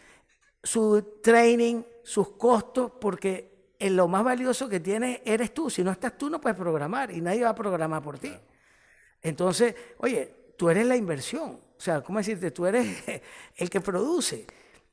su 0.63 1.19
training, 1.23 1.83
sus 2.03 2.33
costos, 2.37 2.93
porque 3.01 3.52
lo 3.91 4.09
más 4.09 4.23
valioso 4.25 4.69
que 4.69 4.81
tienes 4.81 5.21
eres 5.25 5.53
tú. 5.53 5.69
Si 5.71 5.83
no 5.83 5.91
estás 5.91 6.17
tú, 6.17 6.31
no 6.31 6.41
puedes 6.41 6.57
programar 6.57 7.11
y 7.11 7.21
nadie 7.21 7.43
va 7.43 7.51
a 7.51 7.55
programar 7.55 8.03
por 8.03 8.19
ti. 8.19 8.33
Entonces, 9.21 9.75
oye, 9.99 10.55
tú 10.57 10.71
eres 10.71 10.87
la 10.87 10.97
inversión. 10.97 11.51
O 11.51 11.81
sea, 11.81 12.01
¿cómo 12.03 12.19
decirte? 12.19 12.51
Tú 12.51 12.67
eres 12.67 13.05
el 13.57 13.71
que 13.71 13.81
produce. 13.81 14.47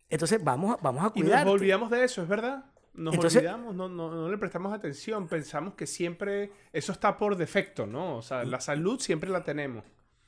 Entonces, 0.09 0.43
vamos, 0.43 0.77
vamos 0.81 1.05
a 1.05 1.09
cuidar. 1.11 1.41
Y 1.41 1.45
nos 1.45 1.53
olvidamos 1.53 1.91
de 1.91 2.03
eso, 2.03 2.23
¿es 2.23 2.27
verdad? 2.27 2.65
Nos 2.93 3.17
olvidamos, 3.17 3.75
no, 3.75 3.87
no, 3.87 4.09
no, 4.09 4.29
le 4.29 4.37
prestamos 4.37 4.73
atención. 4.73 5.27
Pensamos 5.27 5.75
que 5.75 5.85
siempre 5.85 6.51
eso 6.73 6.91
está 6.91 7.15
por 7.15 7.35
defecto, 7.37 7.85
¿no? 7.85 8.17
O 8.17 8.21
sea, 8.21 8.43
la 8.43 8.59
salud 8.59 8.99
siempre 8.99 9.29
la 9.29 9.43
tenemos. 9.43 9.83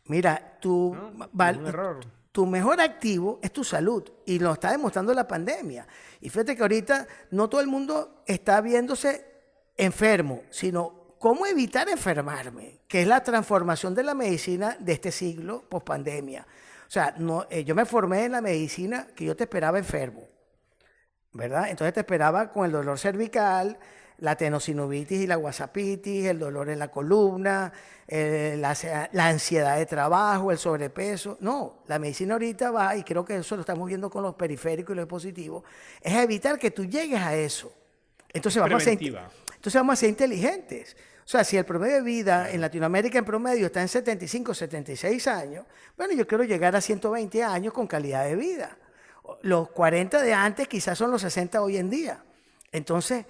Mira, 0.05 0.57
tú... 0.61 0.95
un 0.95 1.67
error 1.67 1.99
tu 2.31 2.45
mejor 2.45 2.79
activo 2.79 3.39
es 3.41 3.51
tu 3.51 3.63
salud 3.63 4.03
y 4.25 4.39
lo 4.39 4.53
está 4.53 4.71
demostrando 4.71 5.13
la 5.13 5.27
pandemia. 5.27 5.87
Y 6.21 6.29
fíjate 6.29 6.55
que 6.55 6.61
ahorita 6.61 7.07
no 7.31 7.49
todo 7.49 7.61
el 7.61 7.67
mundo 7.67 8.23
está 8.25 8.61
viéndose 8.61 9.25
enfermo, 9.75 10.43
sino 10.49 11.15
cómo 11.19 11.45
evitar 11.45 11.89
enfermarme, 11.89 12.81
que 12.87 13.01
es 13.01 13.07
la 13.07 13.21
transformación 13.23 13.93
de 13.93 14.03
la 14.03 14.13
medicina 14.13 14.77
de 14.79 14.93
este 14.93 15.11
siglo 15.11 15.63
post 15.69 15.85
pandemia. 15.85 16.47
O 16.87 16.91
sea, 16.91 17.15
eh, 17.49 17.63
yo 17.63 17.75
me 17.75 17.85
formé 17.85 18.25
en 18.25 18.33
la 18.33 18.41
medicina 18.41 19.07
que 19.15 19.25
yo 19.25 19.35
te 19.35 19.43
esperaba 19.43 19.77
enfermo, 19.77 20.27
¿verdad? 21.31 21.69
Entonces 21.69 21.93
te 21.93 21.99
esperaba 21.99 22.51
con 22.51 22.65
el 22.65 22.71
dolor 22.71 22.97
cervical, 22.97 23.77
la 24.21 24.35
tenosinovitis 24.35 25.21
y 25.21 25.27
la 25.27 25.35
guasapitis, 25.35 26.25
el 26.27 26.39
dolor 26.39 26.69
en 26.69 26.79
la 26.79 26.89
columna, 26.89 27.73
la, 28.07 29.27
ansiedad 29.27 29.77
de 29.77 29.85
trabajo, 29.87 30.51
el 30.51 30.59
sobrepeso. 30.59 31.37
No, 31.41 31.83
la 31.87 31.97
medicina 31.97 32.35
ahorita 32.35 32.69
va, 32.71 32.95
y 32.95 33.03
creo 33.03 33.25
que 33.25 33.35
eso 33.37 33.55
lo 33.55 33.61
estamos 33.61 33.87
viendo 33.87 34.09
con 34.09 34.23
los 34.23 34.35
periféricos 34.35 34.93
y 34.93 34.95
los 34.97 35.05
dispositivos, 35.05 35.63
es 36.01 36.13
evitar 36.13 36.59
que 36.59 36.69
tú 36.69 36.85
llegues 36.85 37.19
a 37.19 37.35
eso. 37.35 37.73
Entonces 38.31 38.61
vamos, 38.61 38.81
a 38.81 38.85
ser, 38.85 39.01
entonces 39.01 39.73
vamos 39.73 39.93
a 39.93 39.95
ser 39.95 40.09
inteligentes. 40.09 40.95
O 41.25 41.27
sea, 41.31 41.43
si 41.43 41.57
el 41.57 41.65
promedio 41.65 41.95
de 41.95 42.01
vida 42.01 42.51
en 42.51 42.61
Latinoamérica 42.61 43.17
en 43.17 43.25
promedio 43.25 43.65
está 43.65 43.81
en 43.81 43.87
75, 43.87 44.53
76 44.53 45.27
años, 45.27 45.65
bueno, 45.97 46.13
yo 46.13 46.27
quiero 46.27 46.43
llegar 46.43 46.75
a 46.75 46.81
120 46.81 47.43
años 47.43 47.73
con 47.73 47.87
calidad 47.87 48.25
de 48.25 48.35
vida. 48.35 48.77
Los 49.41 49.69
40 49.69 50.21
de 50.21 50.33
antes 50.33 50.67
quizás 50.67 50.97
son 50.97 51.09
los 51.09 51.21
60 51.21 51.61
hoy 51.61 51.77
en 51.77 51.89
día. 51.89 52.23
Entonces, 52.71 53.25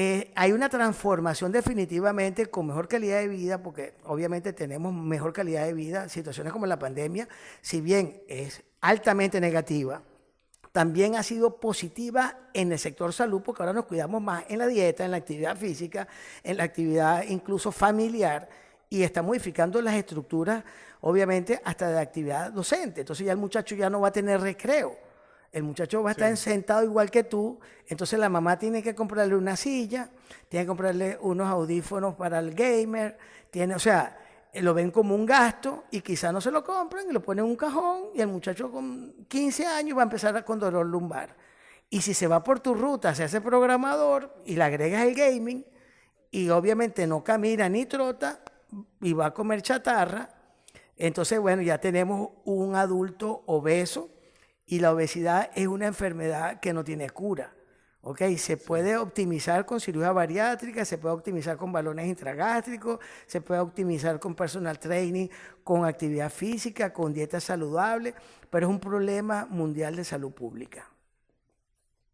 eh, 0.00 0.30
hay 0.36 0.52
una 0.52 0.68
transformación 0.68 1.50
definitivamente 1.50 2.46
con 2.46 2.68
mejor 2.68 2.86
calidad 2.86 3.18
de 3.18 3.26
vida, 3.26 3.60
porque 3.60 3.94
obviamente 4.04 4.52
tenemos 4.52 4.94
mejor 4.94 5.32
calidad 5.32 5.66
de 5.66 5.72
vida. 5.72 6.08
Situaciones 6.08 6.52
como 6.52 6.66
la 6.66 6.78
pandemia, 6.78 7.26
si 7.60 7.80
bien 7.80 8.22
es 8.28 8.62
altamente 8.80 9.40
negativa, 9.40 10.00
también 10.70 11.16
ha 11.16 11.24
sido 11.24 11.58
positiva 11.58 12.38
en 12.54 12.70
el 12.70 12.78
sector 12.78 13.12
salud, 13.12 13.42
porque 13.44 13.60
ahora 13.60 13.72
nos 13.72 13.86
cuidamos 13.86 14.22
más 14.22 14.44
en 14.48 14.60
la 14.60 14.68
dieta, 14.68 15.04
en 15.04 15.10
la 15.10 15.16
actividad 15.16 15.56
física, 15.56 16.06
en 16.44 16.58
la 16.58 16.62
actividad 16.62 17.24
incluso 17.24 17.72
familiar, 17.72 18.48
y 18.88 19.02
está 19.02 19.20
modificando 19.20 19.82
las 19.82 19.94
estructuras, 19.94 20.62
obviamente, 21.00 21.60
hasta 21.64 21.90
de 21.90 21.98
actividad 21.98 22.52
docente. 22.52 23.00
Entonces 23.00 23.26
ya 23.26 23.32
el 23.32 23.38
muchacho 23.38 23.74
ya 23.74 23.90
no 23.90 24.00
va 24.02 24.08
a 24.08 24.12
tener 24.12 24.40
recreo. 24.40 25.07
El 25.50 25.62
muchacho 25.62 26.02
va 26.02 26.10
a 26.10 26.12
estar 26.12 26.36
sentado 26.36 26.84
igual 26.84 27.10
que 27.10 27.24
tú, 27.24 27.58
entonces 27.86 28.18
la 28.18 28.28
mamá 28.28 28.58
tiene 28.58 28.82
que 28.82 28.94
comprarle 28.94 29.34
una 29.34 29.56
silla, 29.56 30.10
tiene 30.48 30.64
que 30.64 30.68
comprarle 30.68 31.18
unos 31.22 31.48
audífonos 31.48 32.14
para 32.16 32.38
el 32.38 32.54
gamer, 32.54 33.16
tiene, 33.50 33.74
o 33.74 33.78
sea, 33.78 34.18
eh, 34.52 34.62
lo 34.62 34.74
ven 34.74 34.90
como 34.90 35.14
un 35.14 35.24
gasto 35.24 35.84
y 35.90 36.00
quizá 36.02 36.32
no 36.32 36.40
se 36.40 36.50
lo 36.50 36.62
compran 36.62 37.06
y 37.08 37.12
lo 37.12 37.22
ponen 37.22 37.44
en 37.44 37.50
un 37.50 37.56
cajón 37.56 38.10
y 38.14 38.20
el 38.20 38.28
muchacho 38.28 38.70
con 38.70 39.14
15 39.26 39.66
años 39.66 39.96
va 39.96 40.02
a 40.02 40.04
empezar 40.04 40.44
con 40.44 40.58
dolor 40.58 40.86
lumbar. 40.86 41.34
Y 41.90 42.02
si 42.02 42.12
se 42.12 42.26
va 42.26 42.42
por 42.44 42.60
tu 42.60 42.74
ruta, 42.74 43.14
se 43.14 43.24
hace 43.24 43.40
programador 43.40 44.42
y 44.44 44.56
le 44.56 44.64
agregas 44.64 45.04
el 45.04 45.14
gaming 45.14 45.64
y 46.30 46.50
obviamente 46.50 47.06
no 47.06 47.24
camina 47.24 47.68
ni 47.68 47.86
trota 47.86 48.40
y 49.00 49.14
va 49.14 49.26
a 49.26 49.34
comer 49.34 49.62
chatarra, 49.62 50.28
entonces 50.96 51.38
bueno, 51.40 51.62
ya 51.62 51.78
tenemos 51.78 52.30
un 52.44 52.74
adulto 52.74 53.42
obeso 53.46 54.10
y 54.68 54.80
la 54.80 54.92
obesidad 54.92 55.50
es 55.54 55.66
una 55.66 55.86
enfermedad 55.86 56.60
que 56.60 56.72
no 56.72 56.84
tiene 56.84 57.08
cura. 57.08 57.54
Ok, 58.02 58.22
se 58.36 58.56
puede 58.56 58.96
optimizar 58.96 59.66
con 59.66 59.80
cirugía 59.80 60.12
bariátrica, 60.12 60.84
se 60.84 60.98
puede 60.98 61.14
optimizar 61.14 61.56
con 61.56 61.72
balones 61.72 62.06
intragástricos, 62.06 63.00
se 63.26 63.40
puede 63.40 63.60
optimizar 63.60 64.20
con 64.20 64.34
personal 64.34 64.78
training, 64.78 65.28
con 65.64 65.84
actividad 65.84 66.30
física, 66.30 66.92
con 66.92 67.12
dieta 67.12 67.40
saludable, 67.40 68.14
pero 68.50 68.66
es 68.66 68.70
un 68.70 68.78
problema 68.78 69.46
mundial 69.46 69.96
de 69.96 70.04
salud 70.04 70.32
pública. 70.32 70.88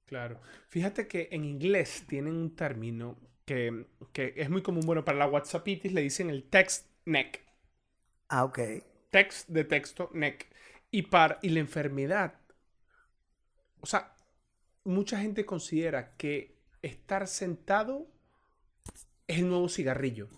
Claro. 0.07 0.41
Fíjate 0.69 1.07
que 1.07 1.29
en 1.33 1.45
inglés 1.45 2.05
tienen 2.07 2.35
un 2.35 2.55
término 2.57 3.17
que, 3.45 3.85
es 4.15 4.49
muy 4.49 4.63
común, 4.63 4.83
bueno, 4.87 5.05
para 5.05 5.19
la 5.19 5.27
WhatsAppitis 5.27 5.93
le 5.93 6.03
dicen 6.03 6.31
el 6.31 6.45
text 6.45 6.87
neck. 7.05 7.43
Ah, 8.29 8.45
ok. 8.45 8.59
Text 9.11 9.49
de 9.49 9.65
texto 9.65 10.11
neck. 10.15 10.47
Y, 10.91 11.03
para, 11.03 11.39
y 11.43 11.51
la 11.51 11.61
enfermedad, 11.61 12.35
o 13.85 13.87
sea, 13.87 14.15
mucha 14.85 15.21
gente 15.21 15.45
considera 15.45 16.17
que 16.17 16.57
estar 16.81 17.29
sentado 17.29 18.07
es 19.27 19.41
el 19.41 19.49
nuevo 19.51 19.69
cigarrillo. 19.69 20.31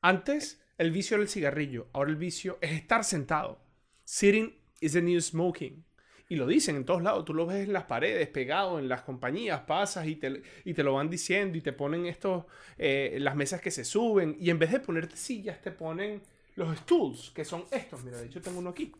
Antes 0.00 0.64
el 0.78 0.90
vicio 0.90 1.16
era 1.16 1.22
el 1.22 1.28
cigarrillo, 1.28 1.88
ahora 1.92 2.08
el 2.08 2.16
vicio 2.16 2.56
es 2.62 2.72
estar 2.72 3.04
sentado. 3.04 3.60
Sitting 4.04 4.56
is 4.80 4.94
the 4.94 5.02
new 5.02 5.20
smoking. 5.20 5.84
Y 6.30 6.36
lo 6.36 6.46
dicen 6.46 6.76
en 6.76 6.86
todos 6.86 7.02
lados, 7.02 7.26
tú 7.26 7.34
lo 7.34 7.44
ves 7.44 7.66
en 7.66 7.74
las 7.74 7.84
paredes, 7.84 8.26
pegado 8.28 8.78
en 8.78 8.88
las 8.88 9.02
compañías, 9.02 9.60
pasas 9.66 10.06
y 10.06 10.16
te, 10.16 10.82
lo 10.82 10.94
van 10.94 11.10
diciendo 11.10 11.58
y 11.58 11.60
te 11.60 11.74
ponen 11.74 12.06
estos, 12.06 12.46
eh, 12.78 13.18
las 13.20 13.36
mesas 13.36 13.60
que 13.60 13.70
se 13.70 13.84
suben 13.84 14.34
y 14.40 14.48
en 14.48 14.58
vez 14.58 14.72
de 14.72 14.80
ponerte 14.80 15.18
sillas 15.18 15.60
te 15.60 15.72
ponen 15.72 16.22
los 16.56 16.74
stools, 16.78 17.32
que 17.32 17.44
son 17.44 17.64
estos. 17.70 18.02
Mira, 18.02 18.16
de 18.16 18.28
hecho 18.28 18.40
tengo 18.40 18.60
uno 18.60 18.70
aquí 18.70 18.90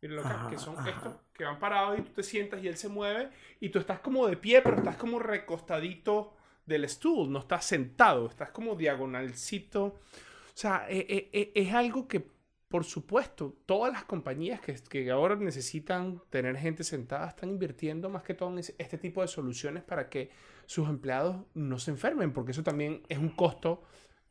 que 0.00 0.58
son 0.58 0.86
estos 0.86 1.14
que 1.32 1.44
van 1.44 1.58
parados 1.58 1.98
y 1.98 2.02
tú 2.02 2.12
te 2.12 2.22
sientas 2.22 2.62
y 2.62 2.68
él 2.68 2.76
se 2.76 2.88
mueve 2.88 3.30
y 3.60 3.68
tú 3.70 3.78
estás 3.78 4.00
como 4.00 4.26
de 4.26 4.36
pie, 4.36 4.62
pero 4.62 4.76
estás 4.76 4.96
como 4.96 5.18
recostadito 5.18 6.34
del 6.66 6.88
stool, 6.88 7.32
no 7.32 7.40
estás 7.40 7.64
sentado, 7.64 8.26
estás 8.26 8.50
como 8.50 8.76
diagonalcito. 8.76 9.84
O 9.84 10.60
sea, 10.60 10.86
e, 10.88 10.98
e, 10.98 11.30
e, 11.32 11.52
es, 11.54 11.72
algo 11.72 12.06
que, 12.06 12.28
por 12.68 12.84
supuesto, 12.84 13.56
todas 13.64 13.92
las 13.92 14.04
compañías 14.04 14.60
que, 14.60 14.74
que, 14.74 15.10
ahora 15.10 15.34
necesitan 15.36 16.20
tener 16.30 16.56
gente 16.56 16.84
sentada 16.84 17.28
están 17.28 17.50
invirtiendo 17.50 18.10
más 18.10 18.22
que 18.22 18.34
todo 18.34 18.50
en 18.50 18.58
este 18.58 18.98
tipo 18.98 19.22
de 19.22 19.28
soluciones 19.28 19.82
para 19.82 20.08
que 20.08 20.30
sus 20.66 20.88
empleados 20.88 21.36
no 21.54 21.78
se 21.78 21.90
enfermen, 21.90 22.32
porque 22.32 22.52
eso 22.52 22.62
también 22.62 23.02
es 23.08 23.18
un 23.18 23.30
costo 23.30 23.82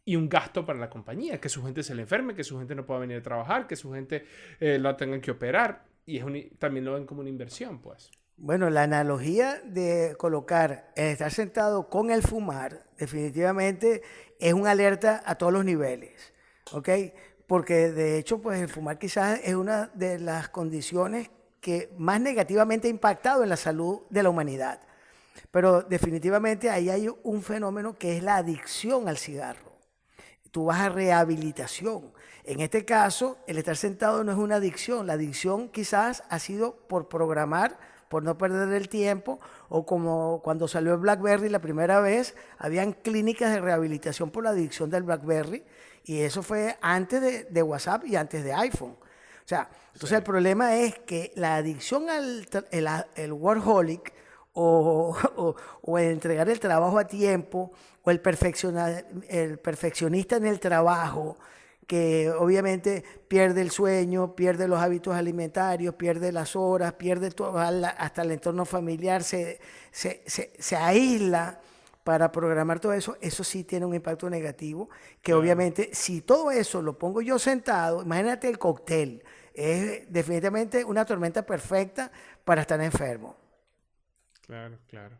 y 0.08 0.16
un 0.16 0.30
gasto 0.30 0.66
para 0.66 0.80
la 0.80 0.89
compañía, 0.89 1.41
que 1.41 1.49
su 1.49 1.62
gente 1.66 1.84
se 1.84 1.93
le 1.93 2.03
enferme, 2.03 2.34
que 2.34 2.45
su 2.45 2.58
gente 2.58 2.74
no 2.74 2.86
pueda 2.86 3.01
venir 3.01 3.18
a 3.18 3.22
trabajar, 3.22 3.68
que 3.68 3.76
su 3.76 3.91
gente 3.91 4.26
eh, 4.58 4.80
la 4.80 4.95
tengan 4.95 5.20
que 5.20 5.32
operar 5.32 5.84
y 6.05 6.18
es 6.18 6.24
también 6.58 6.86
lo 6.86 6.93
ven 6.93 7.05
como 7.05 7.20
una 7.20 7.30
inversión, 7.30 7.82
pues. 7.82 8.10
Bueno, 8.38 8.70
la 8.70 8.84
analogía 8.84 9.60
de 9.66 10.16
colocar 10.18 10.93
el 10.95 11.08
estar 11.08 11.30
sentado 11.32 11.89
con 11.89 12.10
el 12.10 12.22
fumar 12.22 12.86
definitivamente 12.97 14.01
es 14.39 14.53
una 14.53 14.72
alerta 14.72 15.22
a 15.26 15.36
todos 15.36 15.51
los 15.51 15.66
niveles, 15.66 16.34
¿ok? 16.72 16.88
Porque 17.45 17.91
de 17.91 18.18
hecho, 18.18 18.41
pues 18.41 18.62
el 18.62 18.70
fumar 18.70 18.97
quizás 18.97 19.41
es 19.43 19.55
una 19.55 19.91
de 19.93 20.20
las 20.20 20.47
condiciones 20.47 21.32
que 21.60 21.91
más 21.97 22.22
negativamente 22.22 22.88
ha 22.88 22.91
impactado 22.91 23.43
en 23.43 23.49
la 23.49 23.58
salud 23.58 24.03
de 24.10 24.24
la 24.24 24.30
humanidad. 24.30 24.80
Pero 25.51 25.82
definitivamente 25.82 26.70
ahí 26.70 26.89
hay 26.89 27.10
un 27.24 27.43
fenómeno 27.43 27.97
que 27.97 28.16
es 28.16 28.24
la 28.24 28.38
adicción 28.38 29.10
al 29.10 29.18
cigarro 29.18 29.66
tú 30.58 30.66
vas 30.66 30.80
a 30.80 30.89
rehabilitación. 30.89 32.12
En 32.43 32.62
este 32.62 32.84
caso, 32.84 33.38
el 33.45 33.60
estar 33.60 33.78
sentado 33.78 34.24
no 34.24 34.32
es 34.32 34.39
una 34.39 34.55
adicción. 34.55 35.05
La 35.05 35.14
adicción 35.14 35.70
quizás 35.70 36.24
ha 36.30 36.39
sido 36.39 36.78
por 36.88 37.10
programar, 37.10 37.78
por 38.10 38.24
no 38.24 38.39
perder 38.39 38.74
el 38.74 38.89
tiempo, 38.89 39.39
o 39.70 39.86
como 39.86 40.41
cuando 40.43 40.68
salió 40.68 40.95
el 40.95 40.99
BlackBerry 40.99 41.49
la 41.49 41.60
primera 41.60 41.99
vez, 41.99 42.34
habían 42.58 42.93
clínicas 42.93 43.53
de 43.53 43.62
rehabilitación 43.62 44.32
por 44.32 44.45
la 44.45 44.49
adicción 44.49 44.89
del 44.89 45.03
BlackBerry, 45.03 45.64
y 46.05 46.22
eso 46.22 46.41
fue 46.41 46.76
antes 46.82 47.53
de, 47.53 47.62
WhatsApp 47.62 48.05
y 48.05 48.16
antes 48.16 48.43
de 48.43 48.51
iPhone. 48.53 48.97
O 48.99 49.47
sea, 49.47 49.70
entonces 49.93 50.18
el 50.18 50.24
problema 50.24 50.76
es 50.76 50.97
que 50.97 51.34
la 51.36 51.58
adicción 51.58 52.10
al 52.10 52.47
el, 52.72 52.88
el 53.14 53.32
workaholic 53.32 54.12
o, 54.53 55.16
o, 55.36 55.55
o 55.84 55.99
entregar 55.99 56.49
el 56.49 56.60
trabajo 56.60 56.97
a 56.97 57.05
tiempo 57.05 57.74
o 58.08 58.12
el, 58.12 58.22
el 59.28 59.60
perfeccionista 59.60 60.38
en 60.38 60.45
el 60.45 60.60
trabajo, 60.62 61.38
que 61.86 62.30
obviamente 62.30 63.03
pierde 63.28 63.62
el 63.62 63.72
sueño, 63.72 64.34
pierde 64.36 64.68
los 64.68 64.80
hábitos 64.80 65.14
alimentarios, 65.14 65.95
pierde 65.95 66.32
las 66.32 66.55
horas, 66.55 66.93
pierde 66.93 67.32
todo, 67.32 67.58
hasta 67.60 68.22
el 68.22 68.32
entorno 68.32 68.66
familiar, 68.66 69.24
se, 69.24 69.60
se, 69.91 70.24
se, 70.26 70.76
aísla 70.76 71.60
para 72.03 72.32
programar 72.32 72.80
todo 72.80 72.93
eso, 72.93 73.18
eso 73.20 73.43
sí 73.43 73.66
tiene 73.66 73.86
un 73.86 73.93
impacto 73.93 74.30
negativo, 74.30 74.89
que 75.22 75.34
obviamente 75.34 75.89
si 75.93 76.22
todo 76.22 76.51
eso 76.51 76.82
lo 76.82 76.97
pongo 76.97 77.22
yo 77.22 77.38
sentado, 77.39 78.01
imagínate 78.01 78.47
el 78.47 78.58
cóctel, 78.58 79.24
es 79.53 80.12
definitivamente 80.12 80.86
una 80.86 81.03
tormenta 81.05 81.45
perfecta 81.45 82.12
para 82.45 82.62
estar 82.62 82.80
enfermo. 82.82 83.36
Claro, 84.45 84.78
claro. 84.88 85.18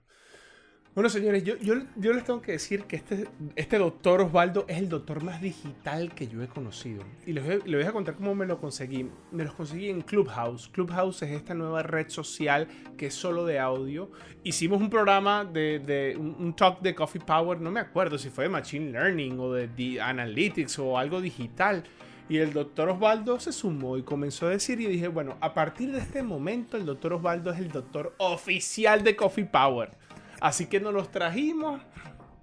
Bueno, 0.98 1.12
señores, 1.12 1.44
yo, 1.44 1.76
les 1.76 2.24
tengo 2.24 2.42
que 2.42 2.54
decir 2.54 2.86
que 2.86 2.96
este, 2.96 3.28
este 3.56 3.78
doctor 3.78 4.20
Osvaldo 4.20 4.66
es 4.68 4.80
el 4.80 4.90
doctor 4.90 5.24
más 5.24 5.40
digital 5.40 6.12
que 6.16 6.28
yo 6.28 6.42
he 6.42 6.48
conocido. 6.48 7.04
Y 7.24 7.34
les 7.34 7.64
voy, 7.64 7.84
a 7.84 7.92
contar 7.92 8.16
cómo 8.16 8.34
me 8.34 8.48
lo 8.48 8.60
conseguí. 8.60 9.08
Me 9.32 9.44
los 9.44 9.54
conseguí 9.54 9.92
en 9.92 10.02
Clubhouse. 10.02 10.70
Clubhouse 10.70 11.22
es 11.22 11.34
esta 11.34 11.54
nueva 11.54 11.84
red 11.84 12.10
social 12.10 12.68
que 12.98 13.06
es 13.06 13.14
solo 13.14 13.46
de 13.46 13.60
audio. 13.60 14.10
Hicimos 14.44 14.82
un 14.82 14.90
programa 14.90 15.46
de 15.46 16.16
un, 16.18 16.56
talk 16.56 16.82
de 16.82 16.96
Coffee 16.96 17.22
Power, 17.22 17.62
no 17.62 17.70
me 17.70 17.80
acuerdo 17.80 18.18
si 18.18 18.32
fue 18.32 18.46
de 18.46 18.50
Machine 18.50 18.90
Learning 18.90 19.40
o 19.40 19.54
de, 19.54 20.02
Analytics 20.02 20.80
o 20.80 20.98
algo 20.98 21.22
digital. 21.22 21.84
Y 22.28 22.38
el 22.38 22.54
doctor 22.54 22.90
Osvaldo 22.90 23.40
se 23.40 23.52
sumó 23.52 24.00
y 24.00 24.02
comenzó 24.02 24.48
a 24.48 24.50
decir, 24.50 24.82
y 24.82 24.88
dije, 24.88 25.10
bueno, 25.10 25.38
a 25.42 25.54
partir 25.54 25.92
de 25.92 26.00
este 26.00 26.24
momento 26.24 26.76
el 26.76 26.88
doctor 26.88 27.14
Osvaldo 27.14 27.52
es 27.52 27.60
el 27.60 27.70
doctor 27.70 28.16
oficial 28.18 29.04
de 29.04 29.16
Coffee 29.16 29.46
Power. 29.46 29.92
Así 30.40 30.68
que 30.68 30.80
nos 30.80 30.94
los 30.94 31.10
trajimos. 31.12 31.82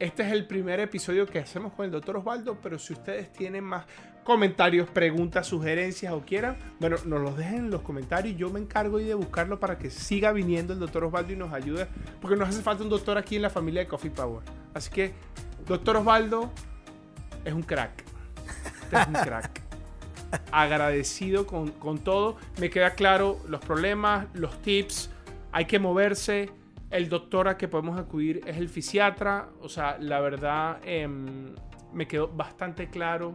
Este 0.00 0.24
es 0.24 0.32
el 0.32 0.46
primer 0.46 0.80
episodio 0.80 1.26
que 1.26 1.38
hacemos 1.38 1.72
con 1.72 1.84
el 1.84 1.92
doctor 1.92 2.16
Osvaldo, 2.16 2.58
pero 2.60 2.78
si 2.78 2.92
ustedes 2.92 3.32
tienen 3.32 3.62
más 3.62 3.86
comentarios, 4.24 4.88
preguntas, 4.88 5.46
sugerencias 5.46 6.12
o 6.12 6.20
quieran, 6.22 6.56
bueno, 6.80 6.96
nos 7.04 7.20
los 7.20 7.36
dejen 7.36 7.56
en 7.56 7.70
los 7.70 7.82
comentarios. 7.82 8.36
Yo 8.36 8.50
me 8.50 8.58
encargo 8.58 8.98
de 8.98 9.14
buscarlo 9.14 9.60
para 9.60 9.78
que 9.78 9.90
siga 9.90 10.32
viniendo 10.32 10.72
el 10.72 10.80
doctor 10.80 11.04
Osvaldo 11.04 11.32
y 11.32 11.36
nos 11.36 11.52
ayude, 11.52 11.86
porque 12.20 12.36
nos 12.36 12.48
hace 12.48 12.62
falta 12.62 12.82
un 12.82 12.90
doctor 12.90 13.16
aquí 13.16 13.36
en 13.36 13.42
la 13.42 13.50
familia 13.50 13.82
de 13.82 13.86
Coffee 13.86 14.10
Power. 14.10 14.42
Así 14.74 14.90
que, 14.90 15.14
doctor 15.66 15.96
Osvaldo 15.98 16.50
es 17.44 17.52
un 17.52 17.62
crack. 17.62 18.04
es 18.90 19.06
un 19.06 19.14
crack. 19.14 19.62
Agradecido 20.50 21.46
con, 21.46 21.70
con 21.70 21.98
todo. 21.98 22.36
Me 22.58 22.68
queda 22.68 22.90
claro 22.90 23.38
los 23.46 23.60
problemas, 23.60 24.26
los 24.34 24.60
tips. 24.62 25.10
Hay 25.52 25.66
que 25.66 25.78
moverse 25.78 26.50
el 26.94 27.08
doctor 27.08 27.48
a 27.48 27.56
que 27.56 27.66
podemos 27.66 27.98
acudir 27.98 28.40
es 28.46 28.56
el 28.56 28.68
fisiatra. 28.68 29.48
O 29.60 29.68
sea, 29.68 29.98
la 29.98 30.20
verdad 30.20 30.78
em, 30.84 31.54
me 31.92 32.06
quedó 32.06 32.28
bastante 32.28 32.88
claro 32.88 33.34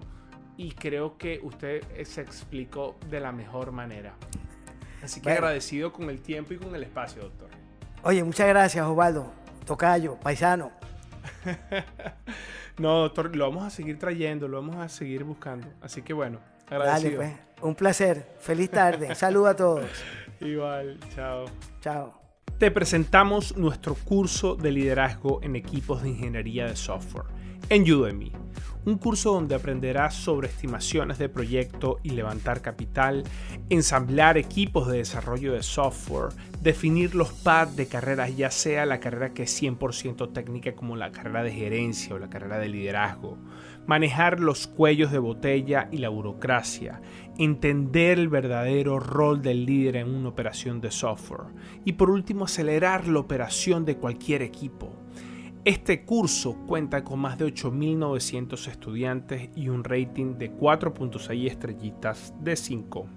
y 0.56 0.72
creo 0.72 1.18
que 1.18 1.42
usted 1.44 1.84
se 2.06 2.22
explicó 2.22 2.98
de 3.10 3.20
la 3.20 3.34
mejor 3.34 3.74
manera. 3.74 4.14
Así 5.04 5.22
que 5.22 5.32
agradecido 5.32 5.92
con 5.92 6.10
el 6.10 6.22
tiempo 6.22 6.54
y 6.54 6.58
con 6.58 6.74
el 6.74 6.84
espacio, 6.84 7.24
doctor. 7.24 7.50
Oye, 8.04 8.24
muchas 8.24 8.48
gracias, 8.48 8.86
Osvaldo. 8.86 9.34
Tocayo, 9.66 10.18
paisano. 10.22 10.72
no, 12.78 13.00
doctor, 13.00 13.36
lo 13.36 13.50
vamos 13.50 13.66
a 13.66 13.70
seguir 13.70 14.00
trayendo, 14.00 14.48
lo 14.48 14.62
vamos 14.62 14.78
a 14.78 14.88
seguir 14.88 15.26
buscando. 15.26 15.68
Así 15.82 16.02
que 16.02 16.14
bueno, 16.14 16.40
agradecido. 16.70 17.20
Dale, 17.20 17.38
pues. 17.56 17.64
Un 17.66 17.76
placer. 17.76 18.36
Feliz 18.40 18.72
tarde. 18.72 19.14
Saludos 19.16 19.50
a 19.50 19.56
todos. 19.58 19.86
Igual, 20.40 20.98
chao. 21.14 21.46
Chao. 21.82 22.19
Te 22.60 22.72
presentamos 22.72 23.56
nuestro 23.56 23.96
curso 23.96 24.56
de 24.56 24.74
liderazgo 24.74 25.40
en 25.42 25.56
equipos 25.56 26.04
de 26.04 26.10
ingeniería 26.10 26.66
de 26.66 26.76
software 26.76 27.28
en 27.70 27.90
Udemy 27.90 28.34
un 28.86 28.98
curso 28.98 29.34
donde 29.34 29.56
aprenderás 29.56 30.16
sobre 30.16 30.48
estimaciones 30.48 31.18
de 31.18 31.30
proyecto 31.30 32.00
y 32.02 32.12
levantar 32.12 32.62
capital, 32.62 33.24
ensamblar 33.70 34.38
equipos 34.38 34.88
de 34.88 35.00
desarrollo 35.00 35.54
de 35.54 35.64
software, 35.64 36.34
definir 36.62 37.14
los 37.14 37.32
paths 37.32 37.76
de 37.76 37.88
carreras, 37.88 38.36
ya 38.36 38.52
sea 38.52 38.86
la 38.86 39.00
carrera 39.00 39.34
que 39.34 39.44
es 39.44 39.62
100% 39.62 40.34
técnica 40.34 40.74
como 40.74 40.96
la 40.96 41.12
carrera 41.12 41.44
de 41.44 41.52
gerencia 41.52 42.16
o 42.16 42.20
la 42.20 42.30
carrera 42.30 42.58
de 42.58 42.70
liderazgo, 42.70 43.38
manejar 43.86 44.40
los 44.40 44.68
cuellos 44.68 45.12
de 45.12 45.20
botella 45.20 45.90
y 45.92 45.98
la 45.98 46.10
burocracia, 46.10 47.02
entender 47.40 48.20
el 48.20 48.28
verdadero 48.28 49.00
rol 49.00 49.42
del 49.42 49.66
líder 49.66 49.96
en 49.96 50.14
una 50.14 50.28
operación 50.28 50.82
de 50.82 50.92
software 50.92 51.48
y 51.86 51.94
por 51.94 52.10
último 52.10 52.46
acelerar 52.46 53.08
la 53.08 53.20
operación 53.20 53.86
de 53.86 53.96
cualquier 53.96 54.42
equipo. 54.42 54.92
Este 55.64 56.04
curso 56.04 56.58
cuenta 56.68 57.04
con 57.06 57.20
más 57.20 57.38
de 57.38 57.46
8.900 57.46 58.68
estudiantes 58.68 59.50
y 59.56 59.70
un 59.70 59.86
rating 59.86 60.38
de 60.38 60.52
4.6 60.52 61.48
estrellitas 61.48 62.34
de 62.42 62.58
5. 62.58 63.08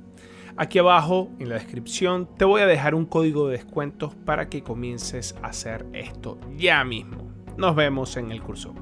Aquí 0.57 0.79
abajo 0.79 1.29
en 1.41 1.49
la 1.49 1.57
descripción 1.57 2.29
te 2.37 2.45
voy 2.45 2.61
a 2.61 2.67
dejar 2.67 2.95
un 2.95 3.07
código 3.07 3.49
de 3.49 3.57
descuentos 3.57 4.15
para 4.15 4.49
que 4.49 4.63
comiences 4.63 5.35
a 5.43 5.49
hacer 5.49 5.87
esto 5.95 6.39
ya 6.57 6.85
mismo. 6.85 7.33
Nos 7.57 7.75
vemos 7.75 8.17
en 8.17 8.31
el 8.31 8.41
curso. 8.41 8.75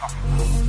Stop. 0.00 0.59